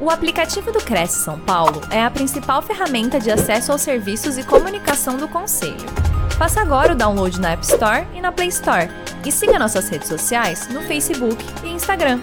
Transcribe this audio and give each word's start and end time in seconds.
O 0.00 0.10
aplicativo 0.10 0.70
do 0.70 0.78
Cresce 0.78 1.24
São 1.24 1.40
Paulo 1.40 1.80
é 1.90 2.00
a 2.00 2.08
principal 2.08 2.62
ferramenta 2.62 3.18
de 3.18 3.32
acesso 3.32 3.72
aos 3.72 3.80
serviços 3.82 4.38
e 4.38 4.46
comunicação 4.46 5.16
do 5.16 5.26
Conselho. 5.26 5.74
Faça 6.38 6.60
agora 6.60 6.92
o 6.92 6.96
download 6.96 7.40
na 7.40 7.50
App 7.50 7.64
Store 7.64 8.06
e 8.14 8.20
na 8.20 8.30
Play 8.30 8.46
Store. 8.46 8.86
E 9.26 9.32
siga 9.32 9.58
nossas 9.58 9.88
redes 9.88 10.06
sociais 10.06 10.72
no 10.72 10.82
Facebook 10.82 11.44
e 11.64 11.70
Instagram. 11.70 12.20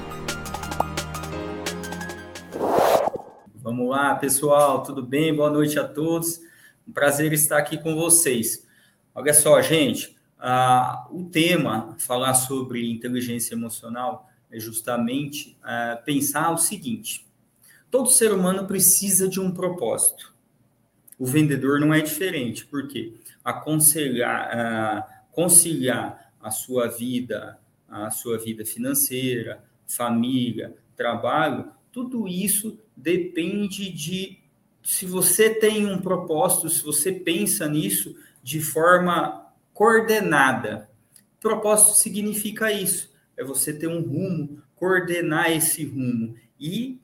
Vamos 3.55 3.89
lá, 3.89 4.16
pessoal, 4.16 4.82
tudo 4.82 5.04
bem? 5.04 5.36
Boa 5.36 5.50
noite 5.50 5.78
a 5.78 5.86
todos. 5.86 6.39
Um 6.88 6.94
prazer 6.94 7.34
estar 7.34 7.57
aqui 7.57 7.78
com 7.78 7.94
vocês. 7.94 8.66
Olha 9.14 9.34
só, 9.34 9.62
gente, 9.62 10.16
o 11.12 11.26
tema, 11.26 11.94
falar 12.00 12.36
sobre 12.36 12.89
inteligência 12.89 13.54
emocional, 13.54 14.30
é 14.50 14.57
justamente 14.60 15.57
uh, 15.62 16.02
pensar 16.05 16.52
o 16.52 16.57
seguinte: 16.57 17.26
Todo 17.96 18.09
ser 18.09 18.34
humano 18.34 18.68
precisa 18.68 19.25
de 19.25 19.39
um 19.39 19.49
propósito. 19.49 20.35
O 21.17 21.26
vendedor 21.26 21.80
não 21.80 21.94
é 21.94 22.02
diferente, 22.02 22.66
porque 22.66 23.13
aconselhar, 23.41 25.23
conciliar 25.31 26.34
a 26.41 26.52
sua 26.52 26.90
vida, 26.90 27.58
a 27.88 28.12
sua 28.12 28.38
vida 28.38 28.66
financeira, 28.66 29.63
família, 29.88 30.76
trabalho, 30.98 31.71
tudo 31.90 32.27
isso 32.27 32.77
depende 32.98 33.90
de 33.90 34.40
se 34.84 35.05
você 35.05 35.49
tem 35.49 35.85
um 35.85 36.02
propósito, 36.02 36.70
se 36.70 36.84
você 36.84 37.13
pensa 37.13 37.66
nisso 37.66 38.13
de 38.43 38.59
forma 38.59 39.54
coordenada. 39.73 40.90
Propósito 41.40 41.96
significa 41.96 42.70
isso, 42.73 43.09
é 43.38 43.43
você 43.46 43.71
ter 43.71 43.88
um 43.88 44.02
rumo, 44.02 44.62
coordenar 44.76 45.49
esse 45.49 45.85
rumo 45.85 46.35
e 46.59 46.99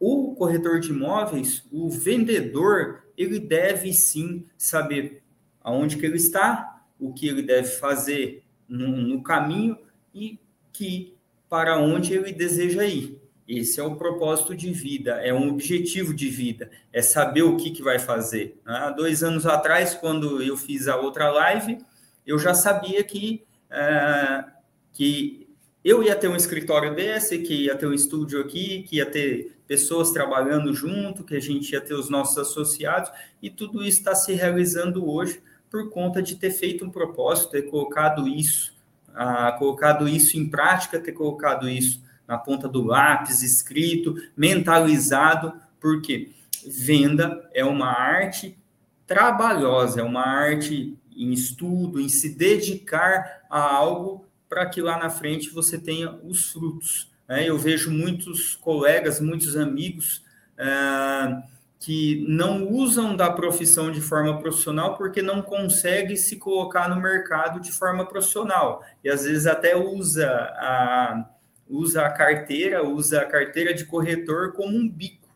o 0.00 0.34
corretor 0.34 0.80
de 0.80 0.90
imóveis, 0.90 1.64
o 1.72 1.88
vendedor, 1.88 3.04
ele 3.16 3.38
deve 3.40 3.92
sim 3.92 4.46
saber 4.56 5.22
aonde 5.60 5.96
que 5.96 6.06
ele 6.06 6.16
está, 6.16 6.84
o 6.98 7.12
que 7.12 7.28
ele 7.28 7.42
deve 7.42 7.68
fazer 7.68 8.44
no, 8.68 8.88
no 8.88 9.22
caminho 9.22 9.76
e 10.14 10.38
que 10.72 11.16
para 11.48 11.78
onde 11.78 12.14
ele 12.14 12.32
deseja 12.32 12.84
ir. 12.84 13.20
Esse 13.48 13.80
é 13.80 13.82
o 13.82 13.96
propósito 13.96 14.54
de 14.54 14.70
vida, 14.72 15.12
é 15.22 15.32
um 15.32 15.48
objetivo 15.48 16.12
de 16.12 16.28
vida, 16.28 16.70
é 16.92 17.00
saber 17.00 17.42
o 17.42 17.56
que, 17.56 17.70
que 17.70 17.82
vai 17.82 17.98
fazer. 17.98 18.60
Há 18.64 18.90
dois 18.90 19.22
anos 19.22 19.46
atrás, 19.46 19.94
quando 19.94 20.42
eu 20.42 20.54
fiz 20.54 20.86
a 20.86 20.96
outra 20.96 21.30
live, 21.30 21.78
eu 22.26 22.38
já 22.38 22.52
sabia 22.52 23.02
que, 23.02 23.42
é, 23.70 24.44
que 24.92 25.48
eu 25.82 26.02
ia 26.02 26.14
ter 26.14 26.28
um 26.28 26.36
escritório 26.36 26.94
desse, 26.94 27.38
que 27.38 27.64
ia 27.64 27.74
ter 27.74 27.86
um 27.86 27.94
estúdio 27.94 28.38
aqui, 28.38 28.82
que 28.82 28.96
ia 28.96 29.06
ter 29.06 29.57
pessoas 29.68 30.10
trabalhando 30.10 30.74
junto, 30.74 31.22
que 31.22 31.36
a 31.36 31.40
gente 31.40 31.70
ia 31.72 31.80
ter 31.80 31.94
os 31.94 32.08
nossos 32.08 32.38
associados, 32.38 33.12
e 33.40 33.50
tudo 33.50 33.84
isso 33.84 33.98
está 33.98 34.14
se 34.14 34.32
realizando 34.32 35.08
hoje 35.08 35.42
por 35.70 35.90
conta 35.90 36.22
de 36.22 36.34
ter 36.36 36.50
feito 36.50 36.84
um 36.84 36.90
propósito, 36.90 37.50
ter 37.50 37.62
colocado 37.62 38.26
isso, 38.26 38.74
ah, 39.14 39.52
colocado 39.52 40.08
isso 40.08 40.38
em 40.38 40.48
prática, 40.48 40.98
ter 40.98 41.12
colocado 41.12 41.68
isso 41.68 42.02
na 42.26 42.38
ponta 42.38 42.66
do 42.66 42.82
lápis, 42.82 43.42
escrito, 43.42 44.16
mentalizado, 44.34 45.52
porque 45.78 46.30
venda 46.66 47.48
é 47.52 47.64
uma 47.64 47.88
arte 47.88 48.58
trabalhosa, 49.06 50.00
é 50.00 50.02
uma 50.02 50.26
arte 50.26 50.96
em 51.14 51.32
estudo, 51.32 52.00
em 52.00 52.08
se 52.08 52.30
dedicar 52.30 53.42
a 53.50 53.60
algo 53.60 54.24
para 54.48 54.66
que 54.66 54.80
lá 54.80 54.98
na 54.98 55.10
frente 55.10 55.50
você 55.50 55.78
tenha 55.78 56.12
os 56.24 56.52
frutos. 56.52 57.07
Né? 57.28 57.48
Eu 57.48 57.58
vejo 57.58 57.90
muitos 57.90 58.56
colegas, 58.56 59.20
muitos 59.20 59.56
amigos 59.56 60.24
é, 60.56 61.42
que 61.78 62.24
não 62.28 62.68
usam 62.68 63.14
da 63.14 63.30
profissão 63.30 63.92
de 63.92 64.00
forma 64.00 64.38
profissional 64.38 64.96
porque 64.96 65.20
não 65.20 65.42
conseguem 65.42 66.16
se 66.16 66.36
colocar 66.36 66.88
no 66.88 67.00
mercado 67.00 67.60
de 67.60 67.70
forma 67.70 68.06
profissional. 68.06 68.82
E 69.04 69.10
às 69.10 69.24
vezes 69.24 69.46
até 69.46 69.76
usa 69.76 70.28
a, 70.28 71.28
usa 71.68 72.06
a 72.06 72.10
carteira, 72.10 72.82
usa 72.82 73.20
a 73.20 73.26
carteira 73.26 73.74
de 73.74 73.84
corretor 73.84 74.52
como 74.54 74.76
um 74.76 74.88
bico. 74.88 75.28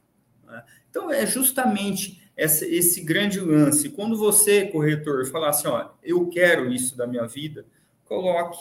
Né? 0.46 0.64
Então 0.90 1.10
é 1.10 1.26
justamente 1.26 2.22
essa, 2.36 2.66
esse 2.66 3.02
grande 3.02 3.38
lance. 3.38 3.90
Quando 3.90 4.16
você, 4.16 4.66
corretor, 4.66 5.26
falar 5.26 5.50
assim, 5.50 5.68
ó, 5.68 5.90
eu 6.02 6.28
quero 6.28 6.72
isso 6.72 6.96
da 6.96 7.06
minha 7.06 7.26
vida, 7.26 7.64
coloque 8.04 8.58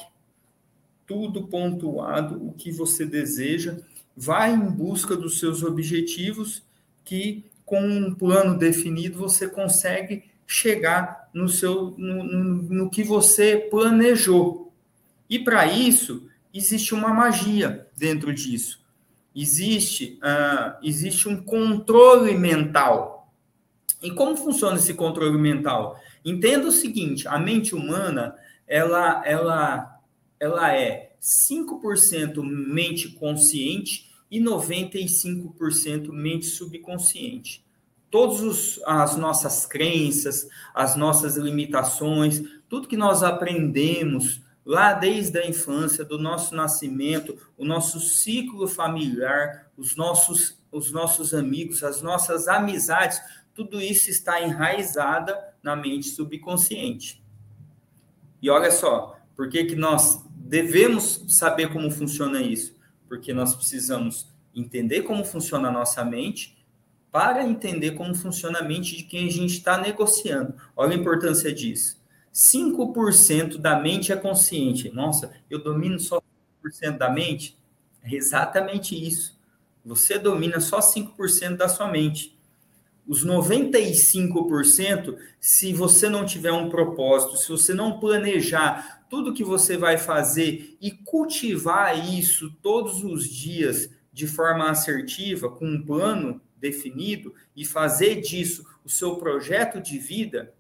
tudo 1.12 1.46
pontuado, 1.46 2.42
o 2.48 2.54
que 2.54 2.72
você 2.72 3.06
deseja, 3.06 3.78
vai 4.16 4.54
em 4.54 4.66
busca 4.66 5.14
dos 5.14 5.40
seus 5.40 5.62
objetivos, 5.62 6.64
que 7.04 7.44
com 7.66 7.86
um 7.86 8.16
plano 8.16 8.58
definido 8.58 9.20
você 9.20 9.46
consegue 9.46 10.24
chegar 10.48 11.30
no 11.34 11.50
seu 11.50 11.94
no, 11.98 12.24
no, 12.24 12.44
no 12.64 12.90
que 12.90 13.04
você 13.04 13.58
planejou. 13.58 14.72
E 15.30 15.38
para 15.38 15.66
isso 15.66 16.30
existe 16.54 16.94
uma 16.94 17.14
magia 17.14 17.86
dentro 17.98 18.34
disso. 18.34 18.80
Existe 19.36 20.18
uh, 20.24 20.78
existe 20.82 21.28
um 21.28 21.44
controle 21.44 22.38
mental. 22.38 23.34
E 24.02 24.12
como 24.12 24.38
funciona 24.38 24.78
esse 24.78 24.94
controle 24.94 25.38
mental? 25.38 26.00
Entenda 26.24 26.68
o 26.70 26.72
seguinte: 26.72 27.28
a 27.28 27.38
mente 27.38 27.76
humana 27.76 28.34
ela 28.66 29.22
ela 29.26 29.91
ela 30.42 30.76
é 30.76 31.12
5% 31.22 32.42
mente 32.42 33.10
consciente 33.10 34.12
e 34.30 34.42
95% 34.42 36.12
mente 36.12 36.48
subconsciente. 36.48 37.64
Todas 38.10 38.80
as 38.84 39.16
nossas 39.16 39.68
crenças, 39.68 40.50
as 40.74 40.96
nossas 40.96 41.38
limitações, 41.38 42.42
tudo 42.68 42.88
que 42.88 42.98
nós 42.98 43.22
aprendemos 43.22 44.42
lá 44.66 44.94
desde 44.94 45.38
a 45.38 45.48
infância, 45.48 46.04
do 46.04 46.18
nosso 46.18 46.56
nascimento, 46.56 47.38
o 47.56 47.64
nosso 47.64 48.00
ciclo 48.00 48.68
familiar, 48.68 49.70
os 49.78 49.96
nossos, 49.96 50.60
os 50.72 50.92
nossos 50.92 51.36
amigos, 51.36 51.84
as 51.84 52.02
nossas 52.02 52.48
amizades, 52.48 53.22
tudo 53.54 53.80
isso 53.80 54.10
está 54.10 54.42
enraizada 54.42 55.38
na 55.62 55.76
mente 55.76 56.08
subconsciente. 56.08 57.24
E 58.42 58.50
olha 58.50 58.72
só, 58.72 59.20
por 59.36 59.48
que, 59.50 59.66
que 59.66 59.76
nós 59.76 60.24
devemos 60.52 61.24
saber 61.30 61.72
como 61.72 61.90
funciona 61.90 62.42
isso, 62.42 62.76
porque 63.08 63.34
nós 63.34 63.56
precisamos 63.56 64.28
entender 64.54 65.04
como 65.04 65.24
funciona 65.24 65.70
a 65.70 65.72
nossa 65.72 66.04
mente 66.04 66.62
para 67.10 67.42
entender 67.42 67.92
como 67.92 68.14
funciona 68.14 68.60
a 68.60 68.64
mente 68.64 68.98
de 68.98 69.04
quem 69.04 69.30
a 69.30 69.32
gente 69.32 69.54
está 69.54 69.78
negociando. 69.78 70.54
Olha 70.76 70.92
a 70.92 71.00
importância 71.00 71.54
disso. 71.54 72.02
5% 72.34 73.60
da 73.60 73.80
mente 73.80 74.12
é 74.12 74.16
consciente. 74.18 74.92
Nossa, 74.94 75.32
eu 75.50 75.64
domino 75.64 75.98
só 75.98 76.22
5% 76.62 76.98
da 76.98 77.10
mente? 77.10 77.58
É 78.04 78.14
exatamente 78.14 78.94
isso. 78.94 79.40
Você 79.86 80.20
domina 80.20 80.60
só 80.60 80.80
5% 80.80 81.56
da 81.56 81.70
sua 81.70 81.88
mente. 81.88 82.38
Os 83.08 83.26
95%, 83.26 85.18
se 85.40 85.72
você 85.72 86.10
não 86.10 86.26
tiver 86.26 86.52
um 86.52 86.70
propósito, 86.70 87.38
se 87.38 87.48
você 87.50 87.74
não 87.74 88.02
planejar 88.02 89.01
tudo 89.12 89.34
que 89.34 89.44
você 89.44 89.76
vai 89.76 89.98
fazer 89.98 90.78
e 90.80 90.90
cultivar 90.90 92.10
isso 92.16 92.50
todos 92.62 93.04
os 93.04 93.28
dias 93.28 93.90
de 94.14 94.26
forma 94.26 94.70
assertiva, 94.70 95.52
com 95.52 95.66
um 95.66 95.86
plano 95.86 96.40
definido 96.56 97.36
e 97.54 97.66
fazer 97.66 98.22
disso 98.22 98.66
o 98.86 98.90
seu 98.90 99.18
projeto 99.18 99.82
de 99.82 100.00
vida, 100.00 100.54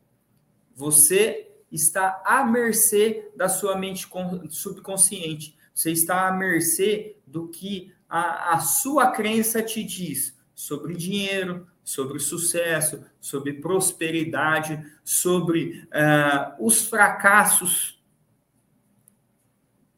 você 0.75 1.50
está 1.72 2.22
à 2.25 2.44
mercê 2.44 3.31
da 3.38 3.47
sua 3.47 3.78
mente 3.78 4.06
subconsciente. 4.50 5.57
Você 5.73 5.91
está 5.91 6.28
à 6.28 6.31
mercê 6.33 7.16
do 7.25 7.47
que 7.47 7.94
a, 8.09 8.56
a 8.56 8.59
sua 8.59 9.12
crença 9.12 9.63
te 9.63 9.81
diz 9.81 10.38
sobre 10.53 10.94
dinheiro, 10.94 11.65
sobre 11.86 12.19
sucesso, 12.19 13.01
sobre 13.21 13.54
prosperidade, 13.54 14.86
sobre 15.06 15.88
uh, 15.88 16.65
os 16.65 16.86
fracassos 16.86 18.00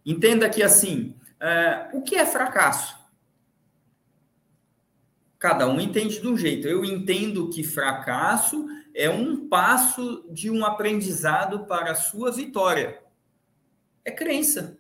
Entenda 0.06 0.50
que 0.50 0.62
assim, 0.62 1.16
uh, 1.42 1.98
o 1.98 2.02
que 2.02 2.16
é 2.16 2.26
fracasso? 2.26 2.98
Cada 5.40 5.68
um 5.68 5.80
entende 5.80 6.22
de 6.22 6.28
um 6.28 6.38
jeito. 6.38 6.68
Eu 6.68 6.86
entendo 6.86 7.50
que 7.50 7.64
fracasso 7.64 8.66
é 8.96 9.10
um 9.10 9.48
passo 9.48 10.26
de 10.30 10.50
um 10.50 10.66
aprendizado 10.66 11.66
para 11.66 11.92
a 11.92 11.96
sua 11.96 12.32
vitória. 12.32 13.02
É 14.06 14.12
crença. 14.12 14.78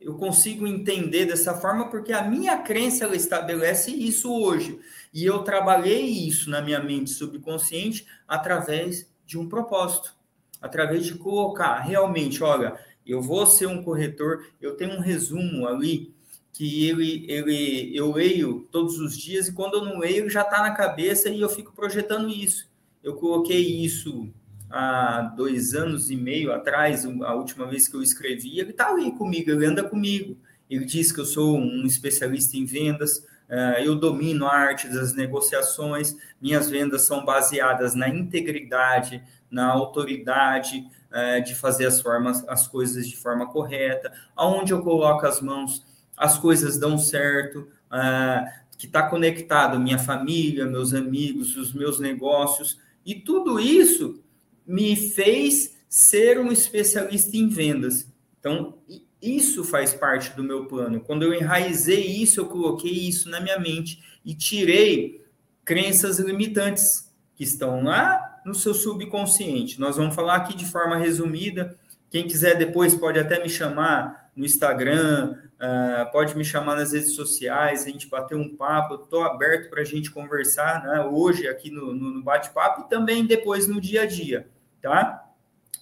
Eu 0.00 0.14
consigo 0.16 0.66
entender 0.66 1.26
dessa 1.26 1.54
forma 1.54 1.88
porque 1.88 2.12
a 2.12 2.22
minha 2.22 2.58
crença 2.58 3.04
ela 3.04 3.16
estabelece 3.16 3.90
isso 3.90 4.32
hoje. 4.32 4.78
E 5.12 5.24
eu 5.24 5.38
trabalhei 5.40 6.02
isso 6.02 6.50
na 6.50 6.60
minha 6.60 6.80
mente 6.82 7.10
subconsciente 7.10 8.06
através 8.28 9.10
de 9.24 9.38
um 9.38 9.48
propósito, 9.48 10.14
através 10.60 11.06
de 11.06 11.14
colocar 11.14 11.80
realmente, 11.80 12.42
olha, 12.42 12.78
eu 13.06 13.22
vou 13.22 13.46
ser 13.46 13.66
um 13.66 13.82
corretor, 13.82 14.46
eu 14.60 14.76
tenho 14.76 14.96
um 14.96 15.00
resumo 15.00 15.66
ali 15.66 16.14
que 16.52 16.88
ele, 16.88 17.26
ele, 17.28 17.94
eu 17.94 18.12
leio 18.12 18.66
todos 18.72 18.98
os 18.98 19.16
dias 19.16 19.48
e 19.48 19.52
quando 19.52 19.74
eu 19.74 19.84
não 19.84 19.98
leio, 19.98 20.30
já 20.30 20.40
está 20.40 20.62
na 20.62 20.70
cabeça 20.70 21.28
e 21.28 21.40
eu 21.40 21.48
fico 21.48 21.72
projetando 21.74 22.30
isso. 22.30 22.66
Eu 23.04 23.14
coloquei 23.14 23.60
isso 23.60 24.32
há 24.70 25.34
dois 25.36 25.74
anos 25.74 26.10
e 26.10 26.16
meio 26.16 26.52
atrás, 26.52 27.04
a 27.04 27.34
última 27.34 27.66
vez 27.66 27.86
que 27.86 27.94
eu 27.94 28.02
escrevi, 28.02 28.58
ele 28.58 28.70
está 28.70 28.88
ali 28.88 29.12
comigo, 29.12 29.50
ele 29.50 29.66
anda 29.66 29.84
comigo. 29.84 30.36
Ele 30.68 30.84
diz 30.84 31.12
que 31.12 31.20
eu 31.20 31.26
sou 31.26 31.56
um 31.56 31.86
especialista 31.86 32.56
em 32.56 32.64
vendas, 32.64 33.24
eh, 33.48 33.82
eu 33.84 33.94
domino 33.94 34.46
a 34.46 34.52
arte 34.52 34.88
das 34.88 35.14
negociações, 35.14 36.16
minhas 36.40 36.68
vendas 36.68 37.02
são 37.02 37.24
baseadas 37.24 37.94
na 37.94 38.08
integridade, 38.08 39.22
na 39.50 39.66
autoridade 39.66 40.84
eh, 41.12 41.40
de 41.40 41.54
fazer 41.54 41.86
as, 41.86 42.00
formas, 42.00 42.46
as 42.48 42.66
coisas 42.66 43.08
de 43.08 43.16
forma 43.16 43.46
correta, 43.46 44.12
aonde 44.34 44.72
eu 44.72 44.82
coloco 44.82 45.26
as 45.26 45.40
mãos 45.40 45.84
as 46.16 46.38
coisas 46.38 46.78
dão 46.78 46.96
certo, 46.96 47.68
ah, 47.90 48.44
que 48.78 48.86
está 48.86 49.02
conectado 49.08 49.78
minha 49.78 49.98
família, 49.98 50.64
meus 50.64 50.94
amigos, 50.94 51.56
os 51.56 51.72
meus 51.72 52.00
negócios, 52.00 52.80
e 53.04 53.14
tudo 53.14 53.60
isso 53.60 54.22
me 54.66 54.96
fez 54.96 55.76
ser 55.88 56.38
um 56.38 56.50
especialista 56.50 57.36
em 57.36 57.48
vendas. 57.48 58.10
Então, 58.40 58.78
isso 59.20 59.64
faz 59.64 59.94
parte 59.94 60.34
do 60.34 60.42
meu 60.42 60.66
plano. 60.66 61.00
Quando 61.00 61.22
eu 61.22 61.34
enraizei 61.34 62.04
isso, 62.04 62.40
eu 62.40 62.46
coloquei 62.46 62.92
isso 62.92 63.28
na 63.28 63.40
minha 63.40 63.58
mente 63.58 64.02
e 64.24 64.34
tirei 64.34 65.24
crenças 65.64 66.18
limitantes 66.18 67.12
que 67.34 67.44
estão 67.44 67.82
lá 67.82 68.35
no 68.46 68.54
seu 68.54 68.72
subconsciente. 68.72 69.78
Nós 69.80 69.96
vamos 69.96 70.14
falar 70.14 70.36
aqui 70.36 70.56
de 70.56 70.64
forma 70.64 70.96
resumida. 70.96 71.76
Quem 72.10 72.26
quiser 72.26 72.56
depois 72.56 72.94
pode 72.94 73.18
até 73.18 73.42
me 73.42 73.48
chamar 73.48 74.30
no 74.34 74.44
Instagram, 74.44 75.36
Uh, 75.56 76.12
pode 76.12 76.36
me 76.36 76.44
chamar 76.44 76.76
nas 76.76 76.92
redes 76.92 77.14
sociais, 77.14 77.86
a 77.86 77.88
gente 77.88 78.08
bater 78.08 78.36
um 78.36 78.54
papo. 78.54 78.96
Estou 78.96 79.22
aberto 79.22 79.70
para 79.70 79.80
a 79.80 79.84
gente 79.84 80.10
conversar 80.10 80.84
né, 80.84 81.00
hoje 81.00 81.48
aqui 81.48 81.70
no, 81.70 81.94
no 81.94 82.22
bate-papo 82.22 82.82
e 82.82 82.90
também 82.90 83.24
depois 83.24 83.66
no 83.66 83.80
dia 83.80 84.02
a 84.02 84.06
dia, 84.06 84.46
tá? 84.82 85.24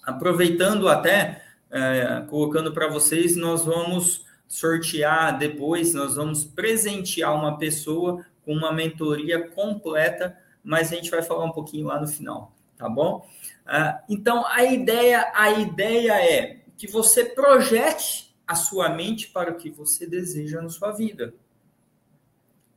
Aproveitando 0.01 0.87
até, 0.87 1.41
uh, 1.69 2.25
colocando 2.27 2.71
para 2.71 2.87
vocês, 2.87 3.35
nós 3.35 3.65
vamos 3.65 4.23
sortear 4.47 5.37
depois, 5.37 5.93
nós 5.93 6.15
vamos 6.15 6.45
presentear 6.45 7.35
uma 7.35 7.57
pessoa 7.57 8.25
com 8.45 8.53
uma 8.53 8.71
mentoria 8.71 9.45
completa, 9.49 10.37
mas 10.63 10.93
a 10.93 10.95
gente 10.95 11.11
vai 11.11 11.21
falar 11.21 11.43
um 11.43 11.51
pouquinho 11.51 11.87
lá 11.87 11.99
no 11.99 12.07
final, 12.07 12.54
tá 12.77 12.89
bom? 12.89 13.27
Uh, 13.65 14.03
então 14.09 14.45
a 14.47 14.63
ideia, 14.63 15.31
a 15.33 15.51
ideia 15.51 16.13
é 16.13 16.59
que 16.77 16.87
você 16.87 17.25
projete 17.25 18.35
a 18.45 18.55
sua 18.55 18.89
mente 18.89 19.27
para 19.29 19.51
o 19.51 19.55
que 19.55 19.69
você 19.69 20.05
deseja 20.05 20.61
na 20.61 20.69
sua 20.69 20.91
vida. 20.91 21.33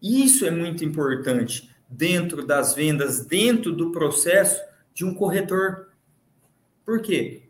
Isso 0.00 0.46
é 0.46 0.50
muito 0.50 0.84
importante 0.84 1.70
dentro 1.88 2.46
das 2.46 2.74
vendas, 2.74 3.26
dentro 3.26 3.72
do 3.72 3.90
processo 3.90 4.62
de 4.94 5.04
um 5.04 5.14
corretor. 5.14 5.88
Por 6.84 7.02
quê? 7.02 7.42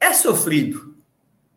É 0.00 0.12
sofrido 0.12 0.96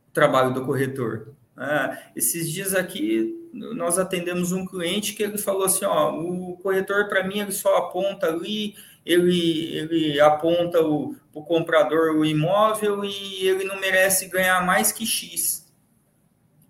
o 0.07 0.11
trabalho 0.13 0.53
do 0.53 0.65
corretor. 0.65 1.33
Ah, 1.55 1.97
esses 2.15 2.49
dias 2.49 2.73
aqui 2.73 3.37
nós 3.53 3.99
atendemos 3.99 4.51
um 4.51 4.65
cliente 4.65 5.13
que 5.13 5.21
ele 5.21 5.37
falou 5.37 5.65
assim, 5.65 5.83
ó, 5.83 6.15
o 6.17 6.57
corretor 6.57 7.09
para 7.09 7.27
mim 7.27 7.39
ele 7.39 7.51
só 7.51 7.77
aponta 7.77 8.27
ali 8.27 8.75
ele, 9.05 9.75
ele 9.75 10.19
aponta 10.19 10.81
o, 10.81 11.15
o 11.33 11.43
comprador 11.43 12.15
o 12.15 12.25
imóvel 12.25 13.03
e 13.03 13.47
ele 13.47 13.63
não 13.63 13.79
merece 13.79 14.27
ganhar 14.27 14.65
mais 14.65 14.91
que 14.91 15.05
X. 15.05 15.71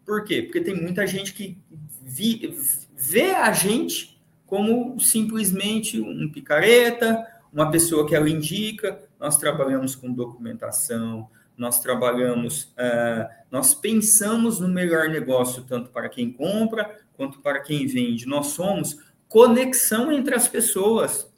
Por 0.05 0.23
quê? 0.23 0.41
Porque 0.41 0.61
tem 0.61 0.75
muita 0.75 1.05
gente 1.05 1.33
que 1.33 1.57
vi, 2.01 2.57
vê 2.95 3.31
a 3.31 3.51
gente 3.51 4.19
como 4.45 4.99
simplesmente 4.99 6.01
um 6.01 6.29
picareta, 6.29 7.25
uma 7.53 7.71
pessoa 7.71 8.05
que 8.05 8.13
ela 8.13 8.29
indica. 8.29 8.99
Nós 9.17 9.37
trabalhamos 9.37 9.95
com 9.95 10.11
documentação, 10.11 11.29
nós 11.57 11.79
trabalhamos, 11.79 12.63
uh, 12.73 13.29
nós 13.49 13.73
pensamos 13.73 14.59
no 14.59 14.67
melhor 14.67 15.07
negócio, 15.07 15.63
tanto 15.63 15.89
para 15.89 16.09
quem 16.09 16.31
compra 16.31 16.99
quanto 17.13 17.39
para 17.39 17.61
quem 17.61 17.87
vende. 17.87 18.25
Nós 18.25 18.47
somos 18.47 18.97
conexão 19.29 20.11
entre 20.11 20.35
as 20.35 20.47
pessoas. 20.47 21.30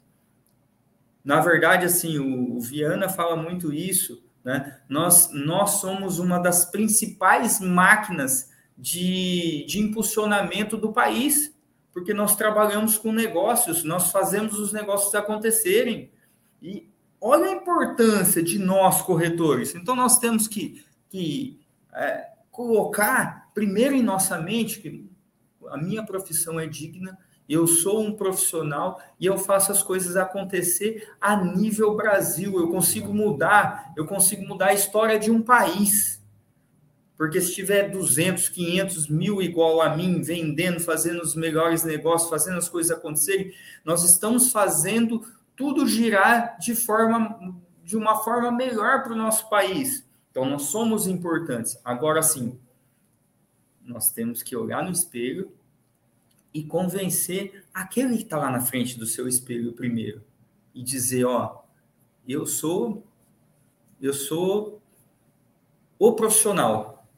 Na 1.24 1.40
verdade, 1.40 1.86
assim, 1.86 2.18
o, 2.18 2.56
o 2.56 2.60
Viana 2.60 3.08
fala 3.08 3.34
muito 3.34 3.72
isso, 3.72 4.22
né? 4.44 4.78
Nós, 4.88 5.30
nós 5.32 5.80
somos 5.80 6.18
uma 6.18 6.38
das 6.38 6.66
principais 6.66 7.58
máquinas 7.60 8.50
de, 8.76 9.64
de 9.66 9.80
impulsionamento 9.80 10.76
do 10.76 10.92
país, 10.92 11.54
porque 11.92 12.12
nós 12.12 12.36
trabalhamos 12.36 12.98
com 12.98 13.10
negócios, 13.10 13.84
nós 13.84 14.10
fazemos 14.10 14.58
os 14.58 14.72
negócios 14.72 15.14
acontecerem. 15.14 16.10
E 16.60 16.90
olha 17.20 17.46
a 17.46 17.52
importância 17.52 18.42
de 18.42 18.58
nós, 18.58 19.00
corretores. 19.00 19.74
Então, 19.74 19.96
nós 19.96 20.18
temos 20.18 20.46
que, 20.46 20.84
que 21.08 21.58
é, 21.94 22.28
colocar 22.50 23.50
primeiro 23.54 23.94
em 23.94 24.02
nossa 24.02 24.38
mente 24.38 24.80
que 24.80 25.08
a 25.68 25.78
minha 25.78 26.04
profissão 26.04 26.60
é 26.60 26.66
digna, 26.66 27.16
eu 27.48 27.66
sou 27.66 28.00
um 28.00 28.12
profissional 28.12 29.00
e 29.20 29.26
eu 29.26 29.36
faço 29.36 29.70
as 29.70 29.82
coisas 29.82 30.16
acontecer 30.16 31.08
a 31.20 31.36
nível 31.36 31.94
Brasil. 31.94 32.58
Eu 32.58 32.68
consigo 32.68 33.12
mudar, 33.12 33.92
eu 33.96 34.06
consigo 34.06 34.46
mudar 34.46 34.68
a 34.68 34.74
história 34.74 35.18
de 35.18 35.30
um 35.30 35.42
país. 35.42 36.22
Porque 37.16 37.40
se 37.40 37.54
tiver 37.54 37.90
200, 37.90 38.48
500 38.48 39.08
mil 39.08 39.40
igual 39.40 39.80
a 39.80 39.94
mim, 39.94 40.20
vendendo, 40.20 40.80
fazendo 40.80 41.22
os 41.22 41.34
melhores 41.34 41.84
negócios, 41.84 42.30
fazendo 42.30 42.58
as 42.58 42.68
coisas 42.68 42.96
acontecerem, 42.96 43.52
nós 43.84 44.02
estamos 44.02 44.50
fazendo 44.50 45.22
tudo 45.54 45.86
girar 45.86 46.58
de 46.58 46.74
forma 46.74 47.54
de 47.84 47.98
uma 47.98 48.24
forma 48.24 48.50
melhor 48.50 49.02
para 49.02 49.12
o 49.12 49.16
nosso 49.16 49.48
país. 49.50 50.08
Então 50.30 50.46
nós 50.46 50.62
somos 50.62 51.06
importantes. 51.06 51.78
Agora 51.84 52.22
sim, 52.22 52.58
nós 53.84 54.10
temos 54.10 54.42
que 54.42 54.56
olhar 54.56 54.82
no 54.82 54.90
espelho 54.90 55.52
e 56.54 56.62
convencer 56.62 57.64
aquele 57.74 58.16
que 58.16 58.22
está 58.22 58.38
lá 58.38 58.50
na 58.50 58.60
frente 58.60 58.96
do 58.96 59.06
seu 59.06 59.26
espelho 59.26 59.72
primeiro 59.72 60.22
e 60.72 60.82
dizer, 60.82 61.24
ó, 61.24 61.64
eu 62.26 62.46
sou 62.46 63.04
eu 64.00 64.12
sou 64.12 64.82
o 65.98 66.12
profissional. 66.12 67.08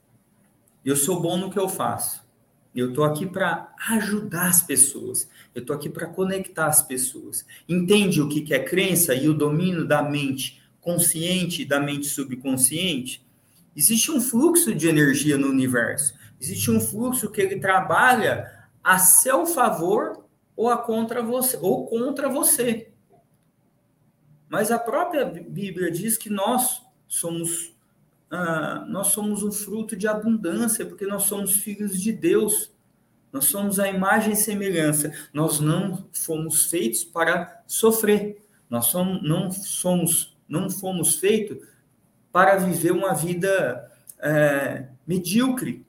Eu 0.85 0.95
sou 0.95 1.21
bom 1.21 1.37
no 1.37 1.51
que 1.51 1.59
eu 1.59 1.69
faço. 1.69 2.25
Eu 2.73 2.91
estou 2.91 3.03
aqui 3.05 3.27
para 3.27 3.75
ajudar 3.89 4.49
as 4.49 4.63
pessoas. 4.63 5.29
Eu 5.55 5.63
estou 5.63 5.75
aqui 5.75 5.89
para 5.89 6.07
conectar 6.07 6.67
as 6.67 6.83
pessoas. 6.83 7.45
Entende 7.69 8.21
o 8.23 8.29
que 8.29 8.55
é 8.55 8.63
crença 8.63 9.15
e 9.15 9.29
o 9.29 9.35
domínio 9.35 9.85
da 9.85 10.03
mente 10.03 10.63
consciente 10.81 11.63
e 11.63 11.65
da 11.65 11.81
mente 11.81 12.07
subconsciente? 12.07 13.27
Existe 13.75 14.13
um 14.13 14.21
fluxo 14.21 14.73
de 14.75 14.87
energia 14.87 15.37
no 15.37 15.49
universo. 15.49 16.15
Existe 16.41 16.71
um 16.71 16.81
fluxo 16.81 17.31
que 17.31 17.41
ele 17.41 17.59
trabalha 17.59 18.56
a 18.87 19.01
seu 19.01 19.45
favor 19.47 20.25
ou 20.55 20.71
a 20.71 20.79
contra 20.79 21.21
você 21.21 21.59
ou 21.61 21.89
contra 21.89 22.29
você. 22.29 22.89
Mas 24.49 24.71
a 24.71 24.79
própria 24.79 25.25
Bíblia 25.25 25.91
diz 25.91 26.17
que 26.17 26.31
nós 26.31 26.87
somos 27.09 27.75
ah, 28.31 28.85
nós 28.89 29.09
somos 29.09 29.43
um 29.43 29.51
fruto 29.51 29.97
de 29.97 30.07
abundância, 30.07 30.87
porque 30.87 31.05
nós 31.05 31.25
somos 31.25 31.57
filhos 31.57 32.01
de 32.01 32.13
Deus. 32.13 32.73
Nós 33.33 33.47
somos 33.47 33.81
a 33.81 33.89
imagem 33.89 34.33
e 34.35 34.37
semelhança. 34.37 35.13
Nós 35.33 35.59
não 35.59 36.09
fomos 36.13 36.67
feitos 36.67 37.03
para 37.03 37.63
sofrer. 37.67 38.41
Nós 38.71 38.87
somos, 38.87 39.23
não 39.23 39.51
somos, 39.51 40.37
não 40.49 40.71
fomos 40.71 41.17
feitos 41.17 41.59
para 42.33 42.57
viver 42.57 42.93
uma 42.93 43.15
vida 43.15 43.91
é, 44.19 44.89
medíocre, 45.07 45.86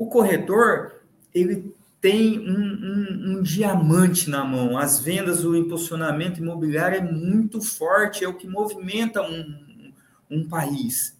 o 0.00 0.06
corretor, 0.06 1.02
ele 1.34 1.74
tem 2.00 2.38
um, 2.40 2.54
um, 2.54 3.32
um, 3.36 3.42
diamante 3.42 4.30
na 4.30 4.42
mão. 4.42 4.78
As 4.78 4.98
vendas, 4.98 5.44
o 5.44 5.54
impulsionamento 5.54 6.40
imobiliário 6.40 6.96
é 6.96 7.02
muito 7.02 7.60
forte, 7.60 8.24
é 8.24 8.28
o 8.28 8.32
que 8.32 8.48
movimenta 8.48 9.20
um, 9.20 9.92
um 10.30 10.48
país. 10.48 11.14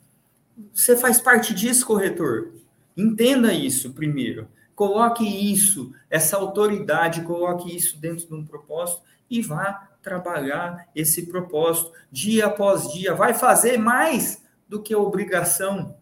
Você 0.72 0.96
faz 0.96 1.20
parte 1.20 1.52
disso, 1.52 1.84
corretor? 1.84 2.54
Entenda 2.96 3.52
isso 3.52 3.92
primeiro. 3.92 4.48
Coloque 4.74 5.24
isso, 5.24 5.92
essa 6.08 6.38
autoridade, 6.38 7.20
coloque 7.20 7.76
isso 7.76 8.00
dentro 8.00 8.26
de 8.26 8.34
um 8.34 8.46
propósito 8.46 9.02
e 9.28 9.42
vá 9.42 9.90
trabalhar 10.02 10.88
esse 10.96 11.26
propósito 11.26 11.92
dia 12.10 12.46
após 12.46 12.90
dia. 12.94 13.14
Vai 13.14 13.34
fazer 13.34 13.76
mais 13.76 14.42
do 14.66 14.80
que 14.80 14.94
obrigação. 14.94 15.99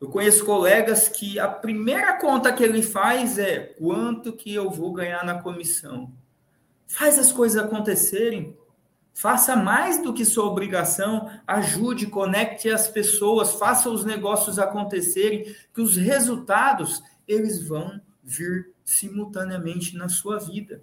Eu 0.00 0.08
conheço 0.08 0.46
colegas 0.46 1.08
que 1.08 1.38
a 1.38 1.46
primeira 1.46 2.14
conta 2.14 2.52
que 2.52 2.64
ele 2.64 2.82
faz 2.82 3.38
é 3.38 3.58
quanto 3.78 4.32
que 4.32 4.54
eu 4.54 4.70
vou 4.70 4.92
ganhar 4.92 5.24
na 5.24 5.42
comissão. 5.42 6.10
Faz 6.86 7.18
as 7.18 7.30
coisas 7.30 7.62
acontecerem. 7.62 8.56
Faça 9.12 9.54
mais 9.54 10.02
do 10.02 10.14
que 10.14 10.24
sua 10.24 10.46
obrigação, 10.46 11.30
ajude, 11.46 12.06
conecte 12.06 12.70
as 12.70 12.88
pessoas, 12.88 13.52
faça 13.52 13.90
os 13.90 14.04
negócios 14.04 14.58
acontecerem, 14.58 15.54
que 15.74 15.80
os 15.82 15.96
resultados 15.96 17.02
eles 17.28 17.62
vão 17.62 18.00
vir 18.24 18.72
simultaneamente 18.84 19.96
na 19.96 20.08
sua 20.08 20.38
vida. 20.38 20.82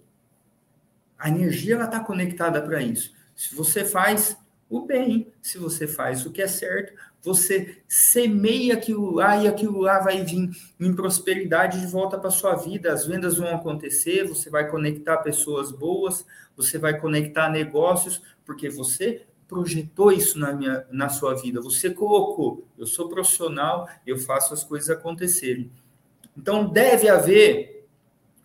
A 1.18 1.30
energia 1.30 1.76
ela 1.76 1.86
está 1.86 2.00
conectada 2.00 2.62
para 2.62 2.82
isso. 2.82 3.12
Se 3.36 3.56
você 3.56 3.84
faz 3.84 4.38
o 4.70 4.82
bem, 4.86 5.32
se 5.42 5.58
você 5.58 5.88
faz 5.88 6.26
o 6.26 6.32
que 6.32 6.42
é 6.42 6.48
certo, 6.48 6.94
você 7.22 7.78
semeia 7.88 8.76
aquilo 8.76 9.16
lá 9.16 9.38
e 9.38 9.48
aquilo 9.48 9.80
lá 9.80 10.00
vai 10.00 10.24
vir 10.24 10.50
em 10.80 10.96
prosperidade 10.96 11.80
de 11.80 11.88
volta 11.88 12.18
para 12.18 12.30
sua 12.30 12.56
vida. 12.56 12.94
As 12.94 13.06
vendas 13.06 13.38
vão 13.38 13.54
acontecer, 13.54 14.28
você 14.28 14.50
vai 14.50 14.70
conectar 14.70 15.18
pessoas 15.18 15.72
boas, 15.72 16.26
você 16.56 16.78
vai 16.78 17.00
conectar 17.00 17.50
negócios, 17.50 18.22
porque 18.46 18.70
você 18.70 19.26
projetou 19.48 20.12
isso 20.12 20.38
na, 20.38 20.54
minha, 20.54 20.86
na 20.92 21.10
sua 21.10 21.34
vida, 21.36 21.62
você 21.62 21.90
colocou. 21.90 22.68
Eu 22.78 22.86
sou 22.86 23.08
profissional, 23.08 23.88
eu 24.06 24.18
faço 24.18 24.54
as 24.54 24.64
coisas 24.64 24.90
acontecerem. 24.90 25.72
Então, 26.36 26.68
deve 26.68 27.10
haver 27.10 27.88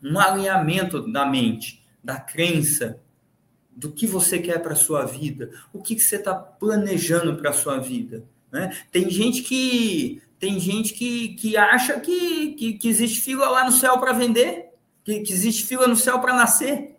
um 0.03 0.19
alinhamento 0.19 1.01
da 1.13 1.27
mente, 1.27 1.85
da 2.03 2.19
crença, 2.19 3.01
do 3.71 3.91
que 3.91 4.07
você 4.07 4.39
quer 4.39 4.61
para 4.61 4.73
a 4.73 4.77
sua 4.77 5.05
vida, 5.05 5.51
o 5.73 5.81
que, 5.83 5.95
que 5.95 6.03
você 6.03 6.17
está 6.17 6.35
planejando 6.35 7.37
para 7.37 7.51
a 7.51 7.55
sua 7.55 7.79
vida. 7.79 8.25
Né? 8.53 8.77
Tem 8.93 9.09
gente 9.09 9.43
que 9.43 10.23
tem 10.39 10.59
gente 10.61 10.93
que, 10.93 11.35
que 11.35 11.57
acha 11.57 12.01
que, 12.01 12.55
que, 12.55 12.73
que 12.75 12.89
existe 12.89 13.21
fila 13.21 13.49
lá 13.49 13.65
no 13.65 13.71
céu 13.71 13.99
para 13.99 14.13
vender, 14.13 14.71
que, 15.05 15.21
que 15.21 15.33
existe 15.33 15.65
fila 15.65 15.87
no 15.87 15.97
céu 15.97 16.21
para 16.21 16.35
nascer. 16.35 16.97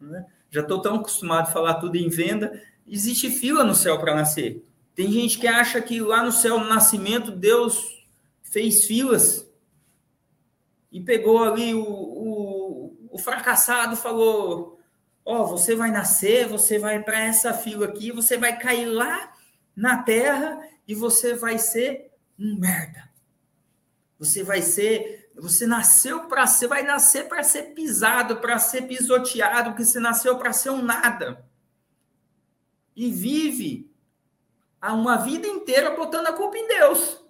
Né? 0.00 0.24
Já 0.50 0.60
estou 0.60 0.80
tão 0.80 0.94
acostumado 0.94 1.48
a 1.48 1.52
falar 1.52 1.74
tudo 1.74 1.96
em 1.96 2.08
venda. 2.08 2.62
Existe 2.86 3.28
fila 3.28 3.64
no 3.64 3.74
céu 3.74 3.98
para 3.98 4.14
nascer. 4.14 4.64
Tem 4.94 5.10
gente 5.10 5.36
que 5.38 5.48
acha 5.48 5.82
que 5.82 6.00
lá 6.00 6.22
no 6.22 6.30
céu, 6.32 6.60
no 6.60 6.68
nascimento, 6.68 7.32
Deus 7.32 8.04
fez 8.40 8.86
filas 8.86 9.46
e 10.90 11.00
pegou 11.00 11.42
ali 11.42 11.74
o, 11.74 11.82
o, 11.82 13.08
o 13.10 13.18
fracassado, 13.18 13.96
falou: 13.96 14.78
Ó, 15.24 15.42
oh, 15.42 15.46
você 15.48 15.74
vai 15.74 15.90
nascer, 15.90 16.46
você 16.46 16.78
vai 16.78 17.02
para 17.02 17.20
essa 17.20 17.52
fila 17.52 17.86
aqui, 17.86 18.12
você 18.12 18.38
vai 18.38 18.56
cair 18.56 18.86
lá 18.86 19.35
na 19.76 20.02
terra 20.02 20.66
e 20.88 20.94
você 20.94 21.34
vai 21.34 21.58
ser 21.58 22.10
um 22.38 22.58
merda. 22.58 23.10
Você 24.18 24.42
vai 24.42 24.62
ser, 24.62 25.30
você 25.34 25.66
nasceu 25.66 26.26
para 26.26 26.46
ser, 26.46 26.68
vai 26.68 26.82
nascer 26.82 27.28
para 27.28 27.42
ser 27.42 27.74
pisado, 27.74 28.38
para 28.38 28.58
ser 28.58 28.82
pisoteado, 28.82 29.70
porque 29.70 29.84
você 29.84 30.00
nasceu 30.00 30.38
para 30.38 30.52
ser 30.52 30.70
um 30.70 30.80
nada. 30.80 31.44
E 32.94 33.12
vive 33.12 33.94
uma 34.82 35.16
vida 35.16 35.46
inteira 35.46 35.90
botando 35.94 36.28
a 36.28 36.32
culpa 36.32 36.56
em 36.56 36.66
Deus. 36.66 37.22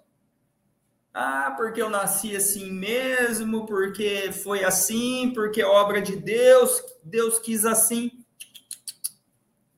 Ah, 1.13 1.55
porque 1.57 1.81
eu 1.81 1.89
nasci 1.89 2.37
assim 2.37 2.71
mesmo, 2.71 3.67
porque 3.67 4.31
foi 4.33 4.63
assim, 4.63 5.33
porque 5.35 5.63
é 5.63 5.67
obra 5.67 6.01
de 6.03 6.15
Deus, 6.15 6.85
Deus 7.03 7.39
quis 7.39 7.65
assim. 7.65 8.25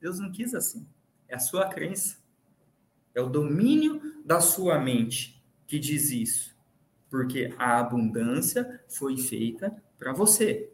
Deus 0.01 0.19
não 0.19 0.31
quis 0.31 0.53
assim. 0.53 0.85
É 1.27 1.35
a 1.35 1.39
sua 1.39 1.67
crença. 1.69 2.18
É 3.13 3.21
o 3.21 3.29
domínio 3.29 4.21
da 4.23 4.39
sua 4.39 4.79
mente 4.79 5.41
que 5.67 5.79
diz 5.79 6.11
isso. 6.11 6.55
Porque 7.09 7.53
a 7.57 7.79
abundância 7.79 8.81
foi 8.87 9.17
feita 9.17 9.75
para 9.97 10.13
você. 10.13 10.69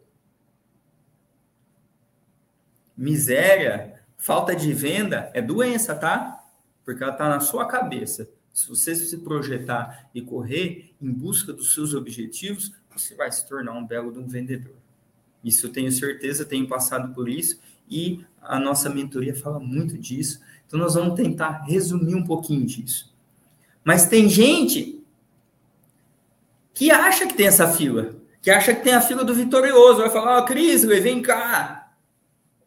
Miséria, 2.95 4.01
falta 4.17 4.55
de 4.55 4.73
venda 4.73 5.29
é 5.33 5.41
doença, 5.41 5.95
tá? 5.95 6.43
Porque 6.83 7.03
ela 7.03 7.11
está 7.11 7.27
na 7.27 7.39
sua 7.39 7.67
cabeça. 7.67 8.29
Se 8.53 8.69
você 8.69 8.95
se 8.95 9.17
projetar 9.17 10.09
e 10.13 10.21
correr 10.21 10.93
em 11.01 11.11
busca 11.11 11.51
dos 11.51 11.73
seus 11.73 11.93
objetivos, 11.93 12.73
você 12.89 13.13
vai 13.15 13.29
se 13.31 13.45
tornar 13.47 13.73
um 13.73 13.85
belo 13.85 14.13
de 14.13 14.19
um 14.19 14.27
vendedor. 14.27 14.75
Isso 15.43 15.67
eu 15.67 15.71
tenho 15.71 15.91
certeza, 15.91 16.45
tenho 16.45 16.67
passado 16.67 17.13
por 17.13 17.27
isso 17.27 17.59
e 17.89 18.25
a 18.41 18.59
nossa 18.59 18.89
mentoria 18.89 19.35
fala 19.35 19.59
muito 19.59 19.97
disso. 19.97 20.41
Então 20.75 20.83
nós 20.83 20.95
vamos 20.95 21.15
tentar 21.15 21.63
resumir 21.63 22.15
um 22.15 22.23
pouquinho 22.25 22.65
disso. 22.65 23.15
Mas 23.81 24.09
tem 24.09 24.27
gente 24.27 25.01
que 26.73 26.91
acha 26.91 27.25
que 27.25 27.33
tem 27.33 27.47
essa 27.47 27.71
fila, 27.71 28.13
que 28.41 28.51
acha 28.51 28.75
que 28.75 28.83
tem 28.83 28.93
a 28.93 28.99
fila 28.99 29.23
do 29.23 29.33
vitorioso, 29.33 29.99
vai 29.99 30.09
falar: 30.09 30.35
"Ó, 30.35 30.39
oh, 30.41 30.45
Crisley, 30.45 30.99
vem 30.99 31.21
cá". 31.21 31.93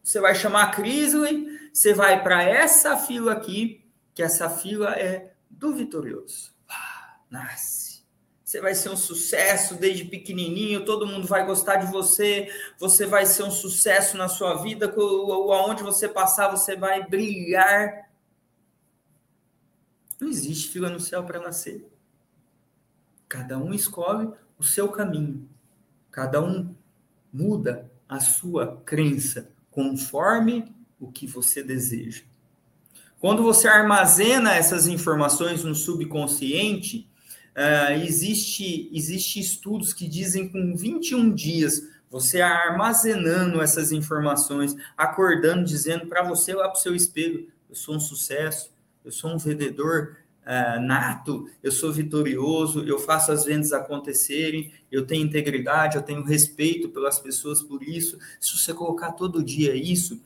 Você 0.01 0.19
vai 0.19 0.33
chamar 0.33 0.63
a 0.63 0.71
Crisley, 0.71 1.69
você 1.71 1.93
vai 1.93 2.23
para 2.23 2.41
essa 2.41 2.97
fila 2.97 3.33
aqui, 3.33 3.85
que 4.15 4.23
essa 4.23 4.49
fila 4.49 4.89
é 4.97 5.33
do 5.47 5.71
vitorioso. 5.75 6.51
Ah, 6.67 7.17
nasce. 7.29 7.88
Você 8.49 8.59
vai 8.59 8.73
ser 8.73 8.89
um 8.89 8.97
sucesso 8.97 9.75
desde 9.75 10.05
pequenininho, 10.05 10.83
todo 10.83 11.05
mundo 11.05 11.27
vai 11.27 11.45
gostar 11.45 11.75
de 11.75 11.91
você, 11.91 12.51
você 12.79 13.05
vai 13.05 13.23
ser 13.23 13.43
um 13.43 13.51
sucesso 13.51 14.17
na 14.17 14.27
sua 14.27 14.55
vida, 14.55 14.91
aonde 14.91 15.83
você 15.83 16.07
passar, 16.09 16.49
você 16.49 16.75
vai 16.75 17.07
brilhar. 17.07 18.09
Não 20.19 20.27
existe 20.27 20.69
fila 20.69 20.89
no 20.89 20.99
céu 20.99 21.23
para 21.23 21.39
nascer. 21.39 21.87
Cada 23.27 23.55
um 23.59 23.71
escolhe 23.71 24.33
o 24.57 24.63
seu 24.63 24.89
caminho. 24.89 25.47
Cada 26.09 26.41
um 26.41 26.73
muda 27.31 27.87
a 28.07 28.19
sua 28.19 28.81
crença 28.83 29.51
conforme 29.69 30.73
o 30.99 31.11
que 31.11 31.27
você 31.27 31.61
deseja. 31.61 32.23
Quando 33.19 33.43
você 33.43 33.67
armazena 33.67 34.55
essas 34.55 34.87
informações 34.87 35.63
no 35.63 35.75
subconsciente, 35.75 37.08
uh, 37.59 37.91
existe, 38.03 38.89
existe 38.93 39.39
estudos 39.39 39.93
que 39.93 40.07
dizem 40.07 40.47
que 40.47 40.53
com 40.53 40.75
21 40.75 41.33
dias, 41.35 41.83
você 42.09 42.41
armazenando 42.41 43.61
essas 43.61 43.91
informações, 43.91 44.75
acordando, 44.97 45.65
dizendo 45.65 46.07
para 46.07 46.23
você 46.23 46.53
lá 46.53 46.69
para 46.69 46.79
o 46.79 46.81
seu 46.81 46.95
espelho, 46.95 47.47
eu 47.69 47.75
sou 47.75 47.95
um 47.95 47.99
sucesso, 47.99 48.71
eu 49.03 49.11
sou 49.11 49.31
um 49.31 49.37
vendedor 49.37 50.17
uh, 50.43 50.81
nato, 50.81 51.49
eu 51.61 51.71
sou 51.71 51.91
vitorioso, 51.91 52.83
eu 52.83 52.97
faço 52.97 53.31
as 53.31 53.45
vendas 53.45 53.73
acontecerem, 53.73 54.71
eu 54.91 55.05
tenho 55.05 55.25
integridade, 55.25 55.97
eu 55.97 56.01
tenho 56.01 56.23
respeito 56.23 56.89
pelas 56.89 57.19
pessoas 57.19 57.61
por 57.61 57.83
isso. 57.83 58.17
Se 58.39 58.57
você 58.57 58.73
colocar 58.73 59.11
todo 59.11 59.43
dia 59.43 59.75
isso, 59.75 60.19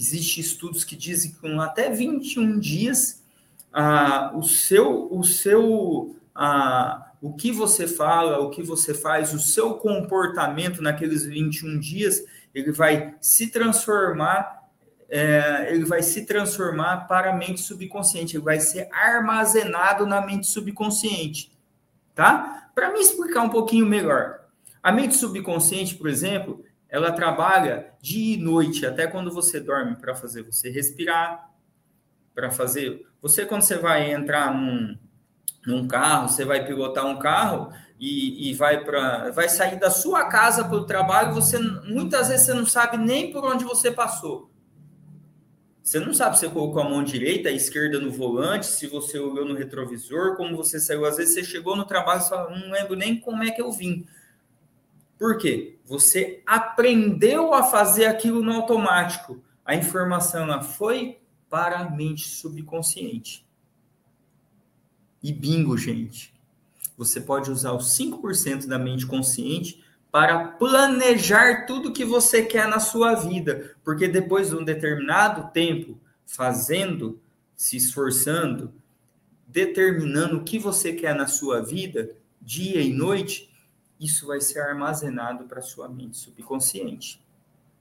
Existem 0.00 0.40
estudos 0.40 0.82
que 0.82 0.96
dizem 0.96 1.30
que 1.30 1.36
com 1.36 1.60
até 1.60 1.90
21 1.90 2.58
dias, 2.58 3.22
ah, 3.70 4.32
o 4.34 4.42
seu, 4.42 5.14
o 5.14 5.22
seu, 5.22 6.16
ah, 6.34 7.12
o 7.20 7.34
que 7.34 7.52
você 7.52 7.86
fala, 7.86 8.38
o 8.38 8.50
que 8.50 8.62
você 8.62 8.94
faz, 8.94 9.34
o 9.34 9.38
seu 9.38 9.74
comportamento 9.74 10.82
naqueles 10.82 11.24
21 11.24 11.78
dias, 11.78 12.24
ele 12.54 12.72
vai 12.72 13.14
se 13.20 13.48
transformar, 13.48 14.64
é, 15.08 15.68
ele 15.72 15.84
vai 15.84 16.02
se 16.02 16.24
transformar 16.24 17.08
para 17.08 17.30
a 17.30 17.36
mente 17.36 17.60
subconsciente, 17.60 18.36
ele 18.36 18.44
vai 18.44 18.60
ser 18.60 18.88
armazenado 18.92 20.06
na 20.06 20.20
mente 20.20 20.46
subconsciente, 20.46 21.52
tá? 22.14 22.70
Para 22.74 22.92
me 22.92 23.00
explicar 23.00 23.42
um 23.42 23.50
pouquinho 23.50 23.86
melhor, 23.86 24.40
a 24.82 24.90
mente 24.90 25.14
subconsciente, 25.14 25.94
por 25.96 26.08
exemplo, 26.08 26.64
ela 26.88 27.12
trabalha 27.12 27.92
dia 28.00 28.34
e 28.34 28.36
noite, 28.38 28.86
até 28.86 29.06
quando 29.06 29.30
você 29.30 29.60
dorme, 29.60 29.94
para 29.96 30.14
fazer 30.14 30.42
você 30.42 30.70
respirar, 30.70 31.50
para 32.34 32.50
fazer. 32.50 33.06
Você, 33.20 33.44
quando 33.44 33.62
você 33.62 33.76
vai 33.76 34.10
entrar 34.10 34.54
num, 34.54 34.98
num 35.66 35.86
carro, 35.86 36.28
você 36.28 36.44
vai 36.44 36.64
pilotar 36.64 37.06
um 37.06 37.18
carro 37.18 37.72
e, 37.98 38.50
e 38.50 38.54
vai 38.54 38.82
para. 38.82 39.30
Vai 39.30 39.48
sair 39.48 39.78
da 39.78 39.90
sua 39.90 40.24
casa 40.24 40.64
para 40.64 40.76
o 40.76 40.84
trabalho, 40.84 41.34
você 41.34 41.58
muitas 41.58 42.28
vezes 42.28 42.46
você 42.46 42.54
não 42.54 42.66
sabe 42.66 42.96
nem 42.96 43.32
por 43.32 43.44
onde 43.44 43.64
você 43.64 43.90
passou. 43.90 44.50
Você 45.82 45.98
não 45.98 46.14
sabe 46.14 46.36
se 46.38 46.46
você 46.46 46.52
colocou 46.52 46.82
a 46.82 46.88
mão 46.88 47.02
direita, 47.02 47.48
a 47.48 47.52
esquerda 47.52 47.98
no 47.98 48.12
volante, 48.12 48.66
se 48.66 48.86
você 48.86 49.18
olhou 49.18 49.44
no 49.44 49.54
retrovisor, 49.54 50.36
como 50.36 50.56
você 50.56 50.78
saiu. 50.78 51.04
Às 51.04 51.16
vezes 51.16 51.34
você 51.34 51.42
chegou 51.42 51.74
no 51.74 51.84
trabalho 51.84 52.20
e 52.20 52.28
fala, 52.28 52.56
não 52.56 52.70
lembro 52.70 52.94
nem 52.94 53.18
como 53.18 53.42
é 53.42 53.50
que 53.50 53.60
eu 53.60 53.72
vim. 53.72 54.06
Por 55.18 55.36
quê? 55.36 55.78
Você 55.84 56.42
aprendeu 56.46 57.52
a 57.52 57.64
fazer 57.64 58.06
aquilo 58.06 58.42
no 58.42 58.52
automático. 58.52 59.42
A 59.64 59.74
informação 59.74 60.62
foi 60.62 61.18
para 61.48 61.80
a 61.80 61.90
mente 61.90 62.28
subconsciente. 62.28 63.44
E 65.22 65.32
bingo, 65.32 65.76
gente. 65.76 66.32
Você 66.96 67.20
pode 67.20 67.50
usar 67.50 67.72
os 67.72 67.96
5% 67.98 68.66
da 68.66 68.78
mente 68.78 69.06
consciente 69.06 69.82
para 70.10 70.48
planejar 70.48 71.66
tudo 71.66 71.92
que 71.92 72.04
você 72.04 72.42
quer 72.42 72.66
na 72.68 72.80
sua 72.80 73.14
vida, 73.14 73.76
porque 73.84 74.08
depois 74.08 74.50
de 74.50 74.56
um 74.56 74.64
determinado 74.64 75.52
tempo 75.52 75.98
fazendo, 76.26 77.20
se 77.56 77.76
esforçando, 77.76 78.72
determinando 79.46 80.38
o 80.38 80.44
que 80.44 80.58
você 80.58 80.92
quer 80.92 81.14
na 81.14 81.26
sua 81.26 81.62
vida, 81.62 82.10
dia 82.40 82.80
e 82.80 82.92
noite, 82.92 83.50
isso 84.00 84.26
vai 84.26 84.40
ser 84.40 84.60
armazenado 84.60 85.44
para 85.44 85.60
sua 85.60 85.88
mente 85.88 86.16
subconsciente. 86.16 87.20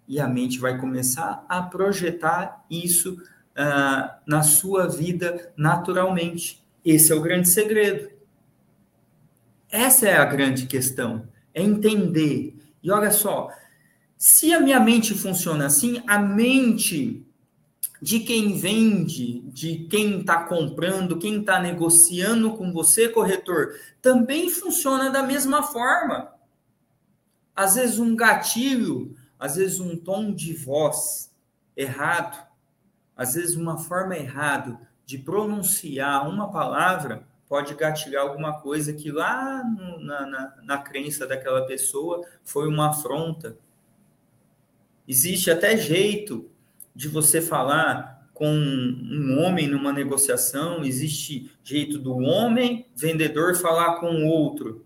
e 0.07 0.19
a 0.19 0.27
mente 0.27 0.57
vai 0.57 0.75
começar 0.79 1.45
a 1.47 1.61
projetar 1.61 2.65
isso 2.67 3.13
uh, 3.13 4.09
na 4.25 4.41
sua 4.41 4.87
vida 4.87 5.53
naturalmente. 5.55 6.63
Esse 6.83 7.11
é 7.11 7.15
o 7.15 7.21
grande 7.21 7.49
segredo. 7.49 8.09
Essa 9.69 10.07
é 10.07 10.17
a 10.17 10.25
grande 10.25 10.65
questão, 10.65 11.27
é 11.53 11.61
entender. 11.61 12.55
E 12.81 12.91
olha 12.91 13.11
só, 13.11 13.49
se 14.17 14.53
a 14.53 14.59
minha 14.59 14.79
mente 14.79 15.13
funciona 15.13 15.67
assim, 15.67 16.01
a 16.07 16.17
mente 16.17 17.25
de 18.01 18.21
quem 18.21 18.57
vende, 18.57 19.41
de 19.41 19.87
quem 19.89 20.21
está 20.21 20.43
comprando, 20.43 21.19
quem 21.19 21.41
está 21.41 21.59
negociando 21.59 22.55
com 22.55 22.71
você, 22.71 23.09
corretor, 23.09 23.75
também 24.01 24.49
funciona 24.49 25.09
da 25.09 25.21
mesma 25.21 25.63
forma. 25.63 26.33
Às 27.55 27.75
vezes 27.75 27.99
um 27.99 28.15
gatilho, 28.15 29.15
às 29.37 29.57
vezes 29.57 29.79
um 29.79 29.97
tom 29.97 30.33
de 30.33 30.53
voz 30.53 31.31
errado, 31.75 32.47
às 33.15 33.33
vezes 33.33 33.55
uma 33.55 33.77
forma 33.77 34.15
errada 34.15 34.79
de 35.09 35.17
pronunciar 35.17 36.29
uma 36.29 36.51
palavra 36.51 37.23
pode 37.47 37.73
gatilhar 37.73 38.21
alguma 38.21 38.61
coisa 38.61 38.93
que 38.93 39.11
lá 39.11 39.63
na, 39.99 40.27
na, 40.27 40.53
na 40.61 40.77
crença 40.77 41.25
daquela 41.25 41.65
pessoa 41.65 42.23
foi 42.43 42.67
uma 42.67 42.91
afronta. 42.91 43.57
Existe 45.07 45.49
até 45.49 45.75
jeito 45.75 46.47
de 46.95 47.07
você 47.07 47.41
falar 47.41 48.29
com 48.35 48.53
um 48.53 49.39
homem 49.43 49.67
numa 49.67 49.91
negociação, 49.91 50.83
existe 50.83 51.51
jeito 51.63 51.97
do 51.97 52.15
homem 52.19 52.85
vendedor 52.95 53.55
falar 53.55 53.95
com 53.95 54.11
o 54.11 54.27
outro. 54.27 54.85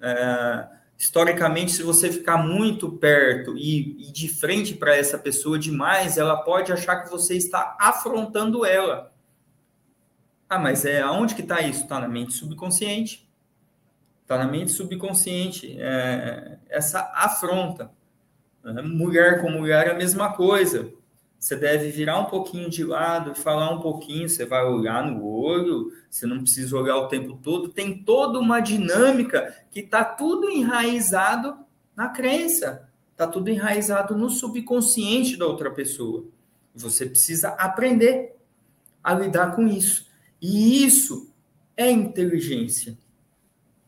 É, 0.00 0.66
historicamente, 0.96 1.72
se 1.72 1.82
você 1.82 2.10
ficar 2.10 2.38
muito 2.38 2.90
perto 2.92 3.54
e, 3.54 4.08
e 4.08 4.12
de 4.12 4.30
frente 4.30 4.72
para 4.72 4.96
essa 4.96 5.18
pessoa 5.18 5.58
demais, 5.58 6.16
ela 6.16 6.38
pode 6.38 6.72
achar 6.72 7.04
que 7.04 7.10
você 7.10 7.36
está 7.36 7.76
afrontando 7.78 8.64
ela. 8.64 9.12
Ah, 10.48 10.58
mas 10.58 10.84
é 10.84 11.00
aonde 11.00 11.34
que 11.34 11.42
está 11.42 11.60
isso? 11.60 11.82
Está 11.82 12.00
na 12.00 12.08
mente 12.08 12.32
subconsciente. 12.32 13.28
Está 14.22 14.38
na 14.38 14.46
mente 14.46 14.72
subconsciente. 14.72 15.76
É, 15.78 16.58
essa 16.68 17.00
afronta. 17.14 17.90
Mulher 18.84 19.40
com 19.40 19.50
mulher 19.50 19.86
é 19.86 19.90
a 19.90 19.94
mesma 19.94 20.32
coisa. 20.32 20.90
Você 21.38 21.54
deve 21.54 21.90
virar 21.90 22.18
um 22.18 22.24
pouquinho 22.24 22.68
de 22.68 22.82
lado, 22.82 23.34
falar 23.34 23.70
um 23.70 23.80
pouquinho, 23.80 24.28
você 24.28 24.44
vai 24.44 24.64
olhar 24.64 25.06
no 25.06 25.24
olho, 25.24 25.92
você 26.10 26.26
não 26.26 26.38
precisa 26.38 26.76
olhar 26.76 26.96
o 26.96 27.06
tempo 27.06 27.38
todo. 27.40 27.68
Tem 27.68 28.02
toda 28.02 28.40
uma 28.40 28.58
dinâmica 28.58 29.54
que 29.70 29.80
está 29.80 30.04
tudo 30.04 30.50
enraizado 30.50 31.56
na 31.94 32.08
crença, 32.08 32.88
está 33.12 33.24
tudo 33.26 33.50
enraizado 33.50 34.16
no 34.16 34.28
subconsciente 34.28 35.36
da 35.36 35.46
outra 35.46 35.70
pessoa. 35.70 36.24
Você 36.74 37.06
precisa 37.06 37.50
aprender 37.50 38.36
a 39.02 39.14
lidar 39.14 39.54
com 39.54 39.68
isso. 39.68 40.07
E 40.40 40.84
isso 40.84 41.32
é 41.76 41.90
inteligência. 41.90 42.96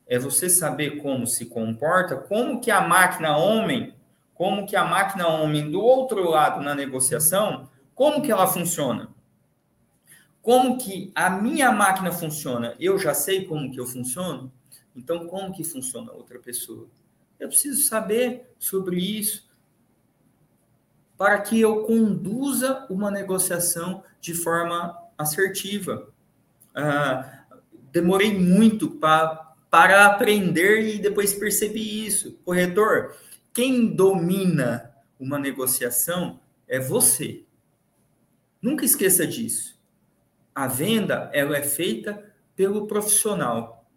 É 0.07 0.19
você 0.19 0.49
saber 0.49 1.01
como 1.03 1.27
se 1.27 1.47
comporta, 1.47 2.17
como 2.17 2.61
que 2.61 2.71
a 2.71 2.81
máquina 2.81 3.37
homem 3.37 3.95
como 4.41 4.67
que 4.67 4.75
a 4.75 4.83
máquina 4.83 5.29
homem 5.29 5.71
do 5.71 5.83
outro 5.83 6.27
lado 6.27 6.63
na 6.63 6.75
negociação, 6.75 7.69
como 7.95 8.23
que 8.23 8.33
ela 8.33 8.47
funciona? 8.47 9.11
Como 10.41 10.79
que 10.79 11.13
a 11.15 11.29
minha 11.29 11.71
máquina 11.71 12.11
funciona? 12.11 12.75
Eu 12.81 12.99
já 12.99 13.13
sei 13.13 13.45
como 13.45 13.71
que 13.71 13.79
eu 13.79 13.85
funciono? 13.85 14.51
Então, 14.97 15.27
como 15.27 15.53
que 15.53 15.63
funciona 15.63 16.11
a 16.11 16.15
outra 16.15 16.39
pessoa? 16.39 16.87
Eu 17.39 17.49
preciso 17.49 17.83
saber 17.83 18.51
sobre 18.59 18.97
isso 18.97 19.47
para 21.19 21.39
que 21.43 21.61
eu 21.61 21.83
conduza 21.83 22.87
uma 22.89 23.11
negociação 23.11 24.03
de 24.23 24.33
forma 24.33 24.97
assertiva. 25.19 26.09
Ah, 26.75 27.45
demorei 27.93 28.39
muito 28.39 28.91
pra, 28.91 29.55
para 29.71 30.07
aprender 30.07 30.95
e 30.95 30.99
depois 30.99 31.35
percebi 31.35 32.07
isso. 32.07 32.39
Corretor, 32.45 33.17
quem 33.53 33.95
domina 33.95 34.95
uma 35.19 35.39
negociação 35.39 36.41
é 36.67 36.79
você. 36.79 37.45
Nunca 38.63 38.85
esqueça 38.85 39.27
disso. 39.27 39.79
A 40.55 40.67
venda 40.67 41.31
ela 41.33 41.57
é 41.57 41.63
feita 41.63 42.33
pelo 42.55 42.87
profissional. 42.87 43.89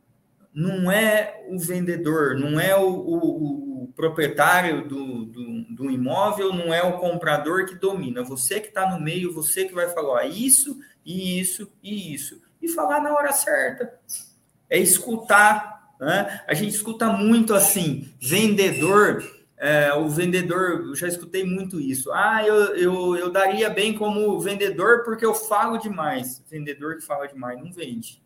Não 0.54 0.92
é 0.92 1.44
o 1.50 1.58
vendedor, 1.58 2.36
não 2.38 2.60
é 2.60 2.76
o, 2.76 2.88
o, 2.88 3.84
o 3.84 3.88
proprietário 3.96 4.88
do, 4.88 5.26
do, 5.26 5.64
do, 5.64 5.92
imóvel, 5.92 6.54
não 6.54 6.74
é 6.74 6.82
o 6.84 7.00
comprador 7.00 7.66
que 7.66 7.76
domina. 7.76 8.24
Você 8.24 8.60
que 8.60 8.68
está 8.68 8.90
no 8.90 9.02
meio, 9.02 9.34
você 9.34 9.66
que 9.66 9.74
vai 9.74 9.90
falar 9.90 10.26
isso, 10.26 10.80
e 11.04 11.40
isso, 11.40 11.72
e 11.82 12.14
isso. 12.14 12.42
E 12.64 12.70
falar 12.70 13.00
na 13.02 13.14
hora 13.14 13.32
certa. 13.32 13.94
É 14.70 14.80
escutar. 14.80 15.94
Né? 16.00 16.42
A 16.48 16.56
gente 16.56 16.74
escuta 16.74 17.10
muito 17.10 17.54
assim, 17.54 18.12
vendedor 18.20 19.24
é, 19.64 19.94
o 19.94 20.10
vendedor, 20.10 20.88
eu 20.88 20.94
já 20.94 21.08
escutei 21.08 21.46
muito 21.46 21.80
isso. 21.80 22.12
Ah, 22.12 22.46
eu, 22.46 22.76
eu, 22.76 23.16
eu 23.16 23.32
daria 23.32 23.70
bem 23.70 23.98
como 23.98 24.38
vendedor 24.38 25.06
porque 25.06 25.26
eu 25.26 25.34
falo 25.34 25.78
demais. 25.78 26.44
Vendedor 26.52 26.98
que 26.98 27.02
fala 27.02 27.30
demais 27.30 27.58
não 27.64 27.72
vende. 27.72 28.22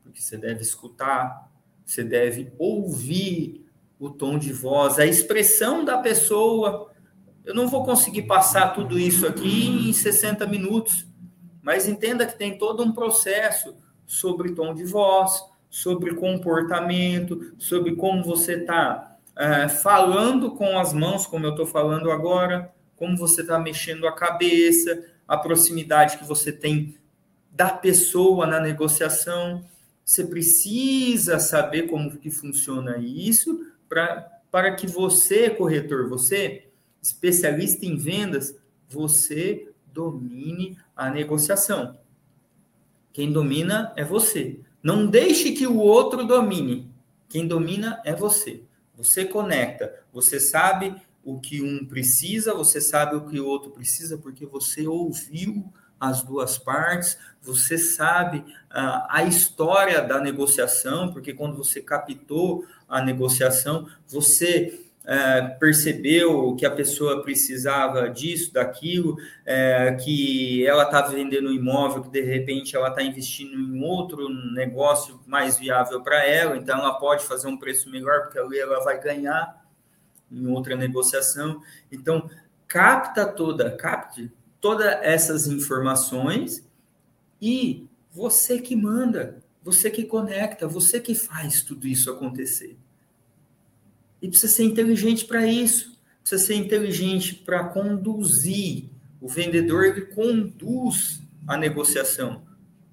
Porque 0.00 0.22
você 0.22 0.36
deve 0.36 0.62
escutar, 0.62 1.50
você 1.84 2.04
deve 2.04 2.52
ouvir 2.56 3.66
o 3.98 4.10
tom 4.10 4.38
de 4.38 4.52
voz, 4.52 5.00
a 5.00 5.06
expressão 5.06 5.84
da 5.84 5.98
pessoa. 5.98 6.92
Eu 7.44 7.52
não 7.52 7.66
vou 7.66 7.84
conseguir 7.84 8.22
passar 8.22 8.74
tudo 8.74 8.96
isso 8.96 9.26
aqui 9.26 9.88
em 9.88 9.92
60 9.92 10.46
minutos, 10.46 11.04
mas 11.68 11.86
entenda 11.86 12.24
que 12.24 12.38
tem 12.38 12.56
todo 12.56 12.82
um 12.82 12.92
processo 12.92 13.76
sobre 14.06 14.54
tom 14.54 14.72
de 14.72 14.84
voz, 14.84 15.44
sobre 15.68 16.14
comportamento, 16.14 17.52
sobre 17.58 17.94
como 17.94 18.24
você 18.24 18.54
está 18.54 19.18
é, 19.36 19.68
falando 19.68 20.52
com 20.52 20.78
as 20.78 20.94
mãos, 20.94 21.26
como 21.26 21.44
eu 21.44 21.50
estou 21.50 21.66
falando 21.66 22.10
agora, 22.10 22.72
como 22.96 23.18
você 23.18 23.42
está 23.42 23.58
mexendo 23.58 24.06
a 24.06 24.12
cabeça, 24.12 25.04
a 25.28 25.36
proximidade 25.36 26.16
que 26.16 26.24
você 26.24 26.50
tem 26.50 26.96
da 27.50 27.68
pessoa 27.68 28.46
na 28.46 28.58
negociação. 28.58 29.62
Você 30.02 30.24
precisa 30.24 31.38
saber 31.38 31.82
como 31.82 32.16
que 32.16 32.30
funciona 32.30 32.96
isso 32.96 33.66
para 33.86 34.74
que 34.74 34.86
você, 34.86 35.50
corretor, 35.50 36.08
você, 36.08 36.68
especialista 37.02 37.84
em 37.84 37.94
vendas, 37.94 38.56
você 38.88 39.67
domine 39.98 40.78
a 40.94 41.10
negociação. 41.10 41.98
Quem 43.12 43.32
domina 43.32 43.92
é 43.96 44.04
você. 44.04 44.60
Não 44.80 45.08
deixe 45.08 45.50
que 45.50 45.66
o 45.66 45.76
outro 45.76 46.24
domine. 46.24 46.88
Quem 47.28 47.48
domina 47.48 48.00
é 48.04 48.14
você. 48.14 48.62
Você 48.96 49.24
conecta, 49.24 49.92
você 50.12 50.38
sabe 50.38 50.94
o 51.24 51.40
que 51.40 51.60
um 51.60 51.84
precisa, 51.84 52.54
você 52.54 52.80
sabe 52.80 53.16
o 53.16 53.26
que 53.26 53.40
o 53.40 53.46
outro 53.46 53.72
precisa, 53.72 54.16
porque 54.16 54.46
você 54.46 54.86
ouviu 54.86 55.72
as 55.98 56.22
duas 56.22 56.56
partes, 56.56 57.18
você 57.42 57.76
sabe 57.76 58.38
uh, 58.38 59.02
a 59.08 59.24
história 59.24 60.00
da 60.00 60.20
negociação, 60.20 61.12
porque 61.12 61.34
quando 61.34 61.56
você 61.56 61.80
captou 61.80 62.64
a 62.88 63.02
negociação, 63.02 63.88
você 64.06 64.87
é, 65.08 65.40
percebeu 65.58 66.54
que 66.54 66.66
a 66.66 66.70
pessoa 66.70 67.22
precisava 67.22 68.10
disso, 68.10 68.52
daquilo, 68.52 69.16
é, 69.46 69.94
que 69.94 70.66
ela 70.66 70.82
está 70.82 71.00
vendendo 71.00 71.48
um 71.48 71.52
imóvel, 71.52 72.02
que 72.02 72.10
de 72.10 72.20
repente 72.20 72.76
ela 72.76 72.88
está 72.90 73.02
investindo 73.02 73.58
em 73.58 73.82
outro 73.82 74.28
negócio 74.52 75.18
mais 75.26 75.58
viável 75.58 76.02
para 76.02 76.26
ela, 76.26 76.58
então 76.58 76.78
ela 76.78 76.98
pode 76.98 77.24
fazer 77.24 77.48
um 77.48 77.56
preço 77.56 77.88
melhor, 77.88 78.24
porque 78.24 78.38
ali 78.38 78.58
ela 78.58 78.84
vai 78.84 79.00
ganhar 79.00 79.66
em 80.30 80.46
outra 80.46 80.76
negociação. 80.76 81.62
Então, 81.90 82.28
capta 82.66 83.24
toda, 83.24 83.70
capte 83.70 84.30
todas 84.60 84.94
essas 85.00 85.46
informações 85.46 86.68
e 87.40 87.88
você 88.12 88.60
que 88.60 88.76
manda, 88.76 89.42
você 89.62 89.90
que 89.90 90.04
conecta, 90.04 90.68
você 90.68 91.00
que 91.00 91.14
faz 91.14 91.62
tudo 91.62 91.86
isso 91.86 92.10
acontecer. 92.10 92.76
E 94.20 94.28
precisa 94.28 94.52
ser 94.52 94.64
inteligente 94.64 95.24
para 95.24 95.46
isso. 95.46 95.98
Precisa 96.20 96.44
ser 96.44 96.54
inteligente 96.54 97.34
para 97.34 97.64
conduzir. 97.64 98.90
O 99.20 99.28
vendedor 99.28 99.84
ele 99.84 100.02
conduz 100.02 101.22
a 101.46 101.56
negociação 101.56 102.42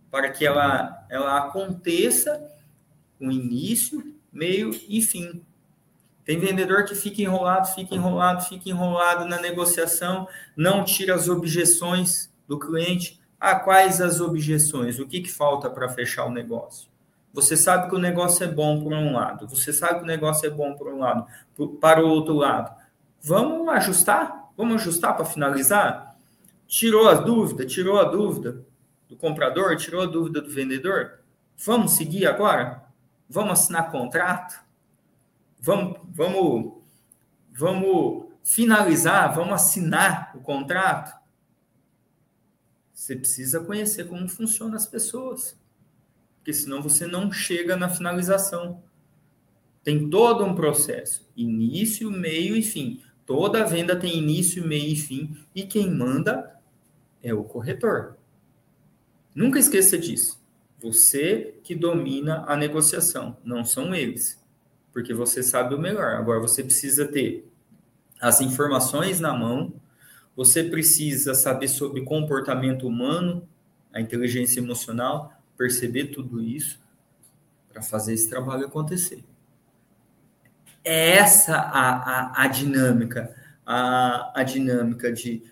para 0.09 0.31
que 0.31 0.45
ela, 0.45 1.05
ela 1.09 1.37
aconteça 1.39 2.41
com 3.19 3.31
início, 3.31 4.15
meio 4.31 4.71
e 4.87 5.01
fim. 5.01 5.43
Tem 6.23 6.39
vendedor 6.39 6.85
que 6.85 6.95
fica 6.95 7.21
enrolado, 7.21 7.67
fica 7.75 7.93
enrolado, 7.93 8.45
fica 8.45 8.69
enrolado 8.69 9.25
na 9.25 9.39
negociação, 9.39 10.27
não 10.55 10.83
tira 10.83 11.13
as 11.13 11.27
objeções 11.27 12.33
do 12.47 12.57
cliente. 12.57 13.19
Ah, 13.39 13.59
quais 13.59 14.01
as 14.01 14.21
objeções? 14.21 14.99
O 14.99 15.05
que, 15.05 15.21
que 15.21 15.31
falta 15.31 15.69
para 15.69 15.89
fechar 15.89 16.25
o 16.25 16.31
negócio? 16.31 16.89
Você 17.35 17.57
sabe 17.57 17.89
que 17.89 17.95
o 17.95 17.99
negócio 17.99 18.45
é 18.45 18.47
bom 18.47 18.81
por 18.81 18.93
um 18.93 19.13
lado, 19.13 19.45
você 19.45 19.73
sabe 19.73 19.99
que 19.99 20.03
o 20.03 20.07
negócio 20.07 20.47
é 20.47 20.49
bom 20.49 20.73
por 20.73 20.87
um 20.87 20.99
lado, 20.99 21.27
para 21.81 22.03
o 22.03 22.07
outro 22.07 22.33
lado. 22.33 22.73
Vamos 23.21 23.67
ajustar? 23.67 24.51
Vamos 24.55 24.75
ajustar 24.75 25.17
para 25.17 25.25
finalizar? 25.25 26.15
Tirou 26.65 27.09
as 27.09 27.25
dúvidas? 27.25 27.69
Tirou 27.69 27.99
a 27.99 28.05
dúvida 28.05 28.63
do 29.09 29.17
comprador? 29.17 29.75
Tirou 29.75 30.03
a 30.03 30.05
dúvida 30.05 30.41
do 30.41 30.49
vendedor? 30.49 31.19
Vamos 31.57 31.91
seguir 31.91 32.25
agora? 32.25 32.85
Vamos 33.29 33.59
assinar 33.59 33.91
contrato? 33.91 34.63
Vamos, 35.59 35.99
vamos, 36.05 36.73
vamos 37.51 38.27
finalizar? 38.45 39.35
Vamos 39.35 39.55
assinar 39.55 40.31
o 40.35 40.39
contrato? 40.39 41.13
Você 42.93 43.13
precisa 43.13 43.59
conhecer 43.59 44.07
como 44.07 44.25
funcionam 44.29 44.75
as 44.75 44.87
pessoas, 44.87 45.59
porque 46.45 46.53
senão 46.53 46.79
você 46.79 47.07
não 47.07 47.31
chega 47.31 47.75
na 47.75 47.89
finalização. 47.89 48.83
Tem 49.83 50.07
todo 50.11 50.45
um 50.45 50.53
processo, 50.53 51.27
início, 51.35 52.11
meio 52.11 52.55
e 52.55 52.61
fim. 52.61 53.01
Toda 53.25 53.65
venda 53.65 53.95
tem 53.95 54.15
início, 54.15 54.63
meio 54.63 54.93
e 54.93 54.95
fim, 54.95 55.35
e 55.55 55.63
quem 55.63 55.89
manda 55.89 56.55
é 57.23 57.33
o 57.33 57.43
corretor. 57.43 58.15
Nunca 59.33 59.57
esqueça 59.57 59.97
disso. 59.97 60.39
Você 60.79 61.55
que 61.63 61.73
domina 61.73 62.45
a 62.47 62.55
negociação, 62.55 63.37
não 63.43 63.65
são 63.65 63.95
eles, 63.95 64.39
porque 64.93 65.15
você 65.15 65.41
sabe 65.41 65.73
o 65.73 65.79
melhor. 65.79 66.13
Agora 66.13 66.39
você 66.39 66.63
precisa 66.63 67.07
ter 67.07 67.49
as 68.21 68.39
informações 68.39 69.19
na 69.19 69.33
mão, 69.33 69.73
você 70.35 70.63
precisa 70.63 71.33
saber 71.33 71.69
sobre 71.69 72.05
comportamento 72.05 72.87
humano, 72.87 73.49
a 73.91 73.99
inteligência 73.99 74.59
emocional, 74.59 75.34
perceber 75.57 76.07
tudo 76.07 76.41
isso 76.41 76.79
para 77.71 77.81
fazer 77.81 78.13
esse 78.13 78.29
trabalho 78.29 78.65
acontecer 78.65 79.23
é 80.85 81.17
essa 81.17 81.57
a, 81.57 82.41
a, 82.41 82.43
a 82.43 82.47
dinâmica, 82.47 83.35
a, 83.65 84.39
a 84.39 84.43
dinâmica 84.43 85.11
de 85.11 85.43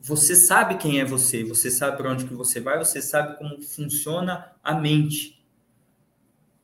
você 0.00 0.36
sabe 0.36 0.76
quem 0.76 1.00
é 1.00 1.04
você, 1.04 1.42
você 1.42 1.70
sabe 1.70 1.96
para 1.96 2.12
onde 2.12 2.24
que 2.24 2.32
você 2.32 2.60
vai, 2.60 2.78
você 2.78 3.02
sabe 3.02 3.36
como 3.36 3.60
funciona 3.60 4.52
a 4.62 4.72
mente. 4.72 5.44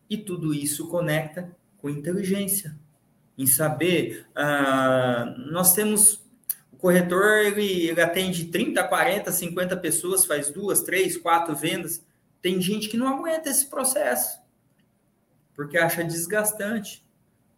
E 0.08 0.16
tudo 0.16 0.54
isso 0.54 0.88
conecta 0.88 1.50
com 1.76 1.90
inteligência. 1.90 2.78
Em 3.36 3.46
saber, 3.46 4.24
uh, 4.30 5.50
nós 5.50 5.74
temos 5.74 6.22
o 6.72 6.76
corretor, 6.76 7.38
ele, 7.44 7.88
ele 7.88 8.00
atende 8.00 8.44
30, 8.46 8.84
40, 8.84 9.32
50 9.32 9.76
pessoas, 9.78 10.24
faz 10.24 10.52
duas, 10.52 10.82
três, 10.82 11.16
quatro 11.16 11.56
vendas. 11.56 12.06
Tem 12.44 12.60
gente 12.60 12.90
que 12.90 12.98
não 12.98 13.08
aguenta 13.08 13.48
esse 13.48 13.64
processo, 13.70 14.38
porque 15.54 15.78
acha 15.78 16.04
desgastante. 16.04 17.02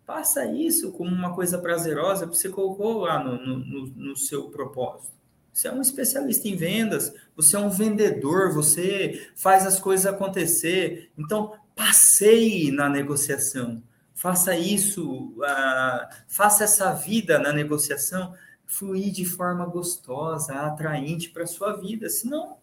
Faça 0.04 0.46
isso 0.46 0.92
como 0.92 1.10
uma 1.10 1.34
coisa 1.34 1.58
prazerosa, 1.58 2.24
você 2.24 2.48
colocou 2.48 2.98
lá 2.98 3.18
no, 3.18 3.36
no, 3.36 3.86
no, 3.88 4.16
seu 4.16 4.48
propósito. 4.48 5.12
Você 5.52 5.66
é 5.66 5.72
um 5.72 5.82
especialista 5.82 6.46
em 6.46 6.54
vendas, 6.54 7.12
você 7.34 7.56
é 7.56 7.58
um 7.58 7.68
vendedor, 7.68 8.54
você 8.54 9.28
faz 9.34 9.66
as 9.66 9.80
coisas 9.80 10.06
acontecer. 10.06 11.10
Então, 11.18 11.54
passeie 11.74 12.70
na 12.70 12.88
negociação. 12.88 13.82
Faça 14.14 14.56
isso, 14.56 15.32
uh, 15.36 16.14
faça 16.28 16.62
essa 16.62 16.92
vida 16.92 17.40
na 17.40 17.52
negociação 17.52 18.36
fluir 18.64 19.10
de 19.10 19.24
forma 19.24 19.66
gostosa, 19.66 20.54
atraente 20.54 21.30
para 21.30 21.42
a 21.42 21.48
sua 21.48 21.72
vida. 21.72 22.08
Senão, 22.08 22.58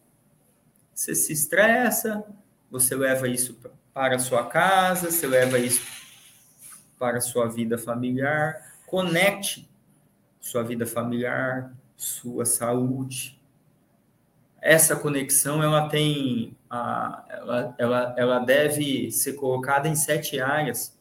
você 0.94 1.16
se 1.16 1.34
estressa, 1.34 2.24
você 2.70 2.96
leva 2.96 3.28
isso 3.28 3.58
para 3.94 4.16
a 4.16 4.20
sua 4.20 4.48
casa, 4.48 5.10
você 5.12 5.28
leva 5.28 5.58
isso 5.58 5.82
para 6.98 7.18
a 7.18 7.22
sua 7.22 7.48
vida 7.48 7.78
familiar, 7.78 8.56
conecte 8.86 9.70
sua 10.40 10.64
vida 10.64 10.86
familiar, 10.86 11.74
sua 11.96 12.46
saúde. 12.46 13.40
Essa 14.62 14.96
conexão 14.96 15.62
ela 15.64 15.90
tem 15.90 16.56
a, 16.70 17.26
ela, 17.30 17.76
ela, 17.78 18.16
ela 18.18 18.40
deve 18.40 19.12
ser 19.12 19.34
colocada 19.34 19.88
em 19.88 19.96
sete 19.96 20.40
áreas: 20.40 20.98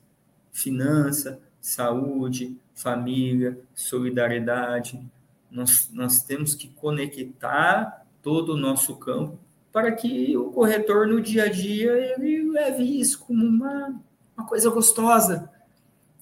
finança, 0.52 1.40
saúde, 1.60 2.56
família, 2.74 3.58
solidariedade. 3.74 5.04
Nós, 5.50 5.90
nós 5.92 6.22
temos 6.22 6.54
que 6.54 6.68
conectar 6.68 8.06
todo 8.22 8.54
o 8.54 8.56
nosso 8.56 8.96
campo 8.96 9.38
para 9.72 9.90
que 9.92 10.36
o 10.36 10.50
corretor 10.50 11.06
no 11.06 11.20
dia 11.20 11.44
a 11.44 11.48
dia 11.48 11.92
ele 11.92 12.50
leve 12.50 13.00
isso 13.00 13.20
como 13.20 13.44
uma, 13.44 13.98
uma 14.36 14.46
coisa 14.46 14.68
gostosa, 14.68 15.50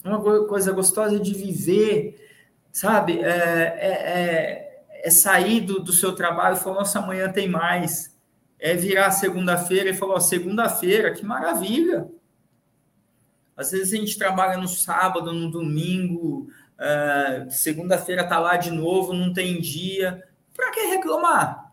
uma 0.03 0.47
coisa 0.47 0.71
gostosa 0.71 1.19
de 1.19 1.33
viver, 1.33 2.29
sabe? 2.71 3.19
É, 3.19 3.27
é, 3.29 3.91
é, 3.91 4.83
é 5.03 5.09
sair 5.09 5.59
do, 5.61 5.79
do, 5.79 5.91
seu 5.91 6.15
trabalho 6.15 6.55
e 6.55 6.59
falar, 6.59 6.77
nossa, 6.77 6.99
amanhã 6.99 7.31
tem 7.31 7.49
mais. 7.49 8.15
É 8.57 8.73
virar 8.73 9.11
segunda-feira 9.11 9.89
e 9.89 9.93
falar, 9.93 10.19
segunda-feira, 10.21 11.11
que 11.11 11.25
maravilha. 11.25 12.07
Às 13.57 13.71
vezes 13.71 13.93
a 13.93 13.97
gente 13.97 14.17
trabalha 14.17 14.57
no 14.57 14.67
sábado, 14.67 15.33
no 15.33 15.51
domingo, 15.51 16.47
é, 16.79 17.47
segunda-feira 17.49 18.23
tá 18.23 18.39
lá 18.39 18.55
de 18.55 18.71
novo, 18.71 19.13
não 19.13 19.33
tem 19.33 19.59
dia. 19.59 20.23
Para 20.55 20.71
que 20.71 20.81
reclamar? 20.81 21.70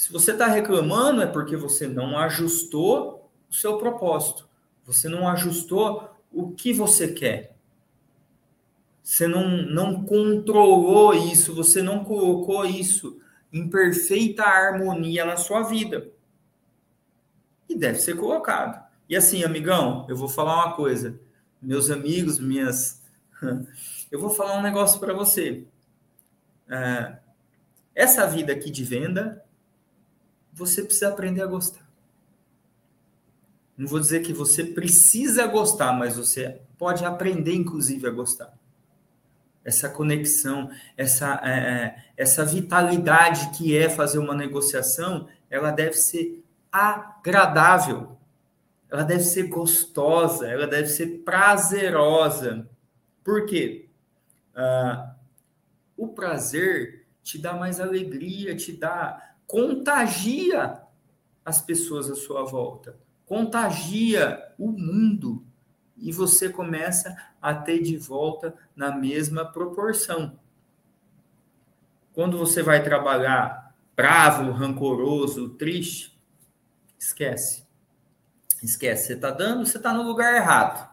Se 0.00 0.10
você 0.10 0.32
está 0.32 0.46
reclamando, 0.46 1.20
é 1.20 1.26
porque 1.26 1.58
você 1.58 1.86
não 1.86 2.16
ajustou 2.16 3.30
o 3.50 3.54
seu 3.54 3.76
propósito. 3.76 4.48
Você 4.86 5.10
não 5.10 5.28
ajustou 5.28 6.08
o 6.32 6.52
que 6.52 6.72
você 6.72 7.08
quer. 7.08 7.54
Você 9.02 9.26
não, 9.26 9.46
não 9.46 10.02
controlou 10.02 11.12
isso, 11.12 11.54
você 11.54 11.82
não 11.82 12.02
colocou 12.02 12.64
isso 12.64 13.20
em 13.52 13.68
perfeita 13.68 14.42
harmonia 14.42 15.26
na 15.26 15.36
sua 15.36 15.64
vida. 15.64 16.10
E 17.68 17.76
deve 17.76 17.98
ser 17.98 18.16
colocado. 18.16 18.82
E 19.06 19.14
assim, 19.14 19.44
amigão, 19.44 20.06
eu 20.08 20.16
vou 20.16 20.30
falar 20.30 20.64
uma 20.64 20.76
coisa. 20.76 21.20
Meus 21.60 21.90
amigos, 21.90 22.38
minhas. 22.38 23.02
Eu 24.10 24.18
vou 24.18 24.30
falar 24.30 24.58
um 24.58 24.62
negócio 24.62 24.98
para 24.98 25.12
você. 25.12 25.62
É, 26.70 27.18
essa 27.94 28.26
vida 28.26 28.50
aqui 28.50 28.70
de 28.70 28.82
venda, 28.82 29.44
você 30.60 30.82
precisa 30.82 31.08
aprender 31.08 31.40
a 31.40 31.46
gostar. 31.46 31.88
Não 33.76 33.88
vou 33.88 33.98
dizer 33.98 34.20
que 34.20 34.32
você 34.32 34.62
precisa 34.62 35.46
gostar, 35.46 35.92
mas 35.94 36.16
você 36.16 36.60
pode 36.76 37.02
aprender, 37.02 37.54
inclusive, 37.54 38.06
a 38.06 38.10
gostar. 38.10 38.54
Essa 39.64 39.88
conexão, 39.88 40.70
essa, 40.96 41.40
é, 41.42 41.50
é, 41.50 42.04
essa 42.14 42.44
vitalidade 42.44 43.56
que 43.56 43.74
é 43.74 43.88
fazer 43.88 44.18
uma 44.18 44.34
negociação, 44.34 45.28
ela 45.48 45.70
deve 45.70 45.94
ser 45.94 46.44
agradável, 46.70 48.18
ela 48.90 49.02
deve 49.02 49.22
ser 49.22 49.44
gostosa, 49.44 50.46
ela 50.46 50.66
deve 50.66 50.88
ser 50.88 51.22
prazerosa. 51.24 52.68
Por 53.24 53.46
quê? 53.46 53.88
Ah, 54.54 55.14
o 55.96 56.08
prazer 56.08 57.06
te 57.22 57.38
dá 57.38 57.54
mais 57.54 57.80
alegria, 57.80 58.54
te 58.54 58.72
dá, 58.72 59.29
contagia 59.50 60.80
as 61.44 61.60
pessoas 61.60 62.08
à 62.08 62.14
sua 62.14 62.44
volta 62.44 62.96
contagia 63.30 64.42
o 64.58 64.72
mundo 64.72 65.46
e 65.96 66.10
você 66.10 66.48
começa 66.48 67.16
a 67.40 67.54
ter 67.54 67.80
de 67.80 67.96
volta 67.96 68.52
na 68.74 68.90
mesma 68.90 69.44
proporção. 69.44 70.36
Quando 72.12 72.36
você 72.36 72.60
vai 72.60 72.82
trabalhar 72.82 73.72
bravo, 73.94 74.50
rancoroso, 74.50 75.50
triste, 75.50 76.20
esquece. 76.98 77.64
Esquece. 78.60 79.06
Você 79.06 79.12
está 79.12 79.30
dando, 79.30 79.64
você 79.64 79.76
está 79.76 79.94
no 79.94 80.02
lugar 80.02 80.34
errado. 80.34 80.92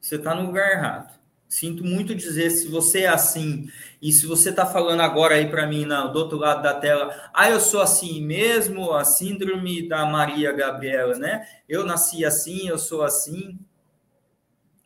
Você 0.00 0.16
está 0.16 0.34
no 0.34 0.46
lugar 0.46 0.72
errado. 0.72 1.19
Sinto 1.50 1.82
muito 1.82 2.14
dizer, 2.14 2.48
se 2.50 2.68
você 2.68 3.00
é 3.00 3.08
assim, 3.08 3.68
e 4.00 4.12
se 4.12 4.24
você 4.24 4.50
está 4.50 4.64
falando 4.64 5.00
agora 5.00 5.34
aí 5.34 5.50
para 5.50 5.66
mim 5.66 5.84
na, 5.84 6.06
do 6.06 6.16
outro 6.16 6.38
lado 6.38 6.62
da 6.62 6.74
tela, 6.74 7.12
ah, 7.34 7.50
eu 7.50 7.58
sou 7.58 7.80
assim 7.80 8.24
mesmo, 8.24 8.92
a 8.92 9.04
síndrome 9.04 9.88
da 9.88 10.06
Maria 10.06 10.52
Gabriela, 10.52 11.18
né? 11.18 11.44
Eu 11.68 11.84
nasci 11.84 12.24
assim, 12.24 12.68
eu 12.68 12.78
sou 12.78 13.02
assim. 13.02 13.58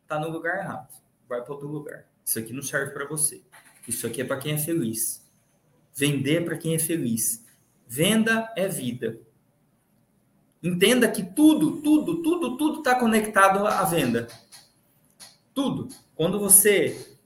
Tá 0.09 0.19
no 0.19 0.31
lugar 0.31 0.59
errado. 0.59 0.89
Vai 1.29 1.43
para 1.43 1.53
outro 1.53 1.69
lugar. 1.69 2.07
Isso 2.25 2.39
aqui 2.39 2.55
não 2.55 2.63
serve 2.63 2.93
para 2.93 3.07
você. 3.07 3.43
Isso 3.87 4.07
aqui 4.07 4.23
é 4.23 4.25
para 4.25 4.39
quem 4.39 4.55
é 4.55 4.59
feliz. 4.59 5.23
Vender 5.95 6.47
para 6.47 6.57
quem 6.57 6.75
é 6.75 6.79
feliz. 6.79 7.45
Venda 7.87 8.51
é 8.57 8.69
vida. 8.69 9.21
Entenda 10.63 11.11
que 11.11 11.23
tudo, 11.23 11.83
tudo, 11.83 12.23
tudo, 12.23 12.57
tudo 12.57 12.79
está 12.79 12.99
conectado 12.99 13.67
à 13.67 13.85
venda. 13.85 14.29
Tudo. 15.55 15.89
Quando 16.17 16.41
você 16.41 17.17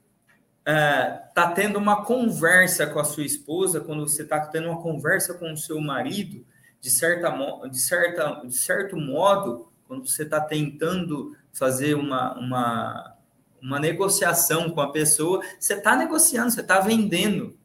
está 0.59 1.49
é, 1.49 1.53
tendo 1.55 1.79
uma 1.79 2.05
conversa 2.05 2.85
com 2.85 2.99
a 2.99 3.03
sua 3.03 3.25
esposa, 3.25 3.81
quando 3.81 4.07
você 4.07 4.21
está 4.21 4.39
tendo 4.45 4.69
uma 4.69 4.81
conversa 4.81 5.33
com 5.33 5.51
o 5.51 5.57
seu 5.57 5.81
marido, 5.81 6.45
de, 6.79 6.91
certa, 6.91 7.31
de, 7.67 7.79
certa, 7.79 8.41
de 8.45 8.55
certo 8.55 8.95
modo, 8.95 9.67
quando 9.87 10.07
você 10.07 10.21
está 10.21 10.39
tentando 10.39 11.35
fazer 11.51 11.95
uma, 11.95 12.37
uma, 12.37 13.15
uma 13.59 13.79
negociação 13.79 14.69
com 14.69 14.79
a 14.79 14.91
pessoa, 14.91 15.43
você 15.59 15.73
está 15.73 15.95
negociando, 15.95 16.51
você 16.51 16.61
está 16.61 16.79
vendendo. 16.79 17.57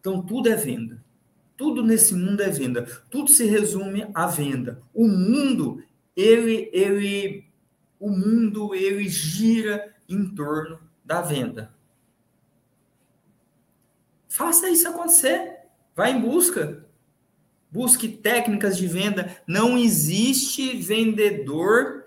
Então, 0.00 0.20
tudo 0.20 0.48
é 0.48 0.56
venda. 0.56 1.02
Tudo 1.56 1.82
nesse 1.82 2.14
mundo 2.14 2.40
é 2.40 2.50
venda. 2.50 2.86
Tudo 3.08 3.30
se 3.30 3.44
resume 3.44 4.08
à 4.14 4.26
venda. 4.26 4.82
O 4.92 5.06
mundo, 5.06 5.82
ele, 6.16 6.68
ele, 6.72 7.44
o 7.98 8.10
mundo, 8.10 8.74
ele 8.74 9.08
gira 9.08 9.94
em 10.08 10.26
torno 10.34 10.80
da 11.04 11.20
venda. 11.20 11.74
Faça 14.28 14.68
isso 14.68 14.88
acontecer. 14.88 15.58
Vá 15.96 16.08
em 16.08 16.20
busca. 16.20 16.86
Busque 17.70 18.08
técnicas 18.08 18.76
de 18.76 18.86
venda. 18.86 19.36
Não 19.46 19.76
existe 19.76 20.76
vendedor 20.76 22.06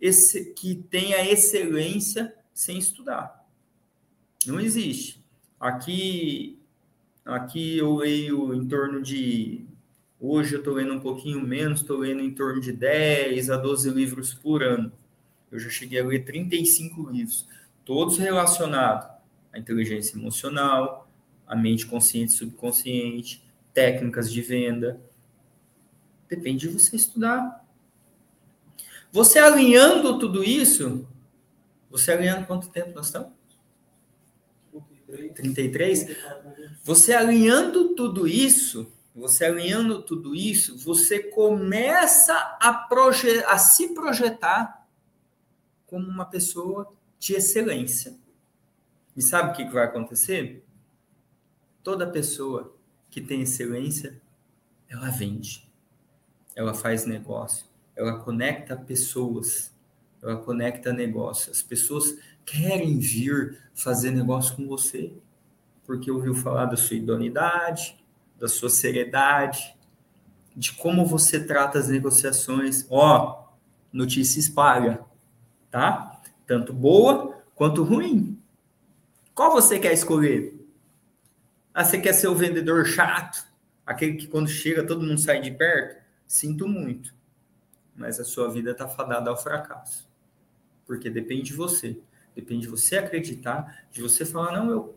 esse, 0.00 0.52
que 0.54 0.74
tenha 0.74 1.28
excelência 1.30 2.34
sem 2.52 2.78
estudar. 2.78 3.44
Não 4.46 4.60
existe. 4.60 5.24
Aqui, 5.58 6.58
aqui 7.24 7.78
eu 7.78 7.96
leio 7.96 8.54
em 8.54 8.66
torno 8.66 9.02
de. 9.02 9.66
Hoje 10.20 10.54
eu 10.54 10.58
estou 10.58 10.74
lendo 10.74 10.94
um 10.94 11.00
pouquinho 11.00 11.40
menos, 11.40 11.80
estou 11.80 11.98
lendo 11.98 12.22
em 12.22 12.32
torno 12.32 12.60
de 12.60 12.72
10 12.72 13.50
a 13.50 13.56
12 13.56 13.90
livros 13.90 14.32
por 14.32 14.62
ano. 14.62 14.92
Eu 15.54 15.60
já 15.60 15.70
cheguei 15.70 16.00
a 16.00 16.04
ler 16.04 16.24
35 16.24 17.08
livros, 17.08 17.46
todos 17.84 18.18
relacionados 18.18 19.06
à 19.52 19.58
inteligência 19.60 20.18
emocional, 20.18 21.08
à 21.46 21.54
mente 21.54 21.86
consciente 21.86 22.32
e 22.32 22.36
subconsciente, 22.36 23.48
técnicas 23.72 24.32
de 24.32 24.42
venda. 24.42 25.00
Depende 26.28 26.66
de 26.66 26.76
você 26.76 26.96
estudar. 26.96 27.64
Você 29.12 29.38
alinhando 29.38 30.18
tudo 30.18 30.42
isso, 30.42 31.06
você 31.88 32.10
alinhando 32.10 32.46
quanto 32.46 32.68
tempo 32.70 32.92
nós 32.92 33.06
estamos? 33.06 33.30
33. 35.36 36.16
Você 36.82 37.14
alinhando 37.14 37.94
tudo 37.94 38.26
isso, 38.26 38.90
você 39.14 39.44
alinhando 39.44 40.02
tudo 40.02 40.34
isso, 40.34 40.76
você 40.76 41.20
começa 41.20 42.34
a, 42.60 42.74
proje 42.74 43.38
a 43.44 43.56
se 43.56 43.94
projetar 43.94 44.83
como 45.94 46.08
uma 46.08 46.24
pessoa 46.24 46.92
de 47.20 47.34
excelência. 47.34 48.16
E 49.16 49.22
sabe 49.22 49.50
o 49.50 49.52
que, 49.52 49.72
vai 49.72 49.84
acontecer? 49.84 50.64
Toda 51.84 52.04
pessoa 52.04 52.76
que 53.08 53.20
tem 53.20 53.42
excelência, 53.42 54.20
ela 54.88 55.08
vende, 55.10 55.70
ela 56.56 56.74
faz 56.74 57.06
negócio, 57.06 57.64
ela 57.94 58.18
conecta 58.18 58.76
pessoas, 58.76 59.72
ela 60.20 60.36
conecta 60.36 60.92
negócios. 60.92 61.58
As 61.58 61.62
pessoas 61.62 62.18
querem 62.44 62.98
vir 62.98 63.62
fazer 63.72 64.10
negócio 64.10 64.56
com 64.56 64.66
você, 64.66 65.12
porque 65.86 66.10
ouviu 66.10 66.34
falar 66.34 66.64
da 66.64 66.76
sua 66.76 66.96
idoneidade, 66.96 68.04
da 68.36 68.48
sua 68.48 68.68
seriedade, 68.68 69.76
de 70.56 70.72
como 70.72 71.06
você 71.06 71.38
trata 71.38 71.78
as 71.78 71.88
negociações. 71.88 72.84
Ó, 72.90 73.44
notícia 73.92 74.40
espalha, 74.40 75.00
tá? 75.74 76.22
Tanto 76.46 76.72
boa 76.72 77.42
quanto 77.52 77.82
ruim. 77.82 78.40
Qual 79.34 79.50
você 79.50 79.76
quer 79.76 79.92
escolher? 79.92 80.54
Ah, 81.74 81.84
você 81.84 82.00
quer 82.00 82.12
ser 82.12 82.28
o 82.28 82.34
vendedor 82.36 82.86
chato? 82.86 83.44
Aquele 83.84 84.14
que 84.14 84.28
quando 84.28 84.46
chega 84.46 84.86
todo 84.86 85.04
mundo 85.04 85.20
sai 85.20 85.40
de 85.40 85.50
perto? 85.50 86.00
Sinto 86.28 86.68
muito. 86.68 87.12
Mas 87.96 88.20
a 88.20 88.24
sua 88.24 88.48
vida 88.52 88.70
está 88.70 88.86
fadada 88.86 89.28
ao 89.28 89.36
fracasso. 89.36 90.08
Porque 90.86 91.10
depende 91.10 91.46
de 91.46 91.54
você. 91.54 91.98
Depende 92.36 92.62
de 92.62 92.68
você 92.68 92.98
acreditar, 92.98 93.84
de 93.90 94.00
você 94.00 94.24
falar, 94.24 94.52
não, 94.52 94.70
eu, 94.70 94.96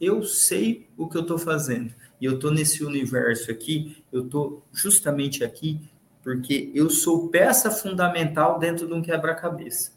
eu 0.00 0.22
sei 0.22 0.88
o 0.96 1.06
que 1.10 1.18
eu 1.18 1.22
estou 1.22 1.36
fazendo. 1.36 1.92
E 2.18 2.24
eu 2.24 2.36
estou 2.36 2.50
nesse 2.50 2.82
universo 2.82 3.50
aqui, 3.50 4.02
eu 4.10 4.24
estou 4.24 4.64
justamente 4.72 5.44
aqui 5.44 5.78
porque 6.24 6.72
eu 6.74 6.88
sou 6.88 7.28
peça 7.28 7.70
fundamental 7.70 8.58
dentro 8.58 8.86
de 8.86 8.94
um 8.94 9.02
quebra-cabeça. 9.02 9.92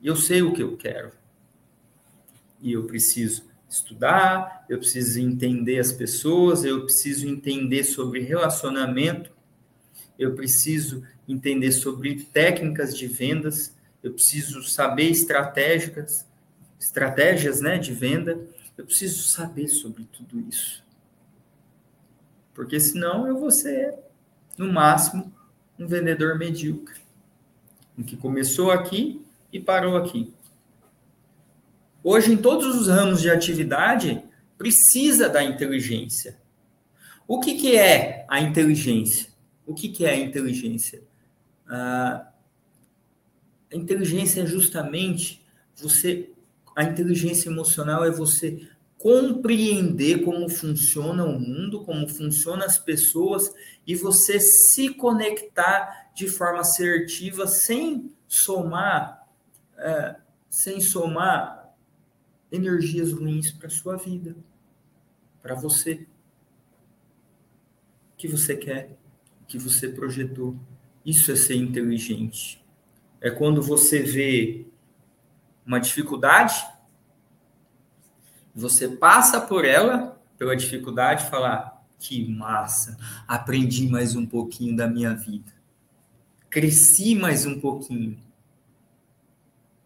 Eu 0.00 0.14
sei 0.14 0.42
o 0.42 0.52
que 0.52 0.62
eu 0.62 0.76
quero. 0.76 1.10
E 2.62 2.72
eu 2.72 2.84
preciso 2.84 3.44
estudar, 3.68 4.64
eu 4.68 4.78
preciso 4.78 5.20
entender 5.20 5.80
as 5.80 5.90
pessoas, 5.90 6.64
eu 6.64 6.84
preciso 6.84 7.26
entender 7.26 7.82
sobre 7.82 8.20
relacionamento, 8.20 9.32
eu 10.16 10.36
preciso 10.36 11.02
entender 11.28 11.72
sobre 11.72 12.22
técnicas 12.26 12.96
de 12.96 13.08
vendas, 13.08 13.76
eu 14.04 14.12
preciso 14.12 14.62
saber 14.62 15.10
estratégicas, 15.10 16.24
estratégias, 16.78 17.60
né, 17.60 17.76
de 17.76 17.92
venda, 17.92 18.46
eu 18.78 18.84
preciso 18.84 19.24
saber 19.24 19.66
sobre 19.66 20.04
tudo 20.04 20.38
isso. 20.48 20.85
Porque 22.56 22.80
senão 22.80 23.28
eu 23.28 23.38
vou 23.38 23.50
ser, 23.50 23.94
no 24.56 24.72
máximo, 24.72 25.30
um 25.78 25.86
vendedor 25.86 26.38
medíocre, 26.38 26.98
que 28.06 28.16
começou 28.16 28.70
aqui 28.70 29.22
e 29.52 29.60
parou 29.60 29.94
aqui. 29.94 30.32
Hoje, 32.02 32.32
em 32.32 32.36
todos 32.38 32.74
os 32.74 32.88
ramos 32.88 33.20
de 33.20 33.30
atividade, 33.30 34.24
precisa 34.56 35.28
da 35.28 35.44
inteligência. 35.44 36.38
O 37.28 37.40
que, 37.40 37.56
que 37.56 37.76
é 37.76 38.24
a 38.26 38.40
inteligência? 38.40 39.28
O 39.66 39.74
que, 39.74 39.90
que 39.90 40.06
é 40.06 40.12
a 40.12 40.18
inteligência? 40.18 41.02
Ah, 41.68 42.26
a 43.70 43.76
inteligência 43.76 44.40
é 44.40 44.46
justamente 44.46 45.44
você. 45.76 46.30
A 46.74 46.84
inteligência 46.84 47.50
emocional 47.50 48.02
é 48.02 48.10
você 48.10 48.66
compreender 49.06 50.24
como 50.24 50.48
funciona 50.48 51.24
o 51.24 51.38
mundo, 51.38 51.84
como 51.84 52.08
funcionam 52.08 52.66
as 52.66 52.76
pessoas 52.76 53.54
e 53.86 53.94
você 53.94 54.40
se 54.40 54.92
conectar 54.94 56.10
de 56.12 56.26
forma 56.26 56.58
assertiva 56.58 57.46
sem 57.46 58.12
somar, 58.26 59.24
é, 59.78 60.16
sem 60.50 60.80
somar 60.80 61.72
energias 62.50 63.12
ruins 63.12 63.52
para 63.52 63.70
sua 63.70 63.96
vida, 63.96 64.34
para 65.40 65.54
você. 65.54 66.04
O 68.12 68.16
que 68.16 68.26
você 68.26 68.56
quer, 68.56 68.98
que 69.46 69.56
você 69.56 69.88
projetou. 69.88 70.56
Isso 71.04 71.30
é 71.30 71.36
ser 71.36 71.54
inteligente. 71.54 72.60
É 73.20 73.30
quando 73.30 73.62
você 73.62 74.00
vê 74.00 74.66
uma 75.64 75.78
dificuldade, 75.78 76.56
você 78.56 78.88
passa 78.88 79.38
por 79.38 79.66
ela, 79.66 80.18
pela 80.38 80.56
dificuldade, 80.56 81.24
e 81.24 81.30
fala: 81.30 81.78
que 81.98 82.26
massa, 82.28 82.96
aprendi 83.28 83.86
mais 83.86 84.16
um 84.16 84.24
pouquinho 84.24 84.74
da 84.74 84.86
minha 84.86 85.14
vida, 85.14 85.52
cresci 86.48 87.14
mais 87.14 87.44
um 87.44 87.60
pouquinho. 87.60 88.18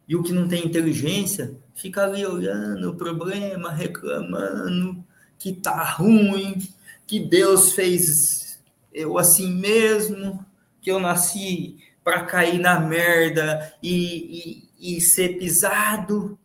E 0.07 0.15
o 0.15 0.23
que 0.23 0.33
não 0.33 0.49
tem 0.49 0.65
inteligência 0.65 1.57
fica 1.75 2.05
ali 2.05 2.25
olhando 2.25 2.91
o 2.91 2.97
problema, 2.97 3.73
reclamando 3.73 5.05
que 5.39 5.53
tá 5.53 5.83
ruim, 5.85 6.69
que 7.07 7.19
Deus 7.19 7.73
fez 7.73 8.61
eu 8.93 9.19
assim 9.19 9.53
mesmo, 9.53 10.45
que 10.81 10.91
eu 10.91 11.01
nasci 11.01 11.79
para 12.03 12.25
cair 12.25 12.59
na 12.59 12.81
merda 12.81 13.73
e, 13.83 14.69
e, 14.79 14.97
e 14.97 15.01
ser 15.01 15.39
pisado, 15.39 16.39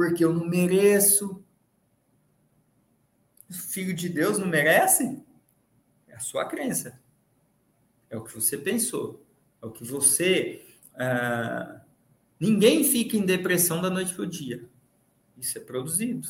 porque 0.00 0.24
eu 0.24 0.32
não 0.32 0.46
mereço. 0.46 1.44
Filho 3.50 3.92
de 3.92 4.08
Deus 4.08 4.38
não 4.38 4.46
merece? 4.46 5.22
É 6.08 6.14
a 6.14 6.18
sua 6.18 6.46
crença. 6.46 6.98
É 8.08 8.16
o 8.16 8.24
que 8.24 8.34
você 8.34 8.56
pensou. 8.56 9.22
É 9.60 9.66
o 9.66 9.70
que 9.70 9.84
você. 9.84 10.64
Ah, 10.94 11.82
Ninguém 12.40 12.82
fica 12.82 13.14
em 13.14 13.26
depressão 13.26 13.82
da 13.82 13.90
noite 13.90 14.14
para 14.14 14.22
o 14.22 14.26
dia. 14.26 14.64
Isso 15.36 15.58
é 15.58 15.60
produzido. 15.60 16.26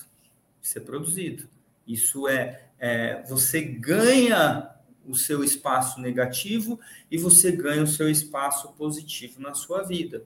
Isso 0.61 0.77
é 0.77 0.81
produzido. 0.81 1.49
Isso 1.87 2.27
é, 2.27 2.71
é, 2.77 3.23
você 3.23 3.63
ganha 3.63 4.69
o 5.07 5.15
seu 5.15 5.45
espaço 5.45 6.01
negativo 6.01 6.81
e 7.09 7.17
você 7.17 7.53
ganha 7.53 7.85
o 7.85 7.87
seu 7.87 8.11
espaço 8.11 8.73
positivo 8.73 9.41
na 9.41 9.55
sua 9.55 9.85
vida. 9.85 10.25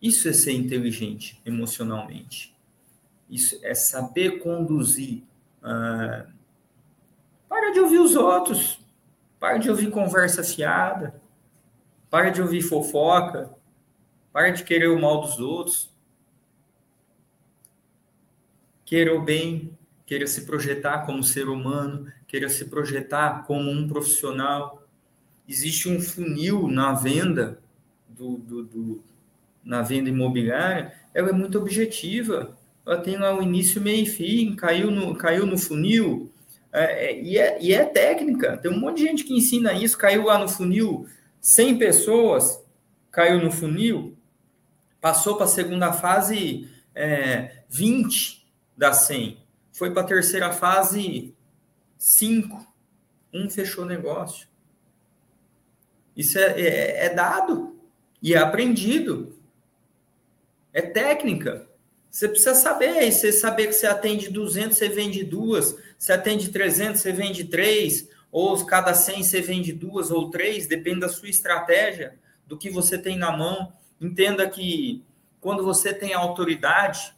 Isso 0.00 0.28
é 0.28 0.32
ser 0.32 0.52
inteligente 0.52 1.40
emocionalmente. 1.44 2.56
Isso 3.28 3.58
é 3.62 3.74
saber 3.74 4.38
conduzir. 4.38 5.22
Ah, 5.62 6.26
para 7.48 7.72
de 7.72 7.80
ouvir 7.80 7.98
os 7.98 8.14
outros. 8.14 8.78
Para 9.38 9.58
de 9.58 9.68
ouvir 9.70 9.90
conversa 9.90 10.44
fiada. 10.44 11.20
Para 12.10 12.30
de 12.30 12.40
ouvir 12.40 12.62
fofoca. 12.62 13.56
Pare 14.36 14.52
de 14.52 14.64
querer 14.64 14.88
o 14.88 15.00
mal 15.00 15.22
dos 15.22 15.40
outros. 15.40 15.90
Queira 18.84 19.14
o 19.16 19.22
bem, 19.22 19.76
queira 20.04 20.26
se 20.26 20.44
projetar 20.44 21.06
como 21.06 21.24
ser 21.24 21.48
humano, 21.48 22.12
queira 22.28 22.48
se 22.50 22.66
projetar 22.66 23.46
como 23.46 23.70
um 23.70 23.88
profissional. 23.88 24.86
Existe 25.48 25.88
um 25.88 26.00
funil 26.02 26.68
na 26.68 26.92
venda 26.92 27.58
do, 28.08 28.36
do, 28.36 28.64
do 28.64 29.04
na 29.66 29.82
venda 29.82 30.08
imobiliária, 30.08 30.92
ela 31.12 31.30
é 31.30 31.32
muito 31.32 31.58
objetiva. 31.58 32.56
Ela 32.86 32.98
tem 32.98 33.18
lá 33.18 33.36
o 33.36 33.42
início, 33.42 33.80
meio 33.80 34.04
e 34.04 34.06
fim, 34.06 34.54
caiu 34.54 34.92
no, 34.92 35.16
caiu 35.16 35.44
no 35.44 35.58
funil, 35.58 36.32
é, 36.72 37.06
é, 37.06 37.20
e, 37.20 37.36
é, 37.36 37.58
e 37.60 37.74
é 37.74 37.84
técnica. 37.84 38.56
Tem 38.56 38.70
um 38.70 38.78
monte 38.78 38.98
de 38.98 39.02
gente 39.02 39.24
que 39.24 39.34
ensina 39.34 39.72
isso, 39.72 39.98
caiu 39.98 40.24
lá 40.24 40.38
no 40.38 40.48
funil, 40.48 41.08
100 41.40 41.78
pessoas, 41.78 42.62
caiu 43.10 43.42
no 43.42 43.50
funil, 43.50 44.16
passou 45.00 45.34
para 45.34 45.46
a 45.46 45.48
segunda 45.48 45.92
fase 45.92 46.70
é, 46.94 47.62
20 47.68 48.46
das 48.76 48.98
100, 49.06 49.38
foi 49.72 49.90
para 49.90 50.02
a 50.02 50.06
terceira 50.06 50.52
fase 50.52 51.34
5, 51.98 52.66
um 53.32 53.50
fechou 53.50 53.84
negócio. 53.84 54.46
Isso 56.16 56.38
é, 56.38 56.60
é, 56.60 57.06
é 57.06 57.14
dado 57.14 57.76
e 58.22 58.34
é 58.34 58.38
aprendido. 58.38 59.35
É 60.76 60.82
técnica. 60.82 61.66
Você 62.10 62.28
precisa 62.28 62.54
saber. 62.54 63.10
Você 63.10 63.32
saber 63.32 63.68
que 63.68 63.72
você 63.72 63.86
atende 63.86 64.28
200, 64.28 64.76
você 64.76 64.90
vende 64.90 65.24
duas. 65.24 65.74
Você 65.98 66.12
atende 66.12 66.50
300, 66.50 67.00
você 67.00 67.12
vende 67.12 67.44
três. 67.44 68.10
Ou 68.30 68.62
cada 68.66 68.92
100 68.92 69.22
você 69.22 69.40
vende 69.40 69.72
duas 69.72 70.10
ou 70.10 70.28
três. 70.28 70.66
Depende 70.66 71.00
da 71.00 71.08
sua 71.08 71.30
estratégia, 71.30 72.18
do 72.46 72.58
que 72.58 72.68
você 72.68 72.98
tem 72.98 73.16
na 73.16 73.34
mão. 73.34 73.72
Entenda 73.98 74.46
que 74.50 75.02
quando 75.40 75.64
você 75.64 75.94
tem 75.94 76.12
autoridade, 76.12 77.16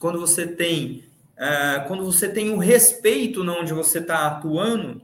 quando 0.00 0.18
você 0.18 0.44
tem, 0.44 1.04
uh, 1.36 1.86
quando 1.86 2.04
você 2.04 2.28
tem 2.28 2.50
o 2.50 2.58
respeito 2.58 3.48
onde 3.48 3.72
você 3.72 4.00
está 4.00 4.26
atuando, 4.26 5.00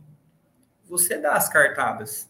você 0.84 1.16
dá 1.16 1.34
as 1.34 1.48
cartadas. 1.48 2.28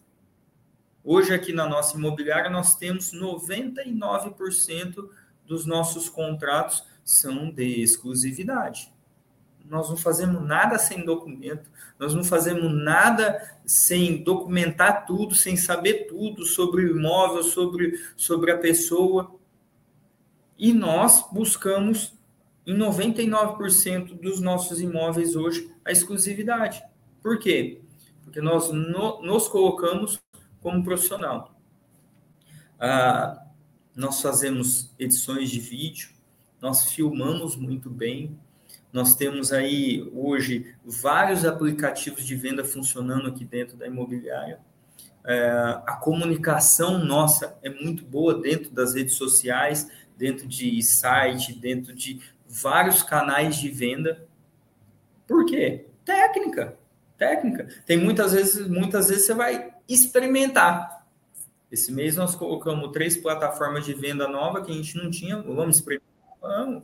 Hoje, 1.07 1.35
aqui 1.35 1.53
na 1.53 1.69
nossa 1.69 1.95
imobiliária, 1.95 2.49
nós 2.49 2.73
temos 2.73 3.13
99% 3.13 5.07
dos 5.45 5.63
nossos 5.63 6.09
contratos 6.09 6.83
são 7.03 7.51
de 7.51 7.79
exclusividade. 7.83 8.91
Nós 9.69 9.87
não 9.87 9.97
fazemos 9.97 10.41
nada 10.41 10.79
sem 10.79 11.05
documento, 11.05 11.69
nós 11.99 12.15
não 12.15 12.23
fazemos 12.23 12.73
nada 12.73 13.39
sem 13.63 14.23
documentar 14.23 15.05
tudo, 15.05 15.35
sem 15.35 15.55
saber 15.55 16.07
tudo 16.07 16.43
sobre 16.43 16.85
o 16.85 16.97
imóvel, 16.97 17.43
sobre, 17.43 17.99
sobre 18.17 18.51
a 18.51 18.57
pessoa. 18.57 19.35
E 20.57 20.73
nós 20.73 21.23
buscamos, 21.31 22.17
em 22.65 22.75
99% 22.75 24.19
dos 24.19 24.41
nossos 24.41 24.81
imóveis 24.81 25.35
hoje, 25.35 25.71
a 25.85 25.91
exclusividade. 25.91 26.83
Por 27.21 27.37
quê? 27.37 27.79
porque 28.35 28.41
nós 28.41 28.69
no, 28.69 29.21
nos 29.21 29.47
colocamos 29.47 30.19
como 30.65 30.83
profissional. 30.83 31.55
Ah, 32.79 33.45
nós 33.95 34.19
fazemos 34.19 34.91
edições 34.97 35.51
de 35.51 35.59
vídeo, 35.59 36.09
nós 36.59 36.91
filmamos 36.91 37.55
muito 37.55 37.87
bem, 37.87 38.35
nós 38.91 39.13
temos 39.13 39.53
aí 39.53 40.09
hoje 40.11 40.75
vários 40.83 41.45
aplicativos 41.45 42.25
de 42.25 42.35
venda 42.35 42.65
funcionando 42.65 43.27
aqui 43.27 43.45
dentro 43.45 43.77
da 43.77 43.85
imobiliária. 43.85 44.59
É, 45.23 45.49
a 45.85 45.97
comunicação 46.01 46.97
nossa 46.97 47.59
é 47.61 47.69
muito 47.69 48.03
boa 48.03 48.41
dentro 48.41 48.71
das 48.71 48.95
redes 48.95 49.13
sociais, 49.13 49.87
dentro 50.17 50.47
de 50.47 50.81
site, 50.81 51.53
dentro 51.53 51.93
de 51.93 52.19
vários 52.47 53.03
canais 53.03 53.57
de 53.57 53.69
venda. 53.69 54.27
Por 55.27 55.45
quê? 55.45 55.85
Técnica 56.03 56.75
técnica. 57.17 57.67
Tem 57.85 57.97
muitas 57.97 58.33
vezes, 58.33 58.67
muitas 58.67 59.09
vezes 59.09 59.25
você 59.25 59.33
vai 59.33 59.73
experimentar. 59.87 61.05
Esse 61.71 61.91
mês 61.91 62.15
nós 62.15 62.35
colocamos 62.35 62.91
três 62.91 63.17
plataformas 63.17 63.85
de 63.85 63.93
venda 63.93 64.27
nova 64.27 64.63
que 64.63 64.71
a 64.71 64.75
gente 64.75 64.95
não 64.97 65.09
tinha. 65.09 65.41
Vamos 65.41 65.77
experimentar. 65.77 66.15
Vamos. 66.41 66.83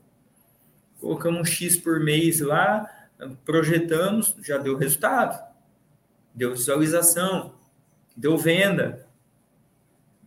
Colocamos 0.99 1.41
um 1.41 1.45
X 1.45 1.77
por 1.77 1.99
mês 1.99 2.39
lá, 2.41 2.87
projetamos, 3.43 4.35
já 4.43 4.57
deu 4.57 4.77
resultado. 4.77 5.51
Deu 6.33 6.51
visualização, 6.51 7.55
deu 8.15 8.37
venda. 8.37 9.07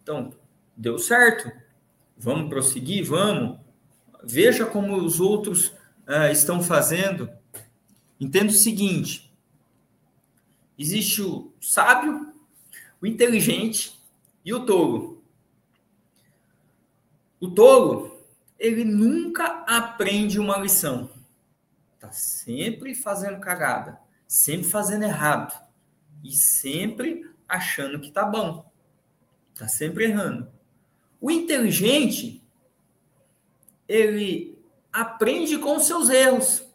Então, 0.02 0.32
deu 0.76 0.98
certo. 0.98 1.50
Vamos 2.16 2.48
prosseguir? 2.48 3.04
Vamos. 3.04 3.58
Veja 4.22 4.66
como 4.66 4.96
os 4.96 5.20
outros 5.20 5.68
uh, 6.08 6.30
estão 6.30 6.62
fazendo. 6.62 7.30
Entenda 8.20 8.50
o 8.50 8.54
seguinte: 8.54 9.32
Existe 10.78 11.22
o 11.22 11.52
sábio, 11.60 12.33
o 13.04 13.06
inteligente 13.06 14.02
e 14.42 14.54
o 14.54 14.64
tolo. 14.64 15.22
O 17.38 17.50
tolo, 17.50 18.18
ele 18.58 18.82
nunca 18.82 19.62
aprende 19.66 20.40
uma 20.40 20.56
lição. 20.56 21.10
Tá 22.00 22.10
sempre 22.12 22.94
fazendo 22.94 23.38
cagada, 23.40 24.00
sempre 24.26 24.66
fazendo 24.70 25.02
errado 25.02 25.54
e 26.24 26.32
sempre 26.32 27.30
achando 27.46 28.00
que 28.00 28.10
tá 28.10 28.24
bom. 28.24 28.72
Tá 29.54 29.68
sempre 29.68 30.04
errando. 30.04 30.50
O 31.20 31.30
inteligente, 31.30 32.42
ele 33.86 34.58
aprende 34.90 35.58
com 35.58 35.78
seus 35.78 36.08
erros. 36.08 36.66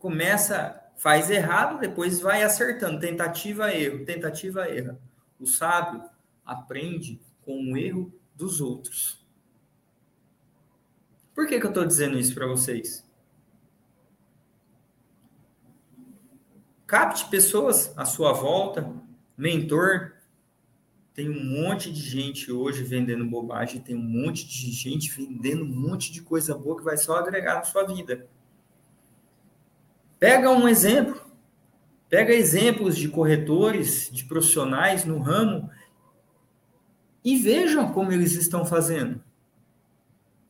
Começa 0.00 0.84
faz 0.96 1.30
errado, 1.30 1.78
depois 1.78 2.20
vai 2.20 2.42
acertando, 2.42 3.00
tentativa, 3.00 3.72
erro, 3.72 4.04
tentativa, 4.04 4.68
erro. 4.68 4.98
O 5.38 5.46
sábio 5.46 6.02
aprende 6.44 7.20
com 7.42 7.72
o 7.72 7.76
erro 7.76 8.12
dos 8.34 8.60
outros. 8.60 9.24
Por 11.34 11.46
que, 11.46 11.60
que 11.60 11.66
eu 11.66 11.70
estou 11.70 11.84
dizendo 11.84 12.18
isso 12.18 12.34
para 12.34 12.46
vocês? 12.46 13.06
Capte 16.86 17.28
pessoas 17.28 17.92
à 17.96 18.04
sua 18.04 18.32
volta, 18.32 18.90
mentor. 19.36 20.14
Tem 21.12 21.28
um 21.28 21.62
monte 21.62 21.92
de 21.92 22.00
gente 22.00 22.52
hoje 22.52 22.82
vendendo 22.82 23.24
bobagem, 23.26 23.80
tem 23.80 23.96
um 23.96 24.02
monte 24.02 24.46
de 24.46 24.70
gente 24.70 25.10
vendendo 25.10 25.64
um 25.64 25.68
monte 25.68 26.12
de 26.12 26.22
coisa 26.22 26.56
boa 26.56 26.76
que 26.76 26.84
vai 26.84 26.96
só 26.96 27.16
agregar 27.16 27.56
na 27.56 27.64
sua 27.64 27.84
vida. 27.84 28.28
Pega 30.18 30.50
um 30.50 30.66
exemplo, 30.66 31.20
pega 32.08 32.32
exemplos 32.32 32.96
de 32.96 33.08
corretores, 33.08 34.08
de 34.10 34.24
profissionais 34.24 35.04
no 35.04 35.18
ramo 35.18 35.70
e 37.22 37.36
vejam 37.36 37.92
como 37.92 38.12
eles 38.12 38.32
estão 38.32 38.64
fazendo. 38.64 39.20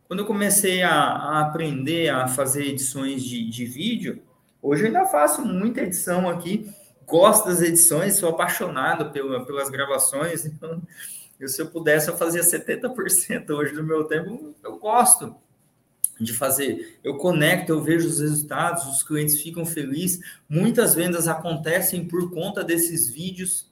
Quando 0.06 0.20
eu 0.20 0.26
comecei 0.26 0.82
a, 0.82 0.92
a 0.92 1.40
aprender 1.40 2.10
a 2.10 2.28
fazer 2.28 2.66
edições 2.66 3.24
de, 3.24 3.48
de 3.48 3.64
vídeo, 3.64 4.22
hoje 4.62 4.82
eu 4.82 4.86
ainda 4.86 5.04
faço 5.06 5.44
muita 5.44 5.80
edição 5.80 6.28
aqui, 6.28 6.70
gosto 7.04 7.48
das 7.48 7.60
edições, 7.60 8.14
sou 8.14 8.28
apaixonado 8.28 9.10
pela, 9.10 9.44
pelas 9.44 9.68
gravações. 9.68 10.44
Então, 10.56 10.80
eu, 11.40 11.48
se 11.48 11.60
eu 11.60 11.66
pudesse, 11.66 12.08
eu 12.08 12.16
fazia 12.16 12.40
70% 12.40 13.50
hoje 13.50 13.74
do 13.74 13.82
meu 13.82 14.04
tempo, 14.04 14.54
eu 14.62 14.78
gosto 14.78 15.36
de 16.18 16.32
fazer. 16.32 16.98
Eu 17.04 17.16
conecto, 17.16 17.72
eu 17.72 17.82
vejo 17.82 18.08
os 18.08 18.20
resultados, 18.20 18.86
os 18.86 19.02
clientes 19.02 19.40
ficam 19.40 19.64
felizes. 19.64 20.20
Muitas 20.48 20.94
vendas 20.94 21.28
acontecem 21.28 22.06
por 22.06 22.30
conta 22.32 22.64
desses 22.64 23.08
vídeos. 23.08 23.70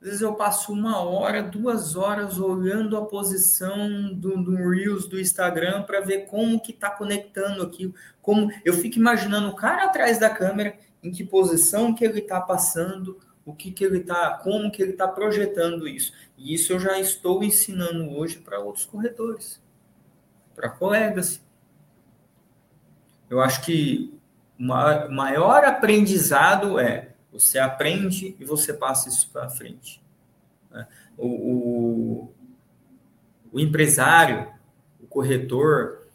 Às 0.00 0.06
vezes 0.06 0.20
eu 0.20 0.34
passo 0.34 0.72
uma 0.72 1.00
hora, 1.00 1.42
duas 1.42 1.96
horas 1.96 2.38
olhando 2.38 2.96
a 2.96 3.04
posição 3.04 4.14
do, 4.14 4.42
do 4.42 4.54
Reels 4.54 5.08
do 5.08 5.20
Instagram 5.20 5.82
para 5.82 6.00
ver 6.00 6.26
como 6.26 6.60
que 6.60 6.70
está 6.70 6.88
conectando 6.90 7.62
aqui. 7.62 7.92
Como 8.22 8.50
eu 8.64 8.74
fico 8.74 8.98
imaginando 8.98 9.48
o 9.48 9.56
cara 9.56 9.84
atrás 9.84 10.18
da 10.18 10.30
câmera, 10.30 10.76
em 11.02 11.10
que 11.10 11.24
posição 11.24 11.94
que 11.94 12.04
ele 12.04 12.20
está 12.20 12.40
passando, 12.40 13.18
o 13.44 13.52
que, 13.52 13.72
que 13.72 13.84
ele 13.84 13.98
está, 13.98 14.30
como 14.42 14.70
que 14.70 14.80
ele 14.80 14.92
está 14.92 15.08
projetando 15.08 15.88
isso. 15.88 16.12
E 16.36 16.54
isso 16.54 16.72
eu 16.72 16.78
já 16.78 16.98
estou 16.98 17.42
ensinando 17.42 18.10
hoje 18.10 18.38
para 18.38 18.60
outros 18.60 18.84
corretores 18.84 19.60
para 20.58 20.68
colegas. 20.68 21.40
Eu 23.30 23.40
acho 23.40 23.64
que 23.64 24.12
o 24.58 24.64
maior 24.64 25.64
aprendizado 25.64 26.80
é 26.80 27.14
você 27.30 27.60
aprende 27.60 28.34
e 28.40 28.44
você 28.44 28.74
passa 28.74 29.08
isso 29.08 29.30
para 29.30 29.48
frente. 29.48 30.02
Né? 30.70 30.88
O, 31.16 31.26
o, 31.28 32.34
o, 33.52 33.60
empresário, 33.60 34.52
o 35.00 35.06
corretor, 35.06 36.08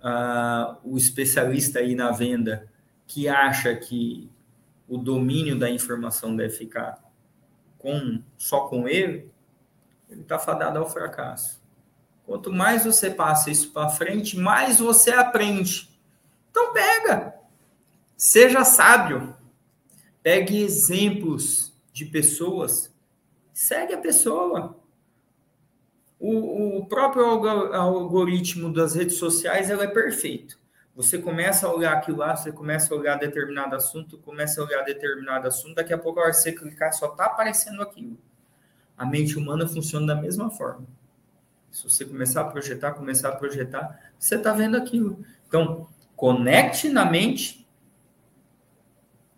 uh, 0.00 0.76
o 0.84 0.98
especialista 0.98 1.78
aí 1.78 1.94
na 1.94 2.10
venda 2.10 2.68
que 3.06 3.28
acha 3.28 3.74
que 3.74 4.30
o 4.86 4.98
domínio 4.98 5.58
da 5.58 5.70
informação 5.70 6.36
deve 6.36 6.54
ficar 6.54 7.02
com, 7.78 8.22
só 8.36 8.66
com 8.66 8.86
ele, 8.86 9.30
ele 10.10 10.20
está 10.20 10.38
fadado 10.38 10.78
ao 10.78 10.90
fracasso. 10.90 11.64
Quanto 12.26 12.52
mais 12.52 12.84
você 12.84 13.08
passa 13.08 13.50
isso 13.50 13.70
para 13.72 13.88
frente, 13.88 14.36
mais 14.36 14.80
você 14.80 15.10
aprende. 15.10 15.88
Então 16.50 16.72
pega, 16.72 17.34
seja 18.16 18.64
sábio, 18.64 19.36
pegue 20.22 20.60
exemplos 20.60 21.72
de 21.92 22.04
pessoas 22.04 22.94
segue 23.56 23.94
a 23.94 23.98
pessoa. 23.98 24.76
O, 26.20 26.78
o 26.78 26.86
próprio 26.86 27.24
algoritmo 27.24 28.70
das 28.70 28.94
redes 28.94 29.16
sociais 29.16 29.70
é 29.70 29.86
perfeito. 29.86 30.58
Você 30.94 31.18
começa 31.18 31.66
a 31.66 31.74
olhar 31.74 31.94
aquilo 31.94 32.18
lá, 32.18 32.36
você 32.36 32.52
começa 32.52 32.92
a 32.92 32.98
olhar 32.98 33.18
determinado 33.18 33.74
assunto, 33.74 34.18
começa 34.18 34.60
a 34.60 34.64
olhar 34.64 34.82
determinado 34.82 35.48
assunto, 35.48 35.74
daqui 35.74 35.92
a 35.92 35.98
pouco, 35.98 36.20
você 36.20 36.52
clicar, 36.52 36.92
só 36.92 37.06
está 37.06 37.26
aparecendo 37.26 37.80
aquilo. 37.82 38.18
A 38.96 39.06
mente 39.06 39.38
humana 39.38 39.66
funciona 39.66 40.06
da 40.06 40.14
mesma 40.14 40.50
forma. 40.50 40.86
Se 41.76 41.82
você 41.84 42.06
começar 42.06 42.40
a 42.40 42.44
projetar, 42.44 42.94
começar 42.94 43.28
a 43.28 43.36
projetar, 43.36 44.00
você 44.18 44.36
está 44.36 44.50
vendo 44.54 44.78
aquilo. 44.78 45.22
Então, 45.46 45.86
conecte 46.16 46.88
na 46.88 47.04
mente, 47.04 47.68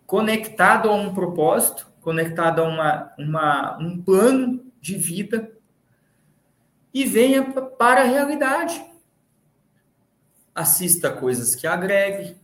conectado 0.07 0.89
a 0.89 0.95
um 0.95 1.13
propósito, 1.13 1.91
conectado 1.99 2.61
a 2.61 2.63
uma, 2.63 3.13
uma, 3.19 3.77
um 3.79 4.01
plano 4.01 4.71
de 4.79 4.95
vida 4.95 5.51
e 6.93 7.03
venha 7.03 7.43
para 7.51 8.03
a 8.03 8.05
realidade. 8.05 8.89
Assista 10.55 11.11
coisas 11.11 11.55
que 11.55 11.67
agreguem, 11.67 12.39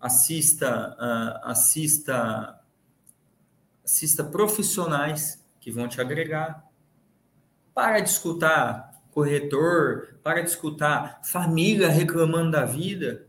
assista, 0.00 0.96
uh, 0.98 1.50
assista, 1.50 2.58
assista 3.84 4.24
profissionais 4.24 5.44
que 5.60 5.70
vão 5.70 5.86
te 5.86 6.00
agregar. 6.00 6.66
Para 7.74 8.00
de 8.00 8.08
escutar 8.08 8.91
corretor, 9.12 10.16
para 10.22 10.40
de 10.40 10.50
escutar 10.50 11.20
família 11.22 11.88
reclamando 11.88 12.50
da 12.50 12.64
vida. 12.64 13.26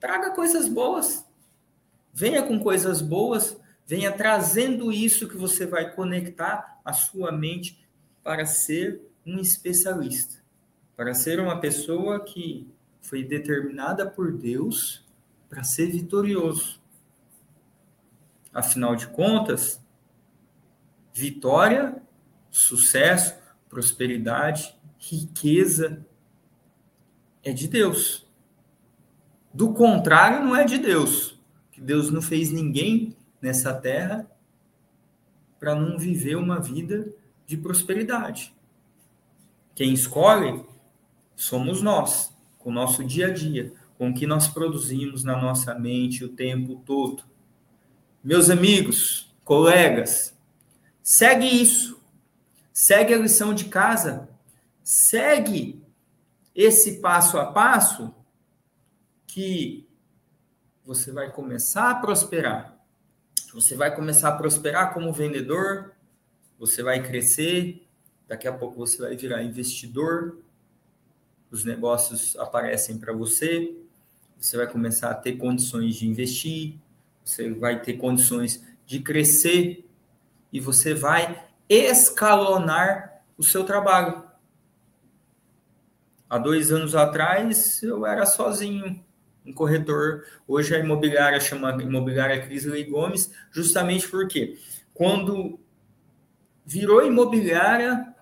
Traga 0.00 0.30
coisas 0.30 0.68
boas. 0.68 1.26
Venha 2.12 2.42
com 2.42 2.60
coisas 2.60 3.02
boas, 3.02 3.56
venha 3.86 4.12
trazendo 4.12 4.92
isso 4.92 5.28
que 5.28 5.36
você 5.36 5.66
vai 5.66 5.92
conectar 5.92 6.80
a 6.84 6.92
sua 6.92 7.32
mente 7.32 7.84
para 8.22 8.46
ser 8.46 9.02
um 9.26 9.38
especialista, 9.38 10.42
para 10.96 11.12
ser 11.12 11.40
uma 11.40 11.60
pessoa 11.60 12.20
que 12.20 12.72
foi 13.00 13.24
determinada 13.24 14.06
por 14.08 14.32
Deus 14.32 15.04
para 15.48 15.62
ser 15.62 15.86
vitorioso. 15.90 16.80
Afinal 18.52 18.94
de 18.94 19.06
contas, 19.08 19.80
vitória, 21.12 22.02
sucesso, 22.50 23.34
prosperidade, 23.74 24.72
riqueza 24.96 26.06
é 27.42 27.52
de 27.52 27.66
Deus. 27.66 28.24
Do 29.52 29.74
contrário, 29.74 30.46
não 30.46 30.54
é 30.54 30.64
de 30.64 30.78
Deus. 30.78 31.36
Que 31.72 31.80
Deus 31.80 32.08
não 32.08 32.22
fez 32.22 32.52
ninguém 32.52 33.16
nessa 33.42 33.74
terra 33.74 34.30
para 35.58 35.74
não 35.74 35.98
viver 35.98 36.36
uma 36.36 36.60
vida 36.60 37.12
de 37.46 37.56
prosperidade. 37.56 38.54
Quem 39.74 39.92
escolhe 39.92 40.64
somos 41.34 41.82
nós, 41.82 42.32
com 42.58 42.70
o 42.70 42.72
nosso 42.72 43.02
dia 43.02 43.26
a 43.26 43.30
dia, 43.32 43.74
com 43.98 44.10
o 44.10 44.14
que 44.14 44.24
nós 44.24 44.46
produzimos 44.46 45.24
na 45.24 45.36
nossa 45.36 45.74
mente 45.74 46.24
o 46.24 46.28
tempo 46.28 46.80
todo. 46.86 47.24
Meus 48.22 48.50
amigos, 48.50 49.34
colegas, 49.44 50.32
segue 51.02 51.46
isso. 51.46 52.03
Segue 52.74 53.14
a 53.14 53.18
lição 53.18 53.54
de 53.54 53.66
casa. 53.66 54.28
Segue 54.82 55.80
esse 56.52 57.00
passo 57.00 57.38
a 57.38 57.52
passo 57.52 58.12
que 59.28 59.88
você 60.84 61.12
vai 61.12 61.30
começar 61.30 61.88
a 61.88 61.94
prosperar. 61.94 62.76
Você 63.52 63.76
vai 63.76 63.94
começar 63.94 64.30
a 64.30 64.36
prosperar 64.36 64.92
como 64.92 65.12
vendedor, 65.12 65.94
você 66.58 66.82
vai 66.82 67.00
crescer, 67.00 67.86
daqui 68.26 68.48
a 68.48 68.52
pouco 68.52 68.76
você 68.76 68.98
vai 69.00 69.16
virar 69.16 69.44
investidor, 69.44 70.38
os 71.52 71.64
negócios 71.64 72.34
aparecem 72.36 72.98
para 72.98 73.12
você, 73.12 73.72
você 74.36 74.56
vai 74.56 74.66
começar 74.66 75.10
a 75.10 75.14
ter 75.14 75.36
condições 75.36 75.94
de 75.94 76.08
investir, 76.08 76.74
você 77.24 77.54
vai 77.54 77.80
ter 77.80 77.94
condições 77.94 78.64
de 78.84 78.98
crescer. 78.98 79.88
E 80.52 80.58
você 80.58 80.92
vai 80.92 81.53
escalonar 81.68 83.22
o 83.36 83.42
seu 83.42 83.64
trabalho. 83.64 84.24
Há 86.28 86.38
dois 86.38 86.72
anos 86.72 86.94
atrás 86.94 87.82
eu 87.82 88.06
era 88.06 88.26
sozinho, 88.26 89.04
um 89.44 89.52
corretor. 89.52 90.24
Hoje 90.46 90.74
a 90.74 90.78
imobiliária 90.78 91.38
chama 91.40 91.70
Imobiliária 91.82 92.40
Crisley 92.44 92.84
Gomes, 92.84 93.30
justamente 93.50 94.08
porque 94.08 94.58
quando 94.92 95.58
virou 96.64 97.04
imobiliária, 97.04 98.14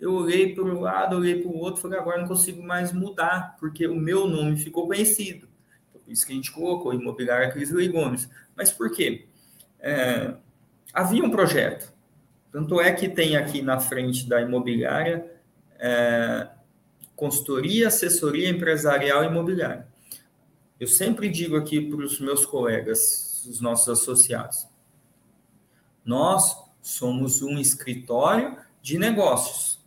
eu 0.00 0.14
olhei 0.14 0.54
para 0.54 0.64
um 0.64 0.80
lado, 0.80 1.16
olhei 1.16 1.40
para 1.40 1.50
o 1.50 1.56
outro, 1.56 1.82
falei, 1.82 1.98
agora 1.98 2.20
não 2.20 2.26
consigo 2.26 2.62
mais 2.62 2.92
mudar, 2.92 3.56
porque 3.60 3.86
o 3.86 3.94
meu 3.94 4.26
nome 4.26 4.56
ficou 4.56 4.86
conhecido. 4.86 5.48
Por 5.92 6.10
isso 6.10 6.26
que 6.26 6.32
a 6.32 6.34
gente 6.34 6.50
colocou 6.50 6.92
Imobiliária 6.92 7.52
Crisley 7.52 7.88
Gomes. 7.88 8.28
Mas 8.56 8.72
por 8.72 8.90
quê? 8.90 9.26
É, 9.78 10.34
havia 10.92 11.22
um 11.22 11.30
projeto. 11.30 11.92
Tanto 12.52 12.80
é 12.80 12.92
que 12.92 13.08
tem 13.08 13.34
aqui 13.34 13.62
na 13.62 13.80
frente 13.80 14.28
da 14.28 14.40
imobiliária 14.42 15.26
é, 15.78 16.48
consultoria, 17.16 17.88
assessoria 17.88 18.48
empresarial 18.48 19.24
e 19.24 19.26
imobiliária. 19.26 19.86
Eu 20.78 20.86
sempre 20.86 21.30
digo 21.30 21.56
aqui 21.56 21.80
para 21.80 22.04
os 22.04 22.20
meus 22.20 22.44
colegas, 22.44 23.46
os 23.48 23.60
nossos 23.60 23.88
associados, 23.88 24.66
nós 26.04 26.56
somos 26.82 27.42
um 27.42 27.58
escritório 27.58 28.58
de 28.82 28.98
negócios. 28.98 29.80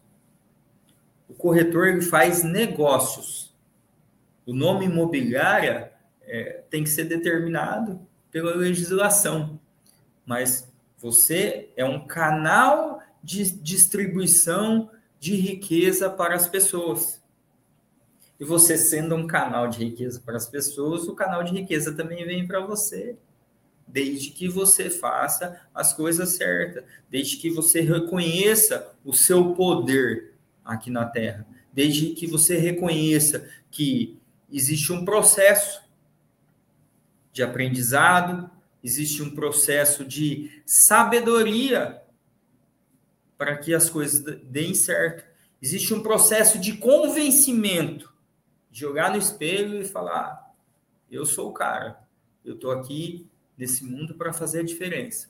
O 1.28 1.34
corretor 1.34 1.88
ele 1.88 2.02
faz 2.02 2.44
negócios. 2.44 3.54
O 4.46 4.54
nome 4.54 4.86
imobiliária 4.86 5.92
é, 6.24 6.64
tem 6.70 6.84
que 6.84 6.90
ser 6.90 7.06
determinado 7.06 8.00
pela 8.32 8.56
legislação, 8.56 9.60
mas 10.26 10.72
você 11.06 11.70
é 11.78 11.86
um 11.86 12.08
canal 12.08 13.00
de 13.24 13.52
distribuição 13.62 14.90
de 15.20 15.36
riqueza 15.36 16.10
para 16.10 16.34
as 16.34 16.48
pessoas. 16.48 17.22
E 18.40 18.44
você 18.44 18.76
sendo 18.76 19.14
um 19.14 19.28
canal 19.28 19.68
de 19.68 19.86
riqueza 19.86 20.20
para 20.26 20.36
as 20.36 20.48
pessoas, 20.48 21.08
o 21.08 21.14
canal 21.14 21.44
de 21.44 21.52
riqueza 21.52 21.94
também 21.94 22.26
vem 22.26 22.48
para 22.48 22.60
você. 22.60 23.16
Desde 23.88 24.32
que 24.32 24.50
você 24.50 24.90
faça 24.90 25.62
as 25.76 25.94
coisas 25.94 26.30
certas, 26.30 26.84
desde 27.08 27.38
que 27.38 27.52
você 27.52 27.82
reconheça 27.82 28.96
o 29.06 29.14
seu 29.14 29.54
poder 29.54 30.34
aqui 30.66 30.90
na 30.90 31.06
Terra, 31.06 31.46
desde 31.72 32.16
que 32.16 32.26
você 32.26 32.58
reconheça 32.58 33.48
que 33.70 34.18
existe 34.52 34.92
um 34.92 35.06
processo 35.06 35.84
de 37.32 37.44
aprendizado, 37.44 38.50
existe 38.86 39.24
um 39.24 39.34
processo 39.34 40.06
de 40.06 40.62
sabedoria 40.64 42.04
para 43.36 43.58
que 43.58 43.74
as 43.74 43.90
coisas 43.90 44.22
deem 44.44 44.76
certo. 44.76 45.26
Existe 45.60 45.92
um 45.92 46.04
processo 46.04 46.60
de 46.60 46.78
convencimento, 46.78 48.14
de 48.70 48.86
olhar 48.86 49.10
no 49.10 49.18
espelho 49.18 49.82
e 49.82 49.86
falar: 49.86 50.54
eu 51.10 51.26
sou 51.26 51.50
o 51.50 51.54
cara, 51.54 52.00
eu 52.44 52.54
estou 52.54 52.72
aqui 52.72 53.28
nesse 53.58 53.84
mundo 53.84 54.14
para 54.14 54.32
fazer 54.32 54.60
a 54.60 54.66
diferença. 54.66 55.30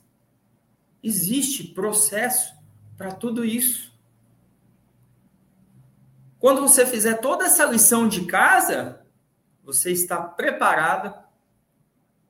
Existe 1.02 1.64
processo 1.64 2.54
para 2.94 3.10
tudo 3.12 3.42
isso. 3.42 3.96
Quando 6.38 6.60
você 6.60 6.84
fizer 6.84 7.14
toda 7.22 7.46
essa 7.46 7.64
lição 7.64 8.06
de 8.06 8.26
casa, 8.26 9.02
você 9.64 9.92
está 9.92 10.20
preparado 10.20 11.14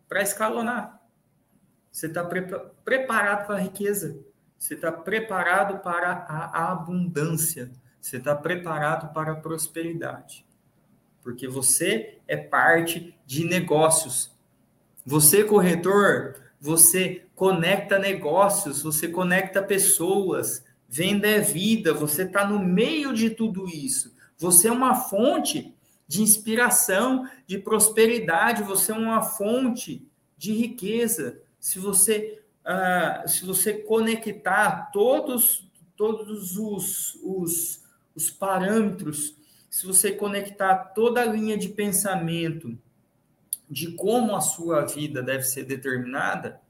para 0.08 0.22
escalonar. 0.22 0.95
Você 1.96 2.06
está 2.06 2.24
pre 2.24 2.42
preparado 2.84 3.46
para 3.46 3.56
a 3.56 3.60
riqueza. 3.60 4.18
Você 4.58 4.74
está 4.74 4.90
preparado 4.92 5.82
para 5.82 6.26
a 6.28 6.72
abundância. 6.72 7.70
Você 8.00 8.16
está 8.16 8.34
preparado 8.34 9.12
para 9.12 9.32
a 9.32 9.36
prosperidade. 9.36 10.44
Porque 11.22 11.46
você 11.48 12.18
é 12.26 12.36
parte 12.36 13.16
de 13.24 13.44
negócios 13.44 14.36
você, 15.06 15.44
corretor, 15.44 16.34
você 16.60 17.22
conecta 17.36 17.96
negócios, 17.96 18.82
você 18.82 19.06
conecta 19.06 19.62
pessoas, 19.62 20.64
venda 20.88 21.28
é 21.28 21.38
vida, 21.38 21.94
você 21.94 22.22
está 22.24 22.44
no 22.44 22.58
meio 22.58 23.14
de 23.14 23.30
tudo 23.30 23.68
isso. 23.68 24.16
Você 24.36 24.66
é 24.66 24.72
uma 24.72 24.96
fonte 24.96 25.72
de 26.08 26.22
inspiração, 26.22 27.28
de 27.46 27.56
prosperidade, 27.56 28.64
você 28.64 28.90
é 28.90 28.96
uma 28.96 29.22
fonte 29.22 30.04
de 30.36 30.52
riqueza. 30.52 31.40
Se 31.58 31.78
você, 31.78 32.42
uh, 32.64 33.28
se 33.28 33.44
você 33.44 33.74
conectar 33.74 34.90
todos, 34.92 35.68
todos 35.96 36.56
os, 36.56 37.18
os, 37.22 37.84
os 38.14 38.30
parâmetros, 38.30 39.36
se 39.68 39.86
você 39.86 40.12
conectar 40.12 40.76
toda 40.94 41.20
a 41.20 41.26
linha 41.26 41.56
de 41.58 41.68
pensamento, 41.68 42.78
de 43.68 43.92
como 43.92 44.34
a 44.34 44.40
sua 44.40 44.84
vida 44.84 45.22
deve 45.22 45.42
ser 45.42 45.64
determinada, 45.64 46.60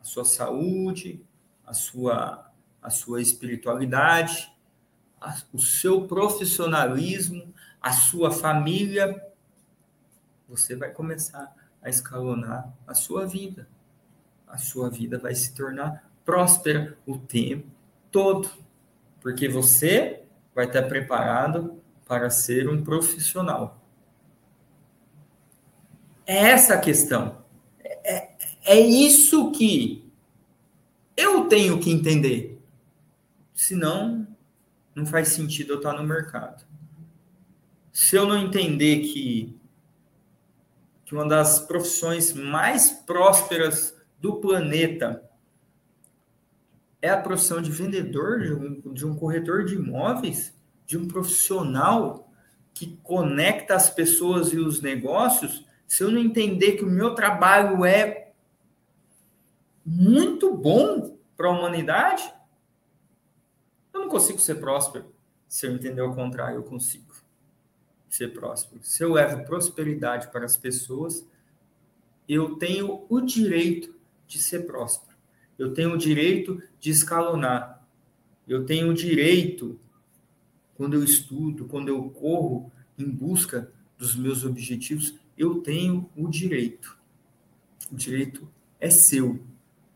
a 0.00 0.04
sua 0.04 0.24
saúde, 0.24 1.24
a 1.64 1.74
sua, 1.74 2.50
a 2.82 2.90
sua 2.90 3.20
espiritualidade, 3.20 4.52
a, 5.20 5.36
o 5.52 5.60
seu 5.60 6.06
profissionalismo, 6.06 7.52
a 7.80 7.92
sua 7.92 8.30
família, 8.30 9.22
você 10.48 10.74
vai 10.74 10.90
começar 10.90 11.54
a 11.82 11.88
escalonar 11.88 12.72
a 12.86 12.94
sua 12.94 13.26
vida. 13.26 13.68
A 14.52 14.58
sua 14.58 14.90
vida 14.90 15.18
vai 15.18 15.34
se 15.34 15.54
tornar 15.54 16.12
próspera 16.26 16.98
o 17.06 17.16
tempo 17.16 17.66
todo, 18.10 18.50
porque 19.18 19.48
você 19.48 20.24
vai 20.54 20.66
estar 20.66 20.82
preparado 20.82 21.80
para 22.06 22.28
ser 22.28 22.68
um 22.68 22.84
profissional. 22.84 23.82
É 26.26 26.50
essa 26.50 26.74
a 26.74 26.78
questão. 26.78 27.42
É, 27.82 28.32
é 28.62 28.78
isso 28.78 29.50
que 29.52 30.06
eu 31.16 31.48
tenho 31.48 31.80
que 31.80 31.90
entender. 31.90 32.60
Senão, 33.54 34.28
não 34.94 35.06
faz 35.06 35.28
sentido 35.28 35.72
eu 35.72 35.76
estar 35.78 35.94
no 35.94 36.02
mercado. 36.02 36.62
Se 37.90 38.16
eu 38.16 38.26
não 38.26 38.36
entender 38.36 39.00
que, 39.00 39.58
que 41.06 41.14
uma 41.14 41.26
das 41.26 41.60
profissões 41.60 42.34
mais 42.34 42.90
prósperas 42.90 44.01
do 44.22 44.36
planeta 44.36 45.28
é 47.02 47.10
a 47.10 47.20
profissão 47.20 47.60
de 47.60 47.72
vendedor, 47.72 48.40
de 48.40 48.54
um, 48.54 48.94
de 48.94 49.04
um 49.04 49.16
corretor 49.16 49.64
de 49.64 49.74
imóveis, 49.74 50.54
de 50.86 50.96
um 50.96 51.08
profissional 51.08 52.32
que 52.72 52.96
conecta 53.02 53.74
as 53.74 53.90
pessoas 53.90 54.52
e 54.52 54.58
os 54.58 54.80
negócios, 54.80 55.66
se 55.88 56.04
eu 56.04 56.10
não 56.10 56.20
entender 56.20 56.72
que 56.72 56.84
o 56.84 56.90
meu 56.90 57.16
trabalho 57.16 57.84
é 57.84 58.32
muito 59.84 60.56
bom 60.56 61.18
para 61.36 61.48
a 61.48 61.50
humanidade, 61.50 62.32
eu 63.92 64.02
não 64.02 64.08
consigo 64.08 64.38
ser 64.38 64.54
próspero. 64.54 65.12
Se 65.48 65.66
eu 65.66 65.72
entender 65.72 66.00
o 66.00 66.14
contrário, 66.14 66.58
eu 66.58 66.62
consigo 66.62 67.12
ser 68.08 68.28
próspero. 68.28 68.82
Se 68.84 69.02
eu 69.02 69.12
levo 69.12 69.44
prosperidade 69.44 70.28
para 70.28 70.44
as 70.44 70.56
pessoas, 70.56 71.26
eu 72.28 72.54
tenho 72.56 73.04
o 73.08 73.20
direito 73.20 74.00
de 74.32 74.42
ser 74.42 74.66
próspero. 74.66 75.16
Eu 75.58 75.74
tenho 75.74 75.92
o 75.92 75.98
direito 75.98 76.62
de 76.80 76.90
escalonar. 76.90 77.86
Eu 78.48 78.64
tenho 78.64 78.90
o 78.90 78.94
direito, 78.94 79.78
quando 80.74 80.94
eu 80.94 81.04
estudo, 81.04 81.66
quando 81.66 81.88
eu 81.88 82.10
corro 82.10 82.72
em 82.98 83.08
busca 83.08 83.70
dos 83.98 84.16
meus 84.16 84.44
objetivos, 84.44 85.14
eu 85.36 85.60
tenho 85.60 86.10
o 86.16 86.28
direito. 86.28 86.98
O 87.90 87.94
direito 87.94 88.48
é 88.80 88.90
seu. 88.90 89.40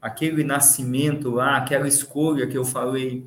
Aquele 0.01 0.45
nascimento 0.45 1.31
lá, 1.31 1.57
aquela 1.57 1.89
escolha 1.89 2.47
que 2.47 2.57
eu 2.57 2.65
falei, 2.65 3.27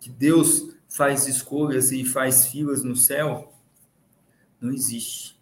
que 0.00 0.08
Deus 0.08 0.74
faz 0.88 1.26
escolhas 1.26 1.90
e 1.90 2.04
faz 2.04 2.46
filas 2.46 2.82
no 2.82 2.96
céu, 2.96 3.52
não 4.60 4.72
existe. 4.72 5.36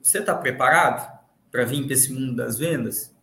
Você 0.00 0.18
está 0.18 0.34
preparado 0.34 1.18
para 1.50 1.64
vir 1.64 1.84
para 1.84 1.94
esse 1.94 2.12
mundo 2.12 2.36
das 2.36 2.58
vendas? 2.58 3.13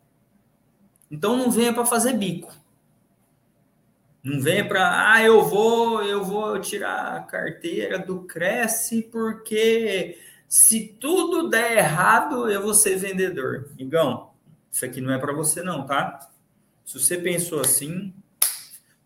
Então 1.12 1.36
não 1.36 1.52
venha 1.52 1.74
para 1.74 1.86
fazer 1.86 2.14
bico. 2.14 2.56
Não 4.24 4.40
venha 4.40 4.66
para, 4.68 5.14
ah, 5.14 5.22
eu 5.22 5.44
vou, 5.44 6.02
eu 6.04 6.24
vou 6.24 6.60
tirar 6.60 7.18
a 7.18 7.20
carteira 7.22 8.00
do 8.00 8.22
Cresce 8.22 9.02
porque 9.02 10.18
se 10.48 10.96
tudo 11.00 11.50
der 11.50 11.78
errado, 11.78 12.50
eu 12.50 12.62
vou 12.62 12.74
ser 12.74 12.96
vendedor. 12.96 13.70
Igão, 13.78 14.32
isso 14.72 14.86
aqui 14.86 15.02
não 15.02 15.12
é 15.12 15.18
para 15.18 15.34
você 15.34 15.62
não, 15.62 15.86
tá? 15.86 16.32
Se 16.86 17.00
você 17.00 17.18
pensou 17.18 17.62
assim, 17.62 18.14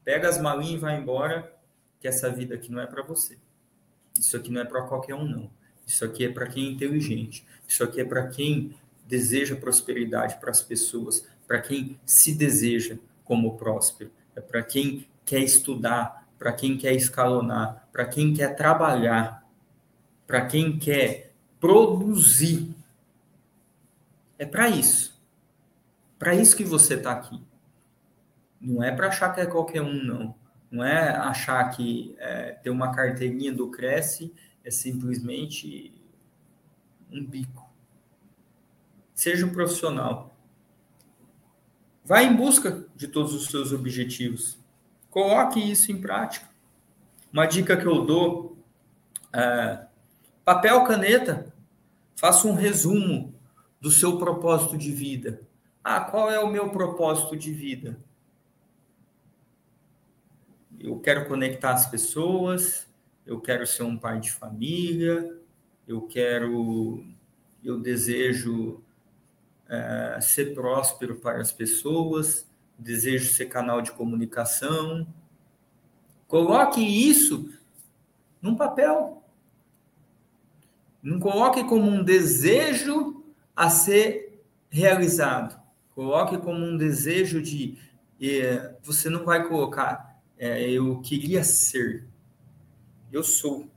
pega 0.04 0.28
as 0.28 0.40
malinhas 0.40 0.76
e 0.76 0.78
vai 0.78 0.98
embora, 0.98 1.54
que 2.00 2.08
essa 2.08 2.30
vida 2.30 2.56
aqui 2.56 2.72
não 2.72 2.82
é 2.82 2.86
para 2.86 3.02
você. 3.02 3.38
Isso 4.20 4.36
aqui 4.36 4.52
não 4.52 4.62
é 4.62 4.66
para 4.66 4.84
qualquer 4.84 5.16
um 5.16 5.26
não. 5.26 5.50
Isso 5.88 6.04
aqui 6.04 6.26
é 6.26 6.30
para 6.30 6.48
quem 6.48 6.68
é 6.68 6.72
inteligente. 6.72 7.46
Isso 7.68 7.84
aqui 7.84 8.02
é 8.02 8.06
para 8.06 8.28
quem 8.28 8.76
deseja 9.08 9.56
prosperidade 9.56 10.40
para 10.40 10.52
as 10.52 10.62
pessoas, 10.62 11.28
para 11.48 11.62
quem 11.62 12.00
se 12.06 12.34
deseja 12.34 12.98
como 13.24 13.58
próspero, 13.58 14.12
é 14.36 14.42
para 14.42 14.62
quem 14.62 15.08
quer 15.24 15.40
estudar, 15.40 16.28
para 16.38 16.54
quem 16.54 16.78
quer 16.78 16.94
escalonar, 16.94 17.88
para 17.92 18.06
quem 18.06 18.34
quer 18.34 18.56
trabalhar, 18.56 19.44
para 20.28 20.46
quem 20.46 20.78
quer 20.78 21.32
produzir. 21.60 22.74
É 24.38 24.46
para 24.46 24.70
isso. 24.70 25.20
Para 26.20 26.36
isso 26.36 26.56
que 26.56 26.64
você 26.64 26.96
está 26.96 27.12
aqui. 27.12 27.42
Não 28.60 28.84
é 28.84 28.92
para 28.92 29.08
achar 29.08 29.34
que 29.34 29.42
é 29.42 29.46
qualquer 29.46 29.82
um, 29.82 30.04
não. 30.04 30.36
Não 30.70 30.84
é 30.84 31.10
achar 31.10 31.70
que 31.70 32.16
é, 32.20 32.52
ter 32.54 32.70
uma 32.70 32.94
carteirinha 32.94 33.54
do 33.54 33.70
Cresce 33.70 34.34
é 34.64 34.72
simplesmente 34.72 35.94
um 37.12 37.24
bico. 37.24 37.70
Seja 39.14 39.46
um 39.46 39.54
profissional. 39.54 40.35
Vá 42.06 42.22
em 42.22 42.36
busca 42.36 42.86
de 42.96 43.08
todos 43.08 43.34
os 43.34 43.48
seus 43.48 43.74
objetivos. 43.74 44.60
Coloque 45.10 45.60
isso 45.60 45.92
em 45.92 46.00
prática. 46.00 46.48
Uma 47.34 47.48
dica 47.48 47.76
que 47.76 47.86
eu 47.86 48.06
dou: 48.06 48.58
é, 49.34 49.88
papel, 50.44 50.84
caneta. 50.84 51.52
Faça 52.16 52.48
um 52.48 52.54
resumo 52.54 53.34
do 53.82 53.90
seu 53.90 54.18
propósito 54.20 54.78
de 54.78 54.92
vida. 54.92 55.42
Ah, 55.84 56.00
qual 56.00 56.32
é 56.32 56.40
o 56.40 56.50
meu 56.50 56.70
propósito 56.70 57.36
de 57.36 57.52
vida? 57.52 58.00
Eu 60.80 61.00
quero 61.00 61.28
conectar 61.28 61.72
as 61.72 61.88
pessoas, 61.88 62.88
eu 63.26 63.42
quero 63.42 63.66
ser 63.66 63.84
um 63.84 63.98
pai 63.98 64.20
de 64.20 64.32
família, 64.32 65.38
eu 65.88 66.04
quero, 66.04 67.04
eu 67.64 67.80
desejo 67.80 68.85
é, 69.70 70.20
ser 70.22 70.54
próspero 70.54 71.16
para 71.16 71.42
as 71.42 71.52
pessoas, 71.52 72.48
desejo 72.78 73.34
ser 73.34 73.46
canal 73.46 73.82
de 73.82 73.92
comunicação. 73.92 75.08
Coloque 76.28 76.82
isso 76.82 77.50
num 78.42 78.56
papel. 78.56 79.24
Não 81.02 81.20
coloque 81.20 81.64
como 81.64 81.90
um 81.90 82.04
desejo 82.04 83.24
a 83.56 83.70
ser 83.70 84.44
realizado. 84.70 85.60
Coloque 85.94 86.38
como 86.38 86.66
um 86.66 86.76
desejo 86.76 87.42
de. 87.42 87.78
Eh, 88.20 88.76
você 88.84 89.10
não 89.10 89.24
vai 89.24 89.48
colocar, 89.48 90.20
eh, 90.38 90.72
eu 90.72 91.00
queria 91.02 91.44
ser. 91.44 92.06
Eu 93.12 93.24
sou. 93.24 93.70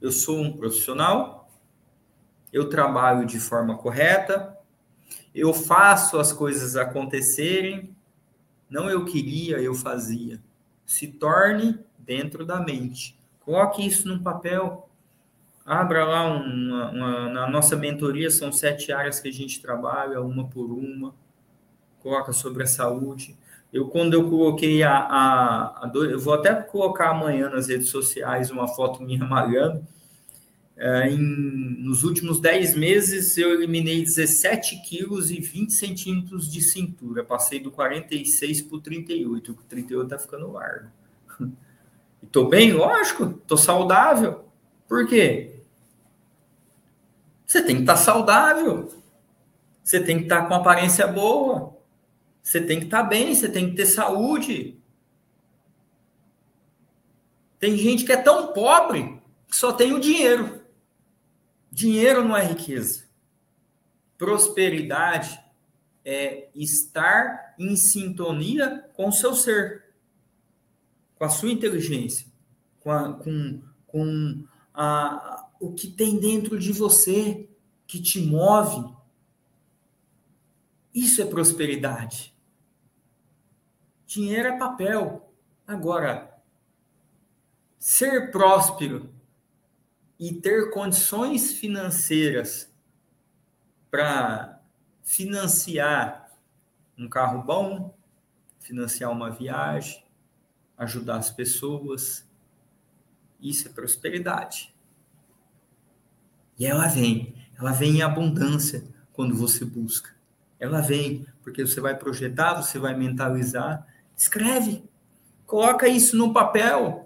Eu 0.00 0.12
sou 0.12 0.38
um 0.38 0.56
profissional, 0.56 1.35
eu 2.56 2.70
trabalho 2.70 3.26
de 3.26 3.38
forma 3.38 3.76
correta, 3.76 4.56
eu 5.34 5.52
faço 5.52 6.18
as 6.18 6.32
coisas 6.32 6.74
acontecerem, 6.74 7.94
não 8.70 8.88
eu 8.88 9.04
queria, 9.04 9.58
eu 9.58 9.74
fazia. 9.74 10.40
Se 10.86 11.06
torne 11.06 11.78
dentro 11.98 12.46
da 12.46 12.58
mente. 12.58 13.14
Coloque 13.40 13.86
isso 13.86 14.08
num 14.08 14.22
papel. 14.22 14.88
Abra 15.66 16.06
lá 16.06 16.24
uma, 16.24 16.90
uma, 16.90 17.28
na 17.28 17.50
nossa 17.50 17.76
mentoria, 17.76 18.30
são 18.30 18.50
sete 18.50 18.90
áreas 18.90 19.20
que 19.20 19.28
a 19.28 19.32
gente 19.32 19.60
trabalha, 19.60 20.22
uma 20.22 20.48
por 20.48 20.72
uma. 20.72 21.14
Coloca 22.02 22.32
sobre 22.32 22.62
a 22.62 22.66
saúde. 22.66 23.36
Eu, 23.70 23.88
quando 23.88 24.14
eu 24.14 24.30
coloquei 24.30 24.82
a, 24.82 24.96
a, 24.96 25.84
a 25.84 25.92
eu 25.94 26.18
vou 26.18 26.32
até 26.32 26.54
colocar 26.54 27.10
amanhã 27.10 27.50
nas 27.50 27.68
redes 27.68 27.90
sociais 27.90 28.50
uma 28.50 28.66
foto 28.66 29.02
minha 29.02 29.26
malhando, 29.26 29.86
é, 30.78 31.08
em, 31.08 31.18
nos 31.18 32.04
últimos 32.04 32.38
10 32.38 32.74
meses, 32.74 33.38
eu 33.38 33.54
eliminei 33.54 34.02
17 34.02 34.82
quilos 34.82 35.30
e 35.30 35.40
20 35.40 35.72
centímetros 35.72 36.52
de 36.52 36.60
cintura. 36.60 37.24
Passei 37.24 37.58
do 37.58 37.70
46 37.70 38.60
para 38.62 38.76
o 38.76 38.80
38. 38.80 39.52
O 39.52 39.54
38 39.54 40.04
está 40.04 40.18
ficando 40.18 40.52
largo. 40.52 40.90
Estou 42.22 42.46
bem? 42.46 42.72
Lógico. 42.72 43.38
Estou 43.42 43.56
saudável. 43.56 44.44
Por 44.86 45.06
quê? 45.08 45.62
Você 47.46 47.62
tem 47.62 47.76
que 47.76 47.82
estar 47.82 47.94
tá 47.94 48.00
saudável. 48.00 48.92
Você 49.82 49.98
tem 49.98 50.18
que 50.18 50.24
estar 50.24 50.42
tá 50.42 50.48
com 50.48 50.54
aparência 50.54 51.06
boa. 51.06 51.74
Você 52.42 52.60
tem 52.60 52.80
que 52.80 52.84
estar 52.84 53.02
tá 53.02 53.08
bem. 53.08 53.34
Você 53.34 53.48
tem 53.48 53.70
que 53.70 53.76
ter 53.76 53.86
saúde. 53.86 54.78
Tem 57.58 57.78
gente 57.78 58.04
que 58.04 58.12
é 58.12 58.16
tão 58.18 58.52
pobre 58.52 59.18
que 59.48 59.56
só 59.56 59.72
tem 59.72 59.94
o 59.94 60.00
dinheiro. 60.00 60.65
Dinheiro 61.76 62.24
não 62.24 62.34
é 62.34 62.42
riqueza. 62.42 63.04
Prosperidade 64.16 65.38
é 66.02 66.48
estar 66.54 67.54
em 67.58 67.76
sintonia 67.76 68.88
com 68.94 69.08
o 69.08 69.12
seu 69.12 69.34
ser, 69.34 69.84
com 71.16 71.24
a 71.26 71.28
sua 71.28 71.50
inteligência, 71.50 72.26
com, 72.80 72.90
a, 72.90 73.12
com, 73.12 73.60
com 73.86 74.42
a, 74.72 75.50
o 75.60 75.74
que 75.74 75.88
tem 75.88 76.18
dentro 76.18 76.58
de 76.58 76.72
você 76.72 77.46
que 77.86 78.00
te 78.00 78.22
move. 78.22 78.96
Isso 80.94 81.20
é 81.20 81.26
prosperidade. 81.26 82.34
Dinheiro 84.06 84.48
é 84.48 84.58
papel. 84.58 85.30
Agora, 85.66 86.40
ser 87.78 88.30
próspero 88.30 89.14
e 90.18 90.32
ter 90.32 90.70
condições 90.70 91.52
financeiras 91.52 92.72
para 93.90 94.60
financiar 95.02 96.30
um 96.98 97.08
carro 97.08 97.42
bom, 97.42 97.94
financiar 98.60 99.10
uma 99.10 99.30
viagem, 99.30 100.04
ajudar 100.76 101.16
as 101.16 101.30
pessoas, 101.30 102.26
isso 103.40 103.68
é 103.68 103.70
prosperidade. 103.70 104.74
E 106.58 106.66
ela 106.66 106.88
vem, 106.88 107.34
ela 107.58 107.72
vem 107.72 107.98
em 107.98 108.02
abundância 108.02 108.84
quando 109.12 109.34
você 109.34 109.64
busca. 109.64 110.14
Ela 110.58 110.80
vem 110.80 111.26
porque 111.42 111.64
você 111.64 111.80
vai 111.80 111.94
projetar, 111.96 112.54
você 112.54 112.78
vai 112.78 112.96
mentalizar. 112.96 113.86
Escreve, 114.16 114.88
coloca 115.46 115.86
isso 115.86 116.16
no 116.16 116.32
papel, 116.32 117.05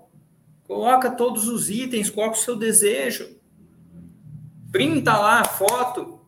coloca 0.71 1.11
todos 1.11 1.49
os 1.49 1.69
itens, 1.69 2.09
coloca 2.09 2.37
o 2.37 2.41
seu 2.41 2.55
desejo, 2.55 3.29
printa 4.71 5.19
lá 5.19 5.41
a 5.41 5.45
foto. 5.45 6.21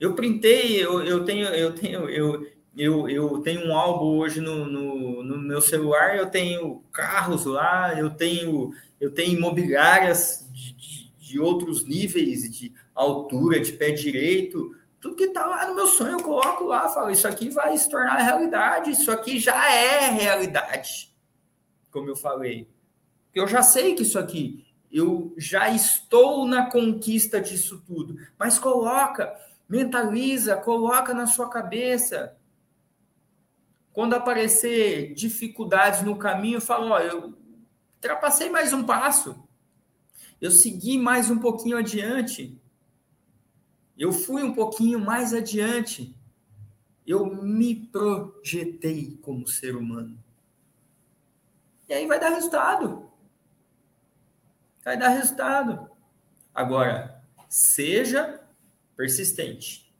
Eu 0.00 0.14
printei, 0.14 0.84
eu, 0.84 1.00
eu 1.04 1.24
tenho, 1.24 1.46
eu 1.46 1.72
tenho, 1.76 2.10
eu, 2.10 2.44
eu, 2.76 3.08
eu 3.08 3.38
tenho 3.38 3.68
um 3.68 3.72
álbum 3.72 4.18
hoje 4.18 4.40
no, 4.40 4.66
no, 4.66 5.22
no, 5.22 5.38
meu 5.38 5.60
celular, 5.60 6.16
eu 6.16 6.28
tenho 6.28 6.82
carros 6.90 7.44
lá, 7.44 7.96
eu 7.96 8.10
tenho, 8.10 8.72
eu 9.00 9.12
tenho 9.12 9.38
imobiliárias 9.38 10.44
de, 10.50 10.72
de, 10.74 11.12
de 11.20 11.38
outros 11.38 11.86
níveis 11.86 12.50
de 12.50 12.74
altura, 12.92 13.60
de 13.60 13.74
pé 13.74 13.92
direito, 13.92 14.74
tudo 15.00 15.14
que 15.14 15.26
está 15.26 15.46
lá 15.46 15.68
no 15.68 15.76
meu 15.76 15.86
sonho, 15.86 16.18
eu 16.18 16.22
coloco 16.24 16.64
lá, 16.64 16.88
falo, 16.88 17.12
isso 17.12 17.28
aqui 17.28 17.48
vai 17.48 17.78
se 17.78 17.88
tornar 17.88 18.16
realidade, 18.16 18.90
isso 18.90 19.12
aqui 19.12 19.38
já 19.38 19.72
é 19.72 20.10
realidade, 20.10 21.14
como 21.88 22.08
eu 22.08 22.16
falei. 22.16 22.71
Eu 23.34 23.46
já 23.46 23.62
sei 23.62 23.94
que 23.94 24.02
isso 24.02 24.18
aqui, 24.18 24.66
eu 24.90 25.34
já 25.38 25.70
estou 25.70 26.46
na 26.46 26.70
conquista 26.70 27.40
disso 27.40 27.82
tudo, 27.86 28.16
mas 28.38 28.58
coloca, 28.58 29.34
mentaliza, 29.68 30.56
coloca 30.56 31.14
na 31.14 31.26
sua 31.26 31.48
cabeça. 31.48 32.36
Quando 33.92 34.14
aparecer 34.14 35.14
dificuldades 35.14 36.02
no 36.02 36.16
caminho, 36.16 36.60
fala, 36.60 36.90
ó, 36.90 36.98
eu 36.98 37.34
ultrapassei 37.94 38.50
mais 38.50 38.72
um 38.72 38.84
passo, 38.84 39.42
eu 40.40 40.50
segui 40.50 40.98
mais 40.98 41.30
um 41.30 41.38
pouquinho 41.38 41.78
adiante, 41.78 42.60
eu 43.96 44.12
fui 44.12 44.42
um 44.42 44.52
pouquinho 44.52 44.98
mais 44.98 45.32
adiante. 45.32 46.12
Eu 47.06 47.26
me 47.26 47.74
projetei 47.74 49.16
como 49.22 49.46
ser 49.46 49.76
humano. 49.76 50.18
E 51.88 51.92
aí 51.92 52.06
vai 52.06 52.18
dar 52.18 52.30
resultado. 52.30 53.11
Vai 54.84 54.96
dar 54.98 55.10
resultado. 55.10 55.90
Agora, 56.54 57.22
seja 57.48 58.40
persistente. 58.96 59.92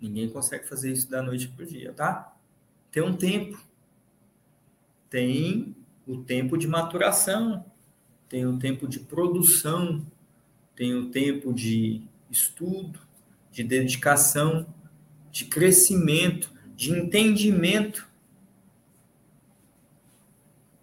Ninguém 0.00 0.28
consegue 0.28 0.66
fazer 0.68 0.92
isso 0.92 1.10
da 1.10 1.22
noite 1.22 1.48
para 1.48 1.64
o 1.64 1.66
dia, 1.66 1.92
tá? 1.92 2.36
Tem 2.90 3.02
um 3.02 3.16
tempo. 3.16 3.60
Tem 5.10 5.76
o 6.06 6.18
tempo 6.22 6.56
de 6.56 6.66
maturação, 6.66 7.64
tem 8.28 8.46
o 8.46 8.58
tempo 8.58 8.86
de 8.86 9.00
produção, 9.00 10.06
tem 10.74 10.94
o 10.94 11.10
tempo 11.10 11.52
de 11.52 12.02
estudo, 12.30 13.00
de 13.50 13.62
dedicação, 13.62 14.66
de 15.30 15.46
crescimento, 15.46 16.52
de 16.76 16.92
entendimento. 16.92 18.08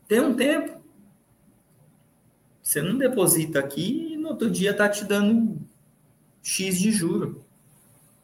Tem 0.07 0.19
um 0.19 0.35
tempo. 0.35 0.74
Você 2.65 2.81
não 2.81 2.97
deposita 2.97 3.59
aqui 3.59 4.13
e 4.13 4.17
no 4.17 4.29
outro 4.29 4.49
dia 4.49 4.71
está 4.71 4.89
te 4.89 5.05
dando 5.05 5.61
X 6.41 6.79
de 6.79 6.91
juro. 6.91 7.45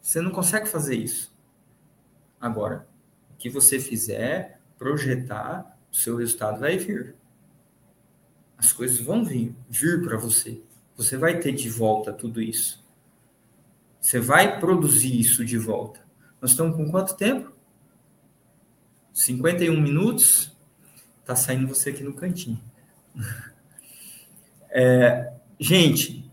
Você 0.01 0.19
não 0.19 0.31
consegue 0.31 0.67
fazer 0.67 0.95
isso. 0.95 1.31
Agora, 2.39 2.87
o 3.31 3.37
que 3.37 3.51
você 3.51 3.79
fizer, 3.79 4.59
projetar, 4.79 5.77
o 5.91 5.95
seu 5.95 6.15
resultado 6.15 6.59
vai 6.59 6.75
vir. 6.75 7.13
As 8.57 8.73
coisas 8.73 8.99
vão 8.99 9.23
vir, 9.23 9.55
vir 9.69 10.01
para 10.03 10.17
você. 10.17 10.59
Você 10.97 11.17
vai 11.17 11.39
ter 11.39 11.51
de 11.51 11.69
volta 11.69 12.11
tudo 12.11 12.41
isso. 12.41 12.83
Você 13.99 14.19
vai 14.19 14.59
produzir 14.59 15.19
isso 15.19 15.45
de 15.45 15.59
volta. 15.59 16.03
Nós 16.41 16.51
estamos 16.51 16.75
com 16.75 16.89
quanto 16.89 17.15
tempo? 17.15 17.53
51 19.13 19.79
minutos. 19.79 20.51
Tá 21.23 21.35
saindo 21.35 21.67
você 21.67 21.91
aqui 21.91 22.03
no 22.03 22.15
cantinho. 22.15 22.59
É, 24.71 25.31
gente, 25.59 26.29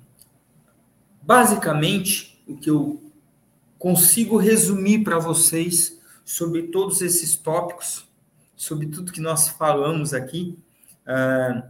basicamente, 1.21 2.43
o 2.47 2.57
que 2.57 2.71
eu 2.71 3.03
consigo 3.79 4.37
resumir 4.37 5.05
para 5.05 5.19
vocês 5.19 6.01
sobre 6.25 6.65
todos 6.65 7.03
esses 7.03 7.37
tópicos, 7.37 8.09
sobre 8.57 8.87
tudo 8.87 9.13
que 9.13 9.21
nós 9.21 9.49
falamos 9.49 10.15
aqui, 10.15 10.59
é, 11.07 11.63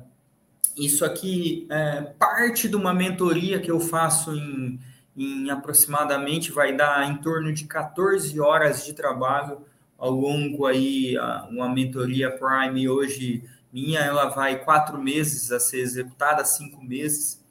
isso 0.76 1.04
aqui 1.04 1.66
é 1.70 2.02
parte 2.02 2.68
de 2.68 2.76
uma 2.76 2.94
mentoria 2.94 3.60
que 3.60 3.70
eu 3.70 3.80
faço 3.80 4.32
em 4.34 4.78
em 5.18 5.50
aproximadamente 5.50 6.52
vai 6.52 6.76
dar 6.76 7.10
em 7.10 7.16
torno 7.16 7.52
de 7.52 7.64
14 7.64 8.38
horas 8.38 8.86
de 8.86 8.92
trabalho 8.92 9.58
ao 9.98 10.12
longo 10.12 10.64
aí 10.64 11.16
uma 11.50 11.68
mentoria 11.68 12.30
Prime 12.30 12.88
hoje 12.88 13.42
minha 13.72 14.00
ela 14.00 14.26
vai 14.28 14.64
quatro 14.64 15.00
meses 15.00 15.52
a 15.52 15.60
ser 15.60 15.80
executada 15.80 16.44
cinco 16.44 16.82
meses. 16.82 17.44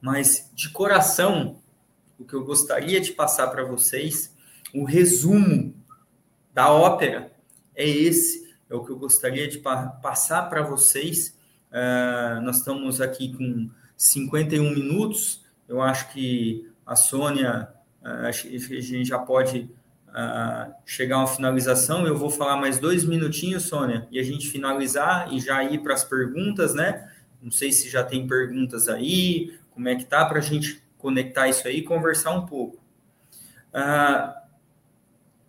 Mas 0.00 0.50
de 0.54 0.70
coração 0.70 1.60
o 2.18 2.24
que 2.24 2.34
eu 2.34 2.44
gostaria 2.44 3.00
de 3.00 3.12
passar 3.12 3.48
para 3.48 3.64
vocês 3.64 4.36
o 4.74 4.84
resumo 4.84 5.74
da 6.52 6.72
ópera 6.72 7.32
é 7.74 7.88
esse. 7.88 8.48
É 8.68 8.74
o 8.74 8.84
que 8.84 8.90
eu 8.90 8.98
gostaria 8.98 9.48
de 9.48 9.58
passar 9.58 10.48
para 10.48 10.62
vocês. 10.62 11.38
Uh, 11.70 12.40
nós 12.42 12.58
estamos 12.58 13.00
aqui 13.00 13.32
com 13.34 13.70
51 13.96 14.74
minutos. 14.74 15.44
Eu 15.66 15.80
acho 15.80 16.12
que 16.12 16.70
a 16.84 16.96
Sônia, 16.96 17.68
a 18.02 18.30
gente 18.30 19.04
já 19.04 19.18
pode 19.18 19.70
chegar 20.84 21.16
a 21.16 21.18
uma 21.20 21.26
finalização. 21.26 22.06
Eu 22.06 22.16
vou 22.16 22.30
falar 22.30 22.56
mais 22.56 22.78
dois 22.78 23.04
minutinhos, 23.04 23.64
Sônia, 23.64 24.06
e 24.10 24.18
a 24.18 24.22
gente 24.22 24.48
finalizar 24.48 25.32
e 25.32 25.40
já 25.40 25.62
ir 25.64 25.78
para 25.82 25.94
as 25.94 26.04
perguntas, 26.04 26.74
né? 26.74 27.10
Não 27.42 27.50
sei 27.50 27.72
se 27.72 27.88
já 27.88 28.02
tem 28.02 28.26
perguntas 28.26 28.88
aí, 28.88 29.58
como 29.70 29.88
é 29.88 29.96
que 29.96 30.04
tá 30.04 30.24
para 30.24 30.38
a 30.38 30.42
gente 30.42 30.82
conectar 30.98 31.48
isso 31.48 31.66
aí 31.68 31.78
e 31.78 31.82
conversar 31.82 32.32
um 32.32 32.46
pouco. 32.46 32.82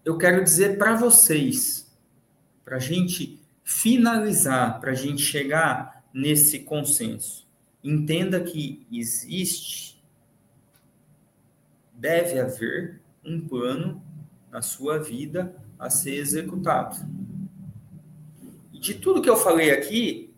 eu 0.06 0.18
quero 0.18 0.44
dizer 0.44 0.78
para 0.78 0.96
vocês, 0.96 1.92
para 2.64 2.78
a 2.78 2.80
gente 2.80 3.40
finalizar, 3.64 4.80
para 4.80 4.92
a 4.92 4.96
gente 4.96 5.22
chegar 5.22 6.04
nesse 6.14 6.60
consenso, 6.60 7.48
entenda 7.84 8.40
que 8.40 8.86
existe 8.92 9.90
deve 12.00 12.40
haver 12.40 13.02
um 13.26 13.46
plano 13.46 14.02
na 14.52 14.62
sua 14.62 15.00
vida 15.00 15.56
a 15.78 15.90
ser 15.90 16.16
executado. 16.16 16.98
E 18.74 18.80
de 18.80 18.96
tudo 18.96 19.22
que 19.22 19.30
eu 19.30 19.38
falei 19.38 19.72
aqui, 19.72 20.34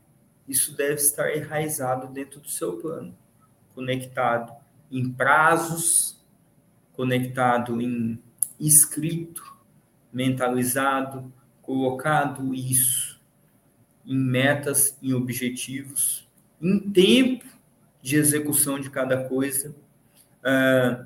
isso 0.47 0.75
deve 0.75 0.95
estar 0.95 1.35
enraizado 1.35 2.07
dentro 2.07 2.39
do 2.39 2.49
seu 2.49 2.77
plano, 2.77 3.15
conectado 3.73 4.53
em 4.91 5.09
prazos, 5.09 6.19
conectado 6.93 7.81
em 7.81 8.21
escrito, 8.59 9.57
mentalizado, 10.11 11.31
colocado 11.61 12.53
isso 12.53 13.19
em 14.05 14.17
metas, 14.17 14.97
em 15.01 15.13
objetivos, 15.13 16.27
em 16.61 16.79
tempo 16.79 17.45
de 18.01 18.17
execução 18.17 18.79
de 18.79 18.89
cada 18.89 19.27
coisa. 19.27 19.75
Uh, 20.43 21.05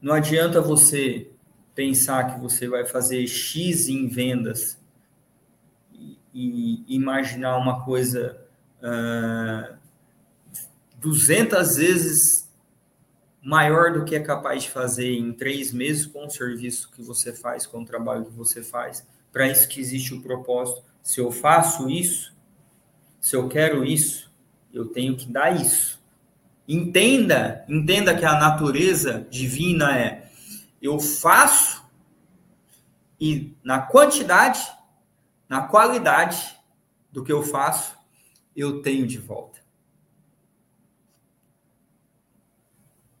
não 0.00 0.14
adianta 0.14 0.60
você 0.60 1.30
pensar 1.74 2.34
que 2.34 2.40
você 2.40 2.68
vai 2.68 2.84
fazer 2.84 3.26
X 3.26 3.88
em 3.88 4.08
vendas 4.08 4.78
e, 6.32 6.84
imaginar 6.88 7.56
uma 7.56 7.84
coisa 7.84 8.40
uh, 8.82 9.76
200 10.98 11.76
vezes 11.76 12.50
maior 13.42 13.92
do 13.92 14.04
que 14.04 14.14
é 14.14 14.20
capaz 14.20 14.64
de 14.64 14.70
fazer 14.70 15.12
em 15.12 15.32
três 15.32 15.72
meses 15.72 16.06
com 16.06 16.26
o 16.26 16.30
serviço 16.30 16.90
que 16.90 17.02
você 17.02 17.32
faz, 17.32 17.66
com 17.66 17.82
o 17.82 17.86
trabalho 17.86 18.26
que 18.26 18.32
você 18.32 18.62
faz. 18.62 19.06
Para 19.32 19.48
isso 19.48 19.68
que 19.68 19.80
existe 19.80 20.14
o 20.14 20.20
propósito. 20.20 20.82
Se 21.02 21.20
eu 21.20 21.32
faço 21.32 21.88
isso, 21.88 22.34
se 23.20 23.34
eu 23.34 23.48
quero 23.48 23.84
isso, 23.84 24.30
eu 24.72 24.86
tenho 24.86 25.16
que 25.16 25.26
dar 25.26 25.58
isso. 25.58 26.00
Entenda, 26.68 27.64
entenda 27.68 28.14
que 28.14 28.24
a 28.24 28.38
natureza 28.38 29.26
divina 29.30 29.98
é 29.98 30.29
eu 30.80 30.98
faço 30.98 31.84
e 33.20 33.54
na 33.62 33.82
quantidade, 33.82 34.60
na 35.48 35.62
qualidade 35.66 36.56
do 37.12 37.22
que 37.22 37.30
eu 37.30 37.42
faço, 37.42 37.98
eu 38.56 38.80
tenho 38.80 39.06
de 39.06 39.18
volta. 39.18 39.60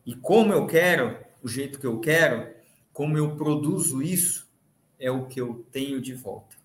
E 0.06 0.14
como 0.14 0.52
eu 0.52 0.66
quero, 0.66 1.18
o 1.42 1.48
jeito 1.48 1.78
que 1.78 1.86
eu 1.86 2.00
quero, 2.00 2.54
como 2.92 3.18
eu 3.18 3.36
produzo 3.36 4.02
isso, 4.02 4.50
é 4.98 5.10
o 5.10 5.26
que 5.26 5.40
eu 5.40 5.66
tenho 5.70 6.00
de 6.00 6.14
volta. 6.14 6.56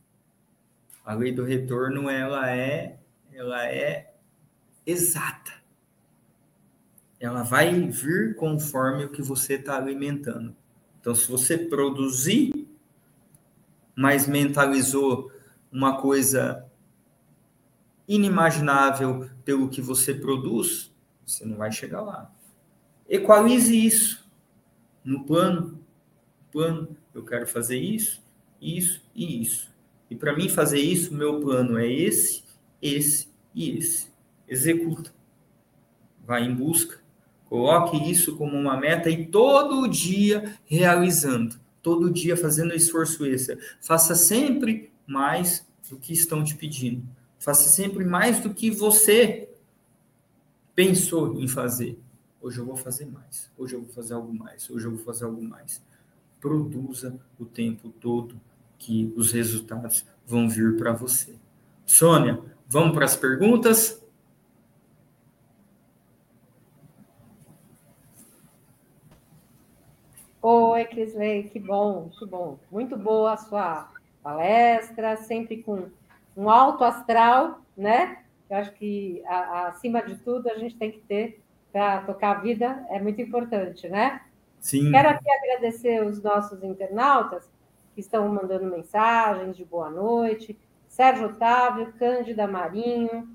A 1.03 1.13
lei 1.13 1.31
do 1.31 1.43
retorno 1.43 2.09
ela 2.09 2.49
é 2.49 2.99
ela 3.33 3.67
é 3.67 4.13
exata. 4.85 5.51
Ela 7.19 7.43
vai 7.43 7.81
vir 7.89 8.35
conforme 8.35 9.05
o 9.05 9.11
que 9.11 9.21
você 9.21 9.55
está 9.55 9.77
alimentando. 9.77 10.55
Então, 11.05 11.13
se 11.13 11.29
você 11.29 11.55
produzir, 11.55 12.67
mas 13.95 14.27
mentalizou 14.27 15.31
uma 15.71 16.01
coisa 16.01 16.65
inimaginável 18.07 19.29
pelo 19.43 19.69
que 19.69 19.83
você 19.83 20.15
produz, 20.15 20.91
você 21.23 21.45
não 21.45 21.57
vai 21.57 21.71
chegar 21.71 22.01
lá. 22.01 22.33
Equalize 23.07 23.85
isso 23.85 24.27
no 25.03 25.23
plano. 25.25 25.79
Plano, 26.51 26.97
eu 27.13 27.23
quero 27.23 27.45
fazer 27.45 27.77
isso, 27.77 28.25
isso 28.59 29.07
e 29.13 29.43
isso. 29.43 29.71
E 30.09 30.15
para 30.15 30.35
mim 30.35 30.49
fazer 30.49 30.79
isso, 30.79 31.13
meu 31.13 31.39
plano 31.39 31.77
é 31.77 31.87
esse, 31.87 32.43
esse 32.81 33.29
e 33.53 33.77
esse. 33.77 34.11
Executa. 34.47 35.13
Vai 36.25 36.45
em 36.45 36.55
busca. 36.55 37.04
Coloque 37.49 37.97
isso 38.09 38.35
como 38.35 38.55
uma 38.57 38.77
meta 38.77 39.09
e 39.09 39.25
todo 39.25 39.87
dia 39.87 40.57
realizando. 40.65 41.55
Todo 41.81 42.11
dia 42.11 42.35
fazendo 42.35 42.73
esforço 42.73 43.25
extra. 43.25 43.57
Faça 43.79 44.15
sempre 44.15 44.91
mais 45.05 45.65
do 45.89 45.97
que 45.97 46.13
estão 46.13 46.43
te 46.43 46.55
pedindo. 46.55 47.03
Faça 47.39 47.69
sempre 47.69 48.03
mais 48.03 48.39
do 48.39 48.53
que 48.53 48.71
você 48.71 49.47
pensou 50.73 51.39
em 51.39 51.47
fazer. 51.47 51.99
Hoje 52.41 52.59
eu 52.59 52.65
vou 52.65 52.75
fazer 52.75 53.05
mais. 53.05 53.49
Hoje 53.57 53.75
eu 53.75 53.81
vou 53.81 53.89
fazer 53.93 54.13
algo 54.15 54.33
mais. 54.33 54.69
Hoje 54.69 54.85
eu 54.85 54.91
vou 54.91 55.03
fazer 55.03 55.25
algo 55.25 55.41
mais. 55.41 55.81
Produza 56.39 57.19
o 57.39 57.45
tempo 57.45 57.89
todo 57.89 58.39
que 58.77 59.13
os 59.15 59.31
resultados 59.31 60.05
vão 60.25 60.49
vir 60.49 60.77
para 60.77 60.91
você. 60.91 61.35
Sônia, 61.85 62.39
vamos 62.67 62.93
para 62.93 63.05
as 63.05 63.15
perguntas? 63.15 64.03
Oi, 70.47 70.85
Crisley, 70.85 71.49
que 71.49 71.59
bom, 71.59 72.11
que 72.19 72.23
bom. 72.23 72.59
Muito 72.69 72.95
boa 72.95 73.33
a 73.33 73.37
sua 73.37 73.89
palestra, 74.21 75.17
sempre 75.17 75.63
com 75.63 75.87
um 76.37 76.51
alto 76.51 76.83
astral, 76.83 77.61
né? 77.75 78.19
Eu 78.47 78.57
acho 78.57 78.71
que, 78.73 79.23
a, 79.25 79.69
acima 79.69 80.03
de 80.03 80.17
tudo, 80.17 80.47
a 80.47 80.53
gente 80.59 80.75
tem 80.75 80.91
que 80.91 80.99
ter 80.99 81.41
para 81.71 82.01
tocar 82.01 82.37
a 82.37 82.39
vida, 82.41 82.85
é 82.91 83.01
muito 83.01 83.19
importante, 83.19 83.89
né? 83.89 84.21
Sim. 84.59 84.91
Quero 84.91 85.09
aqui 85.09 85.25
agradecer 85.27 86.05
os 86.05 86.21
nossos 86.21 86.63
internautas 86.63 87.49
que 87.95 88.01
estão 88.01 88.29
mandando 88.29 88.65
mensagens 88.65 89.57
de 89.57 89.65
boa 89.65 89.89
noite. 89.89 90.55
Sérgio 90.87 91.29
Otávio, 91.29 91.91
Cândida 91.93 92.45
Marinho, 92.45 93.27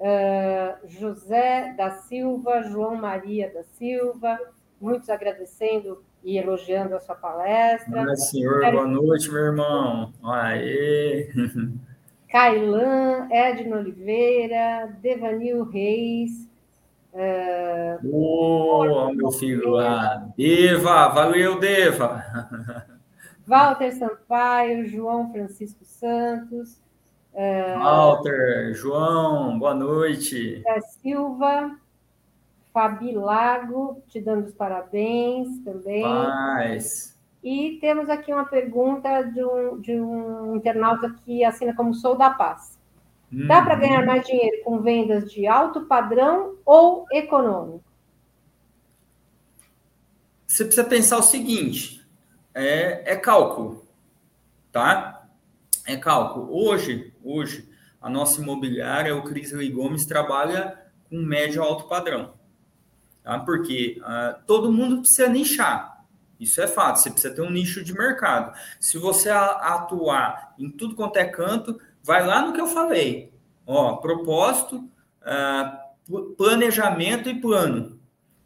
uh, 0.00 0.88
José 0.88 1.74
da 1.74 1.92
Silva, 1.92 2.64
João 2.64 2.96
Maria 2.96 3.54
da 3.54 3.62
Silva, 3.62 4.36
muitos 4.80 5.08
agradecendo 5.08 6.04
e 6.26 6.38
elogiando 6.38 6.96
a 6.96 7.00
sua 7.00 7.14
palestra. 7.14 8.02
Olá, 8.02 8.16
senhor, 8.16 8.58
Quero... 8.58 8.78
boa 8.78 8.88
noite, 8.88 9.30
meu 9.30 9.44
irmão. 9.44 10.12
Aê! 10.24 11.30
Cailan, 12.28 13.28
Edna 13.30 13.76
Oliveira, 13.76 14.92
Devanil 15.00 15.62
Reis. 15.70 16.48
Uh, 17.12 18.10
oh, 18.12 19.14
meu 19.14 19.30
filho 19.30 19.70
lá. 19.70 20.28
Deva, 20.36 21.08
valeu, 21.10 21.60
Deva. 21.60 22.24
Walter 23.46 23.92
Sampaio, 23.92 24.84
João 24.84 25.30
Francisco 25.30 25.84
Santos. 25.84 26.80
Uh, 27.32 27.78
Walter, 27.78 28.74
João, 28.74 29.56
boa 29.60 29.74
noite. 29.74 30.60
Da 30.64 30.80
Silva, 30.80 31.70
Fabi 32.76 33.12
Lago, 33.12 34.02
te 34.06 34.20
dando 34.20 34.44
os 34.44 34.52
parabéns 34.52 35.60
também. 35.64 36.02
Paz. 36.02 37.18
E 37.42 37.78
temos 37.80 38.10
aqui 38.10 38.30
uma 38.30 38.44
pergunta 38.44 39.22
de 39.22 39.42
um, 39.42 39.80
de 39.80 39.98
um 39.98 40.56
internauta 40.56 41.16
que 41.24 41.42
assina 41.42 41.74
como 41.74 41.94
Sou 41.94 42.18
da 42.18 42.28
Paz. 42.28 42.78
Hum. 43.32 43.46
Dá 43.46 43.62
para 43.62 43.76
ganhar 43.76 44.04
mais 44.04 44.26
dinheiro 44.26 44.62
com 44.62 44.82
vendas 44.82 45.32
de 45.32 45.46
alto 45.46 45.86
padrão 45.86 46.56
ou 46.66 47.06
econômico? 47.10 47.82
Você 50.46 50.62
precisa 50.66 50.86
pensar 50.86 51.16
o 51.16 51.22
seguinte: 51.22 52.06
é, 52.52 53.14
é 53.14 53.16
cálculo, 53.16 53.86
tá? 54.70 55.26
É 55.86 55.96
cálculo. 55.96 56.54
Hoje, 56.54 57.14
hoje, 57.24 57.66
a 58.02 58.10
nossa 58.10 58.42
imobiliária, 58.42 59.16
o 59.16 59.24
Crisley 59.24 59.70
Gomes, 59.70 60.04
trabalha 60.04 60.78
com 61.08 61.16
médio 61.16 61.62
alto 61.62 61.88
padrão. 61.88 62.35
Tá? 63.26 63.40
Porque 63.40 64.00
uh, 64.02 64.40
todo 64.46 64.70
mundo 64.70 65.00
precisa 65.00 65.28
nichar. 65.28 66.04
Isso 66.38 66.60
é 66.60 66.68
fato, 66.68 67.00
você 67.00 67.10
precisa 67.10 67.34
ter 67.34 67.42
um 67.42 67.50
nicho 67.50 67.82
de 67.82 67.92
mercado. 67.92 68.56
Se 68.78 68.98
você 68.98 69.28
atuar 69.30 70.54
em 70.56 70.70
tudo 70.70 70.94
quanto 70.94 71.16
é 71.16 71.24
canto, 71.24 71.76
vai 72.04 72.24
lá 72.24 72.40
no 72.40 72.52
que 72.52 72.60
eu 72.60 72.68
falei. 72.68 73.32
Ó, 73.66 73.96
propósito, 73.96 74.88
uh, 75.22 76.34
planejamento 76.36 77.28
e 77.28 77.40
plano. 77.40 77.98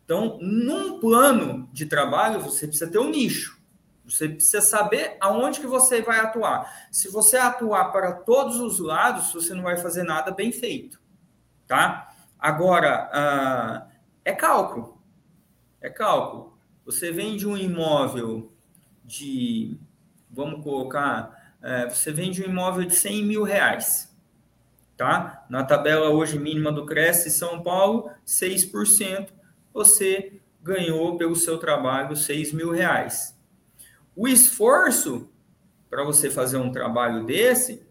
Então, 0.03 0.39
num 0.41 0.99
plano 0.99 1.68
de 1.74 1.85
trabalho, 1.85 2.41
você 2.41 2.66
precisa 2.66 2.91
ter 2.91 2.99
um 2.99 3.11
nicho. 3.11 3.61
Você 4.07 4.31
precisa 4.31 4.62
saber 4.62 5.18
aonde 5.20 5.61
que 5.61 5.66
você 5.66 6.01
vai 6.01 6.20
atuar. 6.20 6.89
Se 6.91 7.11
você 7.11 7.37
atuar 7.37 7.93
para 7.93 8.12
todos 8.12 8.59
os 8.59 8.78
lados, 8.78 9.31
você 9.31 9.53
não 9.53 9.62
vai 9.62 9.76
fazer 9.76 10.05
nada 10.05 10.31
bem 10.31 10.51
feito, 10.51 10.99
tá? 11.66 12.09
Agora, 12.39 13.11
uh, 13.87 13.89
é 14.25 14.33
cálculo. 14.33 15.01
É 15.81 15.89
cálculo. 15.89 16.59
Você 16.85 17.11
vende 17.12 17.47
um 17.47 17.57
imóvel 17.57 18.53
de, 19.05 19.79
vamos 20.31 20.62
colocar, 20.62 21.57
uh, 21.61 21.89
você 21.89 22.12
vende 22.12 22.43
um 22.43 22.47
imóvel 22.47 22.85
de 22.85 22.95
100 22.95 23.25
mil 23.25 23.43
reais, 23.43 24.14
tá? 24.97 25.47
Na 25.49 25.64
tabela 25.64 26.11
hoje 26.11 26.39
mínima 26.39 26.71
do 26.71 26.87
Cresce 26.87 27.31
São 27.31 27.62
Paulo, 27.62 28.11
6%, 28.27 29.29
você 29.73 30.41
ganhou 30.62 31.16
pelo 31.16 31.35
seu 31.35 31.59
trabalho 31.59 32.14
6 32.14 32.53
mil 32.53 32.71
reais. 32.71 33.39
O 34.14 34.29
esforço 34.29 35.31
para 35.89 36.05
você 36.05 36.31
fazer 36.31 36.57
um 36.57 36.71
trabalho 36.71 37.25
desse, 37.25 37.83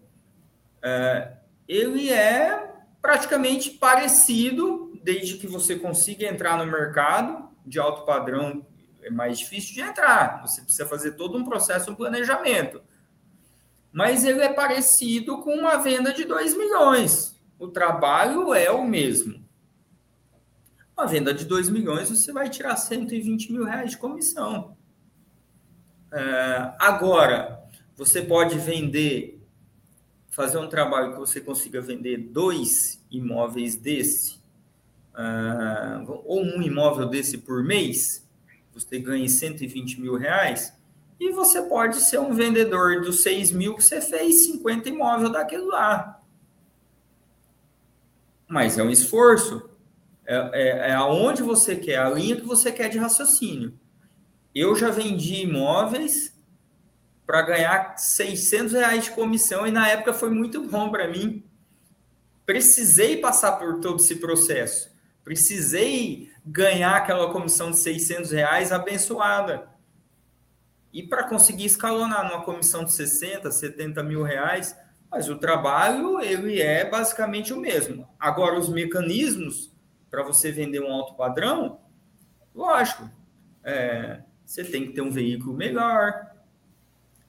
é, 0.81 1.33
ele 1.67 2.09
é 2.09 2.75
praticamente 3.01 3.71
parecido, 3.71 4.88
desde 5.03 5.37
que 5.37 5.47
você 5.47 5.75
consiga 5.75 6.25
entrar 6.25 6.57
no 6.57 6.69
mercado 6.69 7.49
de 7.65 7.79
alto 7.79 8.05
padrão, 8.05 8.65
é 9.01 9.09
mais 9.09 9.39
difícil 9.39 9.73
de 9.73 9.81
entrar. 9.81 10.41
Você 10.41 10.61
precisa 10.61 10.87
fazer 10.87 11.11
todo 11.13 11.37
um 11.37 11.43
processo, 11.43 11.91
um 11.91 11.95
planejamento. 11.95 12.81
Mas 13.91 14.23
ele 14.23 14.41
é 14.41 14.53
parecido 14.53 15.39
com 15.41 15.53
uma 15.53 15.77
venda 15.77 16.13
de 16.13 16.25
2 16.25 16.55
milhões. 16.57 17.39
O 17.57 17.67
trabalho 17.67 18.53
é 18.53 18.71
o 18.71 18.85
mesmo. 18.85 19.43
Uma 20.95 21.07
venda 21.07 21.33
de 21.33 21.45
2 21.45 21.69
milhões, 21.69 22.09
você 22.09 22.31
vai 22.31 22.49
tirar 22.49 22.75
120 22.75 23.51
mil 23.51 23.63
reais 23.63 23.91
de 23.91 23.97
comissão. 23.97 24.77
É, 26.11 26.73
agora, 26.79 27.63
você 27.95 28.21
pode 28.21 28.57
vender, 28.57 29.41
fazer 30.29 30.57
um 30.57 30.67
trabalho 30.67 31.13
que 31.13 31.19
você 31.19 31.39
consiga 31.39 31.81
vender 31.81 32.17
dois 32.17 33.05
imóveis 33.11 33.75
desse, 33.75 34.38
uh, 35.19 36.21
ou 36.25 36.41
um 36.41 36.61
imóvel 36.61 37.07
desse 37.07 37.39
por 37.39 37.63
mês, 37.63 38.25
você 38.73 38.99
ganha 38.99 39.27
120 39.27 39.99
mil 39.99 40.15
reais, 40.15 40.73
e 41.19 41.31
você 41.31 41.61
pode 41.63 41.97
ser 41.97 42.19
um 42.19 42.33
vendedor 42.33 43.01
dos 43.01 43.21
6 43.21 43.51
mil 43.51 43.75
que 43.75 43.83
você 43.83 43.99
fez 43.99 44.45
50 44.45 44.87
imóveis 44.87 45.31
daquilo 45.31 45.67
lá. 45.67 46.21
Mas 48.47 48.77
é 48.77 48.83
um 48.83 48.89
esforço. 48.89 49.69
É, 50.25 50.35
é, 50.53 50.67
é 50.89 50.93
aonde 50.93 51.43
você 51.43 51.75
quer, 51.75 51.97
a 51.97 52.09
linha 52.09 52.37
que 52.37 52.45
você 52.45 52.71
quer 52.71 52.87
de 52.87 52.97
raciocínio. 52.97 53.77
Eu 54.55 54.75
já 54.75 54.89
vendi 54.89 55.41
imóveis 55.41 56.33
para 57.25 57.41
ganhar 57.41 57.97
600 57.97 58.73
reais 58.73 59.03
de 59.05 59.11
comissão 59.11 59.67
e 59.67 59.71
na 59.71 59.87
época 59.87 60.13
foi 60.13 60.29
muito 60.29 60.63
bom 60.63 60.89
para 60.89 61.07
mim. 61.07 61.43
Precisei 62.45 63.17
passar 63.17 63.53
por 63.53 63.79
todo 63.79 64.01
esse 64.01 64.15
processo. 64.15 64.89
Precisei 65.29 66.31
ganhar 66.43 66.95
aquela 66.95 67.31
comissão 67.31 67.69
de 67.69 67.77
600 67.77 68.31
reais 68.31 68.71
abençoada. 68.71 69.69
E 70.91 71.03
para 71.03 71.23
conseguir 71.23 71.65
escalonar 71.65 72.27
numa 72.27 72.41
comissão 72.41 72.83
de 72.83 72.91
60, 72.91 73.51
70 73.51 74.01
mil 74.01 74.23
reais, 74.23 74.75
mas 75.07 75.29
o 75.29 75.37
trabalho 75.37 76.19
ele 76.19 76.59
é 76.59 76.83
basicamente 76.83 77.53
o 77.53 77.59
mesmo. 77.61 78.09
Agora, 78.19 78.57
os 78.57 78.69
mecanismos 78.69 79.71
para 80.09 80.23
você 80.23 80.51
vender 80.51 80.81
um 80.81 80.91
alto 80.91 81.13
padrão, 81.13 81.79
lógico, 82.55 83.07
é, 83.63 84.23
você 84.43 84.63
tem 84.63 84.87
que 84.87 84.93
ter 84.93 85.01
um 85.01 85.11
veículo 85.11 85.53
melhor, 85.53 86.31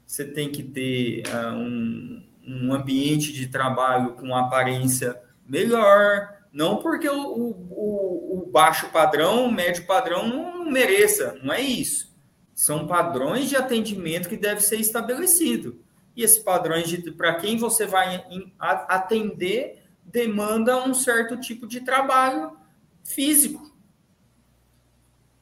você 0.07 0.25
tem 0.25 0.51
que 0.51 0.63
ter 0.63 1.25
uh, 1.27 1.53
um, 1.53 2.27
um 2.47 2.73
ambiente 2.73 3.31
de 3.31 3.49
trabalho 3.49 4.15
com 4.15 4.35
aparência 4.35 5.21
melhor, 5.47 6.40
não 6.53 6.79
porque 6.79 7.09
o, 7.09 7.21
o, 7.21 8.41
o, 8.41 8.51
baixo 8.51 8.89
padrão, 8.89 9.47
o 9.47 9.53
médio 9.53 9.87
padrão 9.87 10.27
não 10.27 10.71
mereça, 10.71 11.39
não 11.43 11.53
é 11.53 11.61
isso. 11.61 12.11
São 12.55 12.87
padrões 12.87 13.49
de 13.49 13.57
atendimento 13.57 14.29
que 14.29 14.37
deve 14.37 14.61
ser 14.61 14.77
estabelecido. 14.77 15.83
E 16.17 16.23
esses 16.23 16.39
padrões 16.39 16.89
de 16.89 17.11
para 17.13 17.37
quem 17.37 17.57
você 17.57 17.87
vai 17.87 18.25
atender 18.59 19.85
demanda 20.05 20.85
um 20.85 20.93
certo 20.93 21.39
tipo 21.39 21.67
de 21.67 21.81
trabalho 21.81 22.57
físico. 23.05 23.71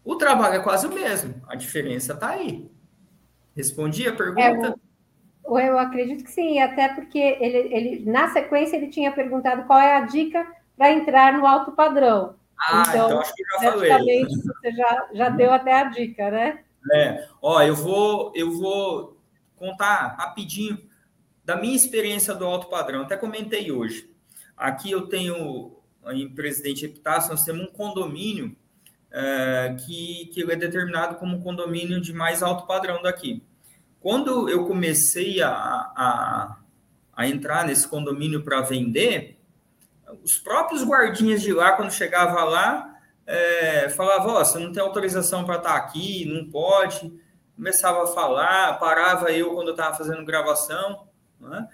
O 0.04 0.16
trabalho 0.16 0.56
é 0.56 0.62
quase 0.62 0.86
o 0.86 0.92
mesmo, 0.92 1.34
a 1.48 1.56
diferença 1.56 2.12
está 2.12 2.30
aí. 2.30 2.70
Respondi 3.56 4.06
a 4.06 4.14
pergunta? 4.14 4.78
É, 5.56 5.68
eu 5.68 5.78
acredito 5.78 6.22
que 6.22 6.30
sim, 6.30 6.60
até 6.60 6.88
porque 6.88 7.18
ele, 7.18 7.74
ele, 7.74 8.10
na 8.10 8.28
sequência, 8.28 8.76
ele 8.76 8.88
tinha 8.88 9.10
perguntado 9.10 9.64
qual 9.64 9.80
é 9.80 9.96
a 9.96 10.02
dica 10.02 10.46
para 10.78 10.92
entrar 10.92 11.32
no 11.36 11.44
alto 11.44 11.72
padrão. 11.72 12.36
Ah, 12.58 12.84
então, 12.88 13.06
então 13.06 13.20
acho 13.20 13.34
que 13.34 13.42
eu 13.42 13.62
já 13.62 13.72
falei. 13.72 14.24
Você 14.24 14.72
já, 14.72 15.08
já 15.12 15.28
deu 15.28 15.52
até 15.52 15.72
a 15.72 15.84
dica, 15.84 16.30
né? 16.30 16.60
É, 16.92 17.28
ó, 17.42 17.60
eu 17.62 17.74
vou, 17.74 18.32
eu 18.34 18.50
vou 18.52 19.20
contar 19.56 20.16
rapidinho 20.16 20.78
da 21.44 21.56
minha 21.56 21.74
experiência 21.74 22.34
do 22.34 22.46
alto 22.46 22.68
padrão. 22.68 23.02
Até 23.02 23.16
comentei 23.16 23.70
hoje. 23.72 24.08
Aqui 24.56 24.90
eu 24.90 25.08
tenho, 25.08 25.76
em 26.06 26.28
Presidente 26.32 26.84
Epitácio, 26.84 27.30
nós 27.30 27.44
temos 27.44 27.62
um 27.62 27.72
condomínio 27.72 28.56
é, 29.10 29.76
que, 29.84 30.26
que 30.32 30.42
é 30.50 30.56
determinado 30.56 31.16
como 31.16 31.42
condomínio 31.42 32.00
de 32.00 32.12
mais 32.12 32.42
alto 32.42 32.66
padrão 32.66 33.02
daqui. 33.02 33.42
Quando 34.00 34.48
eu 34.48 34.66
comecei 34.66 35.42
a, 35.42 35.50
a, 35.50 36.58
a 37.12 37.28
entrar 37.28 37.66
nesse 37.66 37.86
condomínio 37.86 38.44
para 38.44 38.60
vender, 38.60 39.37
os 40.22 40.38
próprios 40.38 40.82
guardinhas 40.84 41.42
de 41.42 41.52
lá, 41.52 41.72
quando 41.72 41.92
chegava 41.92 42.44
lá, 42.44 42.94
é, 43.26 43.88
falava, 43.90 44.28
oh, 44.28 44.44
você 44.44 44.58
não 44.58 44.72
tem 44.72 44.82
autorização 44.82 45.44
para 45.44 45.56
estar 45.56 45.72
tá 45.72 45.76
aqui, 45.76 46.24
não 46.24 46.50
pode. 46.50 47.12
Começava 47.54 48.04
a 48.04 48.06
falar, 48.06 48.78
parava 48.78 49.30
eu 49.30 49.54
quando 49.54 49.68
eu 49.68 49.74
estava 49.74 49.96
fazendo 49.96 50.24
gravação. 50.24 51.08
Né? 51.38 51.68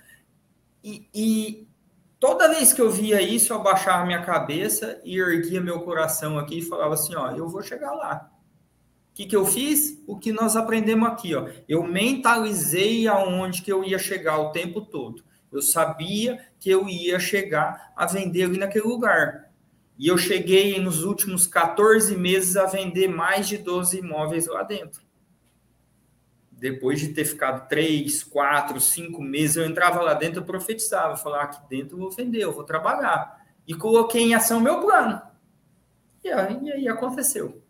E, 0.83 1.09
e, 1.15 1.69
toda 2.19 2.49
vez 2.49 2.73
que 2.73 2.83
eu 2.83 2.91
via 2.91 3.23
isso, 3.23 3.53
eu 3.53 3.59
abaixava 3.59 4.05
minha 4.05 4.23
cabeça 4.23 5.01
e 5.05 5.19
erguia 5.19 5.61
meu 5.61 5.81
coração 5.83 6.39
aqui 6.39 6.59
e 6.59 6.63
falava 6.63 6.95
assim, 6.95 7.15
ó, 7.15 7.31
eu 7.31 7.49
vou 7.49 7.63
chegar 7.63 7.93
lá. 7.93 8.31
O 9.11 9.15
que, 9.15 9.27
que 9.27 9.37
eu 9.37 9.47
fiz? 9.47 10.03
O 10.09 10.19
que 10.19 10.33
nós 10.33 10.57
aprendemos 10.57 11.09
aqui, 11.09 11.37
ó. 11.37 11.49
Eu 11.69 11.85
mentalizei 11.85 13.07
aonde 13.07 13.63
que 13.63 13.73
eu 13.73 13.85
ia 13.85 13.99
chegar 13.99 14.39
o 14.39 14.51
tempo 14.51 14.81
todo. 14.81 15.23
Eu 15.55 15.63
sabia 15.63 16.45
que 16.59 16.69
eu 16.69 16.89
ia 16.89 17.19
chegar 17.21 17.93
a 17.95 18.05
vender 18.07 18.43
ali 18.43 18.59
naquele 18.59 18.87
lugar. 18.87 19.53
E 19.97 20.09
eu 20.09 20.19
cheguei 20.19 20.81
nos 20.81 21.05
últimos 21.05 21.47
14 21.47 22.17
meses 22.17 22.57
a 22.57 22.67
vender 22.67 23.07
mais 23.07 23.47
de 23.47 23.59
12 23.59 23.99
imóveis 23.99 24.49
lá 24.49 24.65
dentro. 24.65 25.03
Depois 26.51 26.99
de 26.99 27.09
ter 27.09 27.25
ficado 27.25 27.69
3, 27.69 28.25
4, 28.25 28.81
5 28.81 29.23
meses, 29.23 29.57
eu 29.57 29.65
entrava 29.65 30.03
lá 30.03 30.15
dentro 30.15 30.43
e 30.43 30.45
profetizava. 30.45 31.17
Falava, 31.17 31.45
aqui 31.45 31.61
dentro 31.69 31.97
eu 31.97 32.01
vou 32.01 32.11
vender, 32.11 32.43
eu 32.43 32.53
vou 32.53 32.65
trabalhar. 32.65 33.41
E 33.67 33.75
coloquei 33.75 34.23
em 34.23 34.35
ação 34.35 34.59
meu 34.59 34.81
plano. 34.81 35.23
E 36.25 36.31
aí, 36.31 36.59
e 36.65 36.73
aí 36.73 36.89
aconteceu. 36.89 37.64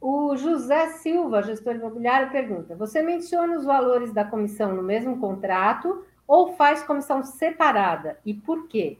O 0.00 0.36
José 0.36 0.90
Silva, 0.98 1.42
gestor 1.42 1.76
imobiliário, 1.76 2.30
pergunta: 2.30 2.76
Você 2.76 3.02
menciona 3.02 3.56
os 3.56 3.64
valores 3.64 4.12
da 4.12 4.24
comissão 4.24 4.74
no 4.74 4.82
mesmo 4.82 5.18
contrato 5.18 6.04
ou 6.26 6.54
faz 6.54 6.82
comissão 6.82 7.22
separada? 7.22 8.18
E 8.24 8.34
por 8.34 8.68
quê? 8.68 8.98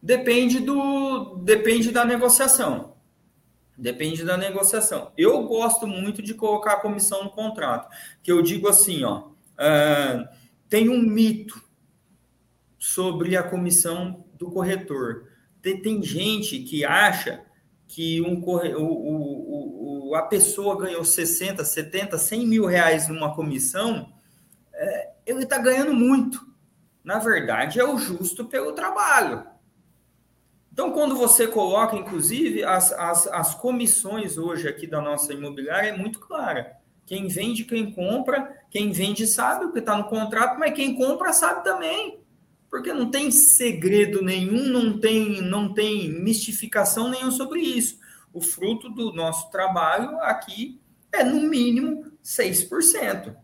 Depende 0.00 0.60
do 0.60 1.36
depende 1.36 1.90
da 1.90 2.04
negociação. 2.04 2.94
Depende 3.76 4.24
da 4.24 4.36
negociação. 4.36 5.12
Eu 5.16 5.44
gosto 5.44 5.86
muito 5.86 6.20
de 6.20 6.34
colocar 6.34 6.74
a 6.74 6.80
comissão 6.80 7.24
no 7.24 7.30
contrato, 7.30 7.88
que 8.22 8.30
eu 8.30 8.42
digo 8.42 8.68
assim, 8.68 9.04
ó, 9.04 9.28
uh, 9.28 10.28
tem 10.68 10.88
um 10.88 11.00
mito 11.00 11.62
sobre 12.76 13.36
a 13.36 13.42
comissão 13.42 14.24
do 14.36 14.50
corretor. 14.50 15.28
Tem, 15.62 15.80
tem 15.80 16.02
gente 16.02 16.58
que 16.60 16.84
acha 16.84 17.44
que 17.86 18.20
um 18.20 18.40
corre, 18.40 18.74
o, 18.74 18.84
o, 18.84 19.57
a 20.14 20.22
pessoa 20.22 20.78
ganhou 20.78 21.04
60, 21.04 21.64
70, 21.64 22.18
100 22.18 22.46
mil 22.46 22.66
reais 22.66 23.08
numa 23.08 23.34
comissão, 23.34 24.12
é, 24.72 25.10
ele 25.26 25.44
está 25.44 25.58
ganhando 25.58 25.94
muito. 25.94 26.46
Na 27.02 27.18
verdade, 27.18 27.80
é 27.80 27.84
o 27.84 27.98
justo 27.98 28.44
pelo 28.44 28.72
trabalho. 28.72 29.44
Então, 30.72 30.92
quando 30.92 31.16
você 31.16 31.46
coloca, 31.46 31.96
inclusive, 31.96 32.62
as, 32.62 32.92
as, 32.92 33.26
as 33.28 33.54
comissões 33.54 34.38
hoje 34.38 34.68
aqui 34.68 34.86
da 34.86 35.00
nossa 35.00 35.32
imobiliária 35.32 35.88
é 35.88 35.96
muito 35.96 36.20
clara. 36.20 36.76
Quem 37.04 37.26
vende, 37.26 37.64
quem 37.64 37.90
compra, 37.90 38.62
quem 38.70 38.92
vende 38.92 39.26
sabe 39.26 39.64
o 39.64 39.72
que 39.72 39.78
está 39.78 39.96
no 39.96 40.04
contrato, 40.04 40.58
mas 40.58 40.74
quem 40.74 40.94
compra 40.94 41.32
sabe 41.32 41.64
também 41.64 42.20
porque 42.70 42.92
não 42.92 43.10
tem 43.10 43.30
segredo 43.30 44.22
nenhum, 44.22 44.66
não 44.68 44.98
tem, 44.98 45.40
não 45.40 45.72
tem 45.72 46.10
mistificação 46.10 47.10
nenhuma 47.10 47.30
sobre 47.30 47.60
isso. 47.60 47.98
O 48.32 48.40
fruto 48.40 48.88
do 48.88 49.12
nosso 49.12 49.50
trabalho 49.50 50.20
aqui 50.20 50.80
é, 51.12 51.24
no 51.24 51.48
mínimo, 51.48 52.12
6%. 52.22 53.34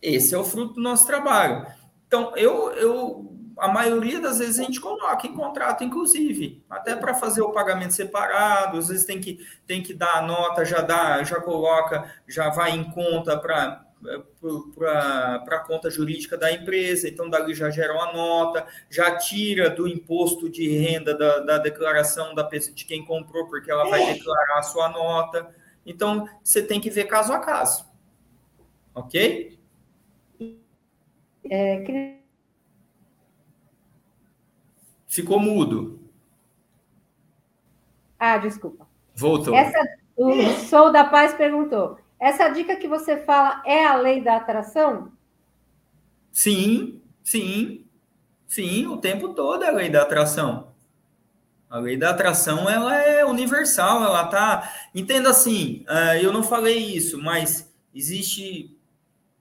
Esse 0.00 0.34
é 0.34 0.38
o 0.38 0.44
fruto 0.44 0.74
do 0.74 0.80
nosso 0.80 1.06
trabalho. 1.06 1.66
Então, 2.06 2.36
eu, 2.36 2.70
eu 2.72 3.32
a 3.58 3.68
maioria 3.68 4.20
das 4.20 4.38
vezes 4.38 4.58
a 4.58 4.64
gente 4.64 4.80
coloca 4.80 5.26
em 5.26 5.34
contrato, 5.34 5.84
inclusive, 5.84 6.64
até 6.68 6.96
para 6.96 7.14
fazer 7.14 7.42
o 7.42 7.52
pagamento 7.52 7.94
separado, 7.94 8.78
às 8.78 8.88
vezes 8.88 9.04
tem 9.04 9.20
que, 9.20 9.38
tem 9.66 9.82
que 9.82 9.94
dar 9.94 10.18
a 10.18 10.22
nota, 10.22 10.64
já 10.64 10.80
dá, 10.80 11.22
já 11.22 11.40
coloca, 11.40 12.10
já 12.26 12.48
vai 12.50 12.72
em 12.72 12.84
conta 12.90 13.38
para 13.38 13.84
para 14.74 15.56
a 15.56 15.58
conta 15.60 15.90
jurídica 15.90 16.36
da 16.36 16.52
empresa, 16.52 17.08
então 17.08 17.30
dali 17.30 17.54
já 17.54 17.70
gera 17.70 17.92
uma 17.94 18.12
nota, 18.12 18.66
já 18.90 19.16
tira 19.16 19.70
do 19.70 19.86
imposto 19.86 20.48
de 20.48 20.68
renda 20.76 21.16
da, 21.16 21.38
da 21.40 21.58
declaração 21.58 22.34
da 22.34 22.42
pessoa, 22.42 22.74
de 22.74 22.84
quem 22.84 23.04
comprou, 23.04 23.46
porque 23.46 23.70
ela 23.70 23.88
vai 23.88 24.12
declarar 24.12 24.58
a 24.58 24.62
sua 24.62 24.88
nota. 24.88 25.54
Então, 25.86 26.28
você 26.42 26.62
tem 26.62 26.80
que 26.80 26.90
ver 26.90 27.04
caso 27.04 27.32
a 27.32 27.38
caso. 27.38 27.86
Ok? 28.94 29.58
É, 31.50 32.18
Ficou 35.06 35.38
mudo. 35.38 36.00
Ah, 38.18 38.38
desculpa. 38.38 38.88
Voltou. 39.14 39.54
Essa, 39.54 39.78
o 40.16 40.32
Sou 40.68 40.90
da 40.90 41.04
Paz 41.04 41.34
perguntou: 41.34 41.98
essa 42.22 42.48
dica 42.50 42.76
que 42.76 42.86
você 42.86 43.16
fala 43.16 43.60
é 43.66 43.84
a 43.84 43.96
lei 43.96 44.22
da 44.22 44.36
atração? 44.36 45.10
Sim, 46.30 47.02
sim, 47.24 47.84
sim, 48.46 48.86
o 48.86 48.96
tempo 48.96 49.30
todo 49.30 49.64
é 49.64 49.68
a 49.68 49.72
lei 49.72 49.90
da 49.90 50.02
atração. 50.02 50.72
A 51.68 51.80
lei 51.80 51.96
da 51.96 52.10
atração 52.10 52.70
ela 52.70 52.94
é 52.96 53.24
universal, 53.24 54.04
ela 54.04 54.24
tá. 54.28 54.72
Entenda 54.94 55.30
assim, 55.30 55.84
uh, 55.88 56.16
eu 56.22 56.32
não 56.32 56.44
falei 56.44 56.78
isso, 56.78 57.20
mas 57.20 57.68
existe 57.92 58.78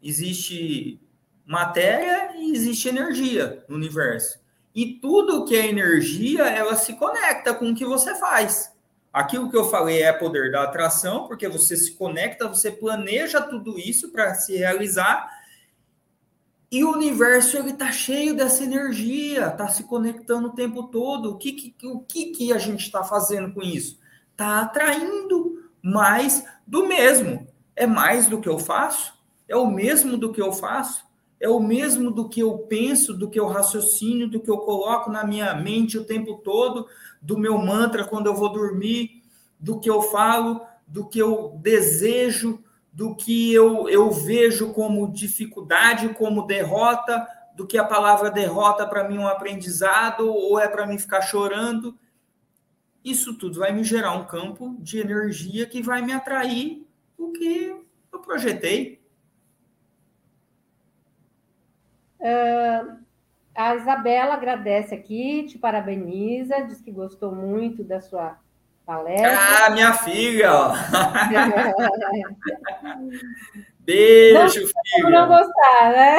existe 0.02 1.00
matéria 1.46 2.36
e 2.36 2.52
existe 2.52 2.90
energia 2.90 3.64
no 3.70 3.76
universo. 3.76 4.40
E 4.74 4.94
tudo 4.94 5.46
que 5.46 5.56
é 5.56 5.68
energia, 5.68 6.46
ela 6.46 6.76
se 6.76 6.96
conecta 6.96 7.54
com 7.54 7.70
o 7.70 7.76
que 7.76 7.86
você 7.86 8.16
faz. 8.16 8.76
Aquilo 9.14 9.50
que 9.50 9.58
eu 9.58 9.70
falei 9.70 10.02
é 10.04 10.14
poder 10.14 10.52
da 10.52 10.64
atração, 10.64 11.28
porque 11.28 11.48
você 11.48 11.76
se 11.76 11.94
conecta, 11.96 12.48
você 12.48 12.72
planeja 12.72 13.42
tudo 13.42 13.78
isso 13.78 14.10
para 14.10 14.34
se 14.36 14.56
realizar. 14.56 15.30
E 16.72 16.86
o 16.86 16.94
universo 16.94 17.58
ele 17.58 17.72
está 17.72 17.92
cheio 17.92 18.34
dessa 18.34 18.64
energia, 18.64 19.48
está 19.48 19.68
se 19.68 19.84
conectando 19.84 20.48
o 20.48 20.54
tempo 20.54 20.84
todo. 20.84 21.32
O 21.32 21.38
que, 21.38 21.52
que, 21.52 21.88
o 21.88 22.00
que, 22.00 22.28
que 22.28 22.54
a 22.54 22.58
gente 22.58 22.86
está 22.86 23.04
fazendo 23.04 23.54
com 23.54 23.62
isso? 23.62 24.00
Está 24.32 24.62
atraindo 24.62 25.70
mais 25.82 26.46
do 26.66 26.88
mesmo. 26.88 27.46
É 27.76 27.86
mais 27.86 28.30
do 28.30 28.40
que 28.40 28.48
eu 28.48 28.58
faço? 28.58 29.14
É 29.46 29.56
o 29.58 29.68
mesmo 29.68 30.16
do 30.16 30.32
que 30.32 30.42
eu 30.42 30.54
faço? 30.54 31.06
É 31.42 31.50
o 31.50 31.60
mesmo 31.60 32.12
do 32.12 32.30
que 32.30 32.40
eu 32.40 32.58
penso, 32.60 33.14
do 33.14 33.30
que 33.30 33.40
eu 33.40 33.48
raciocínio, 33.48 34.30
do 34.30 34.40
que 34.40 34.50
eu 34.50 34.60
coloco 34.60 35.12
na 35.12 35.26
minha 35.26 35.54
mente 35.56 35.98
o 35.98 36.06
tempo 36.06 36.36
todo? 36.36 36.88
do 37.22 37.38
meu 37.38 37.58
mantra 37.58 38.04
quando 38.04 38.26
eu 38.26 38.36
vou 38.36 38.52
dormir, 38.52 39.22
do 39.60 39.80
que 39.80 39.90
eu 39.90 40.02
falo, 40.02 40.66
do 40.88 41.08
que 41.08 41.20
eu 41.20 41.60
desejo, 41.62 42.64
do 42.92 43.16
que 43.16 43.54
eu, 43.54 43.88
eu 43.88 44.12
vejo 44.12 44.74
como 44.74 45.12
dificuldade, 45.12 46.10
como 46.16 46.48
derrota, 46.48 47.26
do 47.56 47.68
que 47.68 47.78
a 47.78 47.86
palavra 47.86 48.32
derrota 48.32 48.88
para 48.88 49.08
mim 49.08 49.20
um 49.20 49.28
aprendizado 49.28 50.28
ou 50.28 50.60
é 50.60 50.68
para 50.68 50.88
mim 50.88 50.98
ficar 50.98 51.22
chorando. 51.22 51.98
Isso 53.04 53.38
tudo 53.38 53.60
vai 53.60 53.72
me 53.72 53.84
gerar 53.84 54.14
um 54.14 54.26
campo 54.26 54.76
de 54.80 55.00
energia 55.00 55.66
que 55.68 55.82
vai 55.82 56.02
me 56.02 56.12
atrair 56.12 56.86
o 57.18 57.32
que 57.32 57.76
eu 58.12 58.20
projetei. 58.20 59.01
Uh, 62.22 63.02
a 63.54 63.76
Isabela 63.76 64.36
agradece 64.36 64.96
aqui, 64.96 65.44
te 65.44 65.58
parabeniza, 65.58 66.62
diz 66.62 66.80
que 66.80 66.92
gostou 66.92 67.36
muito 67.36 67.84
da 67.84 68.00
sua 68.00 68.38
palestra. 68.86 69.38
Ah, 69.38 69.70
minha 69.72 69.94
filha! 69.94 70.52
Beijo, 73.82 74.36
não, 74.36 74.50
filha! 74.50 75.10
Não 75.10 75.28
gostar, 75.28 75.92
né? 75.92 76.18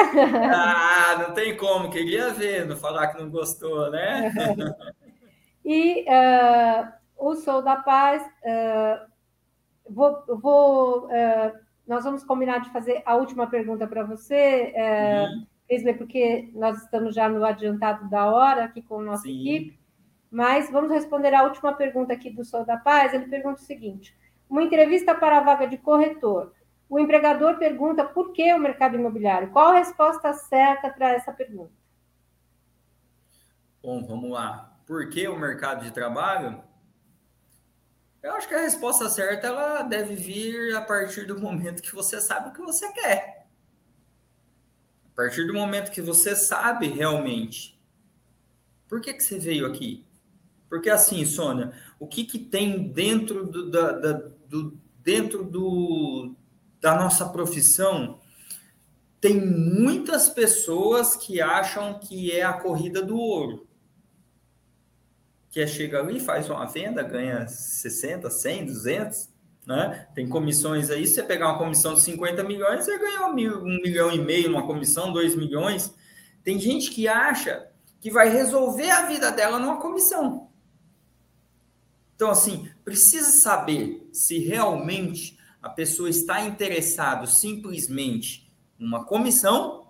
Ah, 0.53 1.15
não 1.19 1.33
tem 1.33 1.57
como, 1.57 1.89
queria 1.89 2.29
ver, 2.31 2.67
não 2.67 2.77
falar 2.77 3.07
que 3.07 3.21
não 3.21 3.29
gostou, 3.29 3.89
né? 3.89 4.31
e 5.65 6.05
uh, 6.07 6.91
o 7.17 7.35
Sou 7.35 7.61
da 7.61 7.77
Paz, 7.77 8.21
uh, 8.23 8.99
vou, 9.89 10.23
vou 10.27 11.05
uh, 11.07 11.63
nós 11.87 12.03
vamos 12.03 12.23
combinar 12.23 12.59
de 12.59 12.71
fazer 12.71 13.01
a 13.05 13.15
última 13.15 13.47
pergunta 13.47 13.87
para 13.87 14.03
você, 14.03 14.73
uhum. 14.75 15.45
Porque 15.97 16.49
nós 16.53 16.81
estamos 16.83 17.15
já 17.15 17.27
no 17.27 17.43
adiantado 17.43 18.09
da 18.09 18.25
hora 18.31 18.65
aqui 18.65 18.81
com 18.81 18.99
a 18.99 19.03
nossa 19.03 19.23
Sim. 19.23 19.39
equipe. 19.39 19.79
Mas 20.29 20.69
vamos 20.69 20.91
responder 20.91 21.33
a 21.33 21.43
última 21.43 21.73
pergunta 21.73 22.13
aqui 22.13 22.29
do 22.29 22.43
Sol 22.43 22.65
da 22.65 22.77
Paz. 22.77 23.13
Ele 23.13 23.27
pergunta 23.27 23.61
o 23.61 23.65
seguinte: 23.65 24.17
uma 24.49 24.63
entrevista 24.63 25.13
para 25.13 25.37
a 25.37 25.43
vaga 25.43 25.67
de 25.67 25.77
corretor. 25.77 26.53
O 26.89 26.99
empregador 26.99 27.57
pergunta 27.57 28.03
por 28.03 28.33
que 28.33 28.53
o 28.53 28.59
mercado 28.59 28.95
imobiliário. 28.95 29.51
Qual 29.51 29.69
a 29.71 29.77
resposta 29.77 30.33
certa 30.33 30.89
para 30.89 31.11
essa 31.11 31.31
pergunta? 31.31 31.71
Bom, 33.81 34.03
vamos 34.05 34.29
lá. 34.29 34.77
Por 34.85 35.09
que 35.09 35.27
o 35.27 35.37
mercado 35.37 35.83
de 35.83 35.91
trabalho? 35.91 36.63
Eu 38.21 38.33
acho 38.35 38.47
que 38.47 38.55
a 38.55 38.61
resposta 38.61 39.09
certa 39.09 39.47
ela 39.47 39.81
deve 39.81 40.15
vir 40.15 40.75
a 40.75 40.81
partir 40.81 41.25
do 41.25 41.39
momento 41.39 41.81
que 41.81 41.93
você 41.93 42.21
sabe 42.21 42.49
o 42.49 42.53
que 42.53 42.61
você 42.61 42.91
quer. 42.93 43.42
A 45.13 45.15
partir 45.15 45.47
do 45.47 45.53
momento 45.53 45.91
que 45.91 46.01
você 46.01 46.35
sabe 46.35 46.87
realmente 46.87 47.73
por 48.93 49.01
que, 49.01 49.11
que 49.11 49.23
você 49.23 49.39
veio 49.39 49.65
aqui? 49.65 50.05
Porque 50.69 50.87
assim, 50.87 51.25
Sônia, 51.25 51.73
o 51.99 52.05
que, 52.05 52.23
que 52.23 52.37
tem 52.37 52.89
dentro 52.89 53.43
do, 53.43 53.71
da, 53.71 53.91
da, 53.91 54.11
do, 54.47 54.79
dentro 54.99 55.43
do, 55.43 56.35
da 56.79 56.93
nossa 56.93 57.27
profissão? 57.27 58.19
Tem 59.19 59.43
muitas 59.43 60.29
pessoas 60.29 61.15
que 61.15 61.41
acham 61.41 61.97
que 61.97 62.31
é 62.31 62.43
a 62.43 62.53
corrida 62.53 63.01
do 63.01 63.17
ouro. 63.17 63.67
Que 65.49 65.61
é 65.61 65.65
chega 65.65 65.99
ali, 65.99 66.19
faz 66.19 66.47
uma 66.47 66.67
venda, 66.67 67.01
ganha 67.01 67.47
60, 67.47 68.29
100, 68.29 68.65
200, 68.67 69.29
né? 69.65 70.07
Tem 70.13 70.27
comissões 70.27 70.89
aí, 70.89 71.07
se 71.07 71.15
você 71.15 71.23
pegar 71.23 71.49
uma 71.49 71.57
comissão 71.57 71.93
de 71.93 72.01
50 72.01 72.43
milhões, 72.43 72.85
você 72.85 72.97
ganha 72.97 73.27
um, 73.27 73.31
um 73.31 73.81
milhão 73.81 74.11
e 74.11 74.19
meio 74.19 74.49
numa 74.49 74.65
comissão, 74.65 75.13
2 75.13 75.35
milhões. 75.35 75.93
Tem 76.43 76.59
gente 76.59 76.91
que 76.91 77.07
acha 77.07 77.67
que 78.01 78.11
vai 78.11 78.29
resolver 78.29 78.89
a 78.89 79.05
vida 79.05 79.31
dela 79.31 79.57
numa 79.59 79.79
comissão. 79.79 80.49
Então, 82.15 82.29
assim, 82.29 82.69
precisa 82.83 83.31
saber 83.31 84.07
se 84.11 84.39
realmente 84.39 85.37
a 85.61 85.69
pessoa 85.69 86.09
está 86.09 86.41
interessada 86.41 87.25
simplesmente 87.25 88.51
numa 88.77 89.05
comissão 89.05 89.87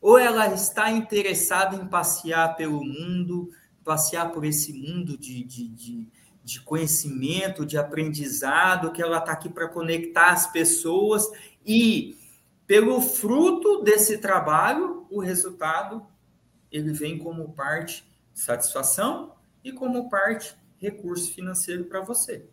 ou 0.00 0.18
ela 0.18 0.52
está 0.52 0.90
interessada 0.90 1.76
em 1.76 1.86
passear 1.86 2.56
pelo 2.56 2.84
mundo, 2.84 3.50
passear 3.84 4.30
por 4.32 4.44
esse 4.44 4.72
mundo 4.72 5.16
de, 5.16 5.42
de, 5.44 5.68
de, 5.68 6.08
de 6.48 6.62
conhecimento, 6.62 7.66
de 7.66 7.76
aprendizado, 7.76 8.90
que 8.90 9.02
ela 9.02 9.18
está 9.18 9.32
aqui 9.32 9.50
para 9.50 9.68
conectar 9.68 10.30
as 10.30 10.50
pessoas 10.50 11.30
e, 11.64 12.16
pelo 12.66 13.02
fruto 13.02 13.82
desse 13.82 14.16
trabalho, 14.16 15.06
o 15.10 15.20
resultado 15.20 16.06
ele 16.72 16.90
vem 16.92 17.18
como 17.18 17.52
parte 17.52 18.10
satisfação 18.32 19.34
e 19.62 19.72
como 19.72 20.08
parte 20.08 20.56
recurso 20.78 21.34
financeiro 21.34 21.84
para 21.84 22.00
você. 22.00 22.46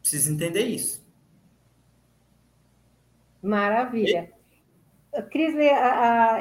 Precisa 0.00 0.30
entender 0.30 0.66
isso. 0.66 1.02
Maravilha. 3.42 4.30
E... 5.16 5.22
Cris, 5.22 5.54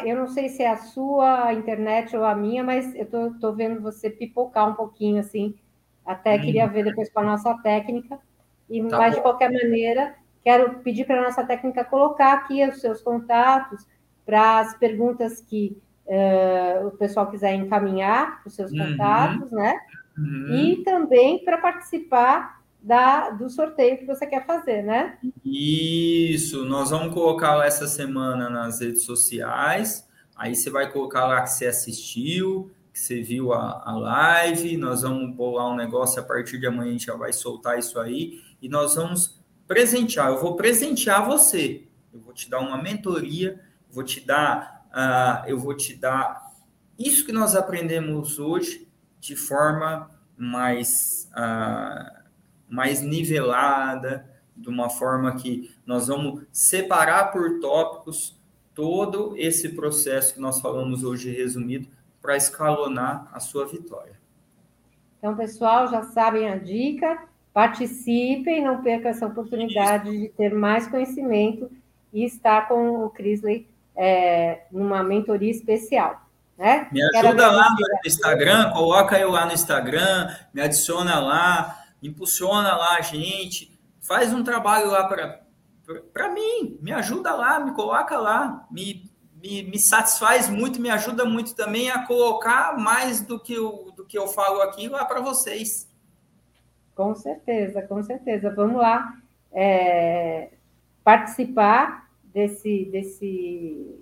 eu 0.06 0.16
não 0.18 0.28
sei 0.28 0.50
se 0.50 0.64
é 0.64 0.70
a 0.70 0.78
sua 0.78 1.54
internet 1.54 2.16
ou 2.16 2.26
a 2.26 2.36
minha, 2.36 2.62
mas 2.62 2.94
eu 2.96 3.40
tô 3.40 3.54
vendo 3.54 3.82
você 3.82 4.10
pipocar 4.10 4.70
um 4.70 4.76
pouquinho 4.76 5.20
assim. 5.20 5.58
Até 6.06 6.36
hum. 6.36 6.42
queria 6.42 6.68
ver 6.68 6.84
depois 6.84 7.10
com 7.12 7.20
a 7.20 7.24
nossa 7.24 7.54
técnica. 7.56 8.20
E, 8.70 8.82
tá 8.88 8.98
mas, 8.98 9.12
bom. 9.12 9.18
de 9.18 9.22
qualquer 9.22 9.52
maneira, 9.52 10.16
quero 10.44 10.80
pedir 10.80 11.06
para 11.06 11.20
a 11.20 11.24
nossa 11.24 11.44
técnica 11.44 11.84
colocar 11.84 12.34
aqui 12.34 12.68
os 12.68 12.80
seus 12.80 13.02
contatos 13.02 13.86
para 14.26 14.60
as 14.60 14.78
perguntas 14.78 15.42
que 15.42 15.78
uh, 16.06 16.88
o 16.88 16.92
pessoal 16.92 17.30
quiser 17.30 17.54
encaminhar, 17.54 18.42
os 18.46 18.56
seus 18.56 18.72
uhum. 18.72 18.78
contatos, 18.78 19.52
né? 19.52 19.78
Uhum. 20.18 20.56
E 20.56 20.84
também 20.84 21.44
para 21.44 21.58
participar 21.58 22.62
da, 22.82 23.30
do 23.30 23.50
sorteio 23.50 23.98
que 23.98 24.06
você 24.06 24.26
quer 24.26 24.46
fazer, 24.46 24.82
né? 24.82 25.18
Isso, 25.46 26.66
nós 26.66 26.90
vamos 26.90 27.14
colocar 27.14 27.66
essa 27.66 27.88
semana 27.88 28.50
nas 28.50 28.82
redes 28.82 29.04
sociais. 29.04 30.08
Aí 30.36 30.56
você 30.56 30.70
vai 30.70 30.92
colocar 30.92 31.28
lá 31.28 31.42
que 31.42 31.52
você 31.52 31.68
assistiu, 31.68 32.72
que 32.92 33.00
você 33.00 33.22
viu 33.22 33.54
a, 33.54 33.82
a 33.86 33.98
live. 33.98 34.78
Nós 34.78 35.02
vamos 35.02 35.36
bolar 35.36 35.68
um 35.68 35.76
negócio 35.76 36.22
a 36.22 36.26
partir 36.26 36.60
de 36.60 36.68
amanhã, 36.68 36.90
a 36.90 36.94
gente 36.94 37.06
já 37.06 37.16
vai 37.16 37.34
soltar 37.34 37.80
isso 37.80 38.00
aí. 38.00 38.42
E 38.62 38.68
nós 38.68 38.96
vamos 38.96 39.40
presentear. 39.68 40.30
Eu 40.30 40.42
vou 40.42 40.56
presentear 40.56 41.26
você. 41.26 41.88
Eu 42.14 42.20
vou 42.20 42.34
te 42.34 42.50
dar 42.50 42.60
uma 42.60 42.82
mentoria, 42.82 43.62
vou 43.90 44.04
te 44.04 44.20
dar, 44.20 44.86
uh, 44.92 45.48
eu 45.48 45.58
vou 45.58 45.76
te 45.76 45.96
dar 45.96 46.52
isso 47.00 47.26
que 47.26 47.32
nós 47.32 47.56
aprendemos 47.56 48.38
hoje 48.38 48.88
de 49.20 49.36
forma 49.36 50.10
mais, 50.38 51.30
uh, 51.32 52.24
mais 52.68 53.02
nivelada, 53.02 54.30
de 54.56 54.68
uma 54.70 54.90
forma 54.90 55.36
que 55.36 55.74
nós 55.86 56.08
vamos 56.08 56.44
separar 56.52 57.32
por 57.32 57.60
tópicos 57.60 58.40
todo 58.74 59.36
esse 59.38 59.70
processo 59.70 60.34
que 60.34 60.40
nós 60.40 60.60
falamos 60.60 61.04
hoje 61.04 61.32
resumido 61.32 61.88
para 62.22 62.38
escalonar 62.38 63.28
a 63.34 63.40
sua 63.40 63.66
vitória. 63.66 64.20
Então, 65.18 65.36
pessoal, 65.36 65.88
já 65.88 66.04
sabem 66.04 66.50
a 66.50 66.58
dica, 66.58 67.24
participem, 67.54 68.64
não 68.64 68.82
percam 68.82 69.12
essa 69.12 69.28
oportunidade 69.28 70.10
Isso. 70.10 70.20
de 70.20 70.30
ter 70.30 70.54
mais 70.54 70.88
conhecimento 70.88 71.70
e 72.14 72.26
estar 72.26 72.68
com 72.68 73.06
o 73.06 73.10
Crisley 73.10 73.68
é, 73.96 74.64
numa 74.72 75.04
mentoria 75.04 75.52
especial. 75.52 76.28
Né? 76.58 76.88
Me 76.92 77.02
ajuda 77.02 77.52
lá 77.52 77.70
no 77.72 77.78
Instagram, 78.06 78.72
coloca 78.72 79.20
eu 79.20 79.32
lá 79.32 79.46
no 79.46 79.54
Instagram, 79.54 80.30
me 80.54 80.62
adiciona 80.62 81.20
lá, 81.20 81.84
impulsiona 82.02 82.76
lá 82.76 82.98
a 82.98 83.02
gente, 83.02 83.80
faz 84.00 84.34
um 84.34 84.44
trabalho 84.44 84.90
lá 84.90 85.08
para 85.08 86.32
mim, 86.32 86.78
me 86.82 86.92
ajuda 86.92 87.34
lá, 87.34 87.60
me 87.60 87.74
coloca 87.74 88.18
lá, 88.18 88.66
me, 88.70 89.11
me, 89.42 89.64
me, 89.64 89.80
satisfaz 89.80 90.50
muito, 90.50 90.82
me 90.82 90.90
ajuda 90.90 91.26
muito 91.26 91.56
também 91.56 91.90
a 91.90 92.06
colocar 92.06 92.78
mais 92.78 93.22
do 93.22 93.40
que 93.40 93.54
eu, 93.54 93.92
do 93.96 94.06
que 94.06 94.18
eu 94.18 94.28
falo 94.28 94.62
aqui 94.62 94.88
lá 94.88 95.04
para 95.04 95.20
vocês. 95.20 95.90
Com 96.96 97.16
certeza, 97.16 97.82
com 97.82 98.04
certeza. 98.04 98.54
Vamos 98.54 98.78
lá 98.78 99.18
é, 99.52 100.50
participar 101.04 102.10
desse, 102.24 102.86
desse 102.86 104.02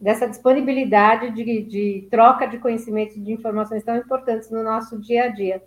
dessa 0.00 0.28
disponibilidade 0.28 1.30
de, 1.32 1.62
de 1.62 2.08
troca 2.10 2.46
de 2.46 2.58
conhecimentos 2.58 3.16
de 3.22 3.32
informações 3.32 3.82
tão 3.82 3.96
importantes 3.96 4.48
no 4.50 4.62
nosso 4.62 4.98
dia 4.98 5.24
a 5.24 5.28
dia. 5.28 5.62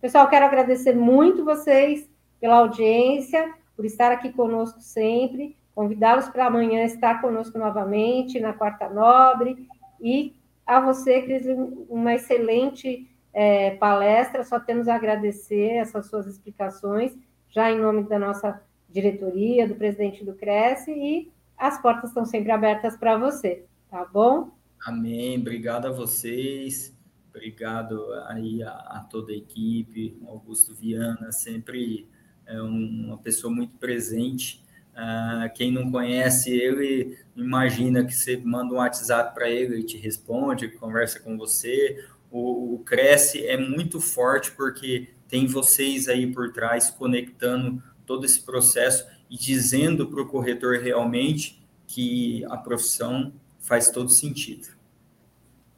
Pessoal, 0.00 0.28
quero 0.28 0.46
agradecer 0.46 0.94
muito 0.94 1.44
vocês 1.44 2.08
pela 2.40 2.56
audiência, 2.56 3.54
por 3.76 3.84
estar 3.84 4.10
aqui 4.10 4.32
conosco 4.32 4.80
sempre, 4.80 5.56
convidá-los 5.78 6.28
para 6.28 6.46
amanhã 6.46 6.82
estar 6.82 7.20
conosco 7.20 7.56
novamente 7.56 8.40
na 8.40 8.52
Quarta 8.52 8.88
Nobre 8.88 9.64
e 10.00 10.34
a 10.66 10.80
você, 10.80 11.22
Cris, 11.22 11.46
uma 11.88 12.14
excelente 12.14 13.08
é, 13.32 13.76
palestra, 13.76 14.42
só 14.42 14.58
temos 14.58 14.88
a 14.88 14.96
agradecer 14.96 15.76
essas 15.76 16.06
suas 16.06 16.26
explicações, 16.26 17.16
já 17.48 17.70
em 17.70 17.78
nome 17.78 18.02
da 18.08 18.18
nossa 18.18 18.60
diretoria, 18.88 19.68
do 19.68 19.76
presidente 19.76 20.24
do 20.24 20.34
Cresce, 20.34 20.90
e 20.90 21.30
as 21.56 21.80
portas 21.80 22.10
estão 22.10 22.24
sempre 22.24 22.50
abertas 22.50 22.96
para 22.96 23.16
você, 23.16 23.64
tá 23.88 24.04
bom? 24.04 24.50
Amém. 24.84 25.38
Obrigado 25.38 25.86
a 25.86 25.92
vocês. 25.92 26.92
Obrigado 27.30 28.04
aí 28.26 28.64
a, 28.64 28.72
a 28.72 29.06
toda 29.08 29.30
a 29.30 29.36
equipe, 29.36 30.20
Augusto 30.26 30.74
Viana, 30.74 31.30
sempre 31.30 32.08
é 32.44 32.60
uma 32.60 33.18
pessoa 33.18 33.54
muito 33.54 33.76
presente. 33.76 34.66
Uh, 34.98 35.48
quem 35.54 35.70
não 35.70 35.92
conhece 35.92 36.50
ele, 36.50 37.16
imagina 37.36 38.04
que 38.04 38.12
você 38.12 38.36
manda 38.36 38.74
um 38.74 38.78
WhatsApp 38.78 39.32
para 39.32 39.48
ele, 39.48 39.74
ele 39.74 39.82
te 39.84 39.96
responde, 39.96 40.66
conversa 40.66 41.20
com 41.20 41.38
você. 41.38 42.04
O, 42.32 42.74
o 42.74 42.78
Cresce 42.80 43.46
é 43.46 43.56
muito 43.56 44.00
forte 44.00 44.50
porque 44.50 45.10
tem 45.28 45.46
vocês 45.46 46.08
aí 46.08 46.26
por 46.26 46.52
trás 46.52 46.90
conectando 46.90 47.80
todo 48.04 48.24
esse 48.24 48.40
processo 48.40 49.06
e 49.30 49.36
dizendo 49.36 50.08
para 50.08 50.20
o 50.20 50.26
corretor 50.26 50.78
realmente 50.78 51.64
que 51.86 52.44
a 52.46 52.56
profissão 52.56 53.32
faz 53.60 53.90
todo 53.90 54.10
sentido. 54.10 54.66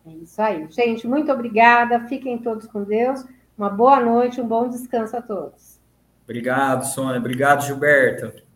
É 0.06 0.12
isso 0.14 0.40
aí. 0.40 0.66
Gente, 0.70 1.06
muito 1.06 1.30
obrigada. 1.30 2.08
Fiquem 2.08 2.38
todos 2.38 2.66
com 2.66 2.84
Deus. 2.84 3.22
Uma 3.58 3.68
boa 3.68 4.00
noite, 4.00 4.40
um 4.40 4.48
bom 4.48 4.66
descanso 4.66 5.14
a 5.14 5.20
todos. 5.20 5.78
Obrigado, 6.24 6.86
Sônia. 6.86 7.18
Obrigado, 7.18 7.66
Gilberto. 7.66 8.48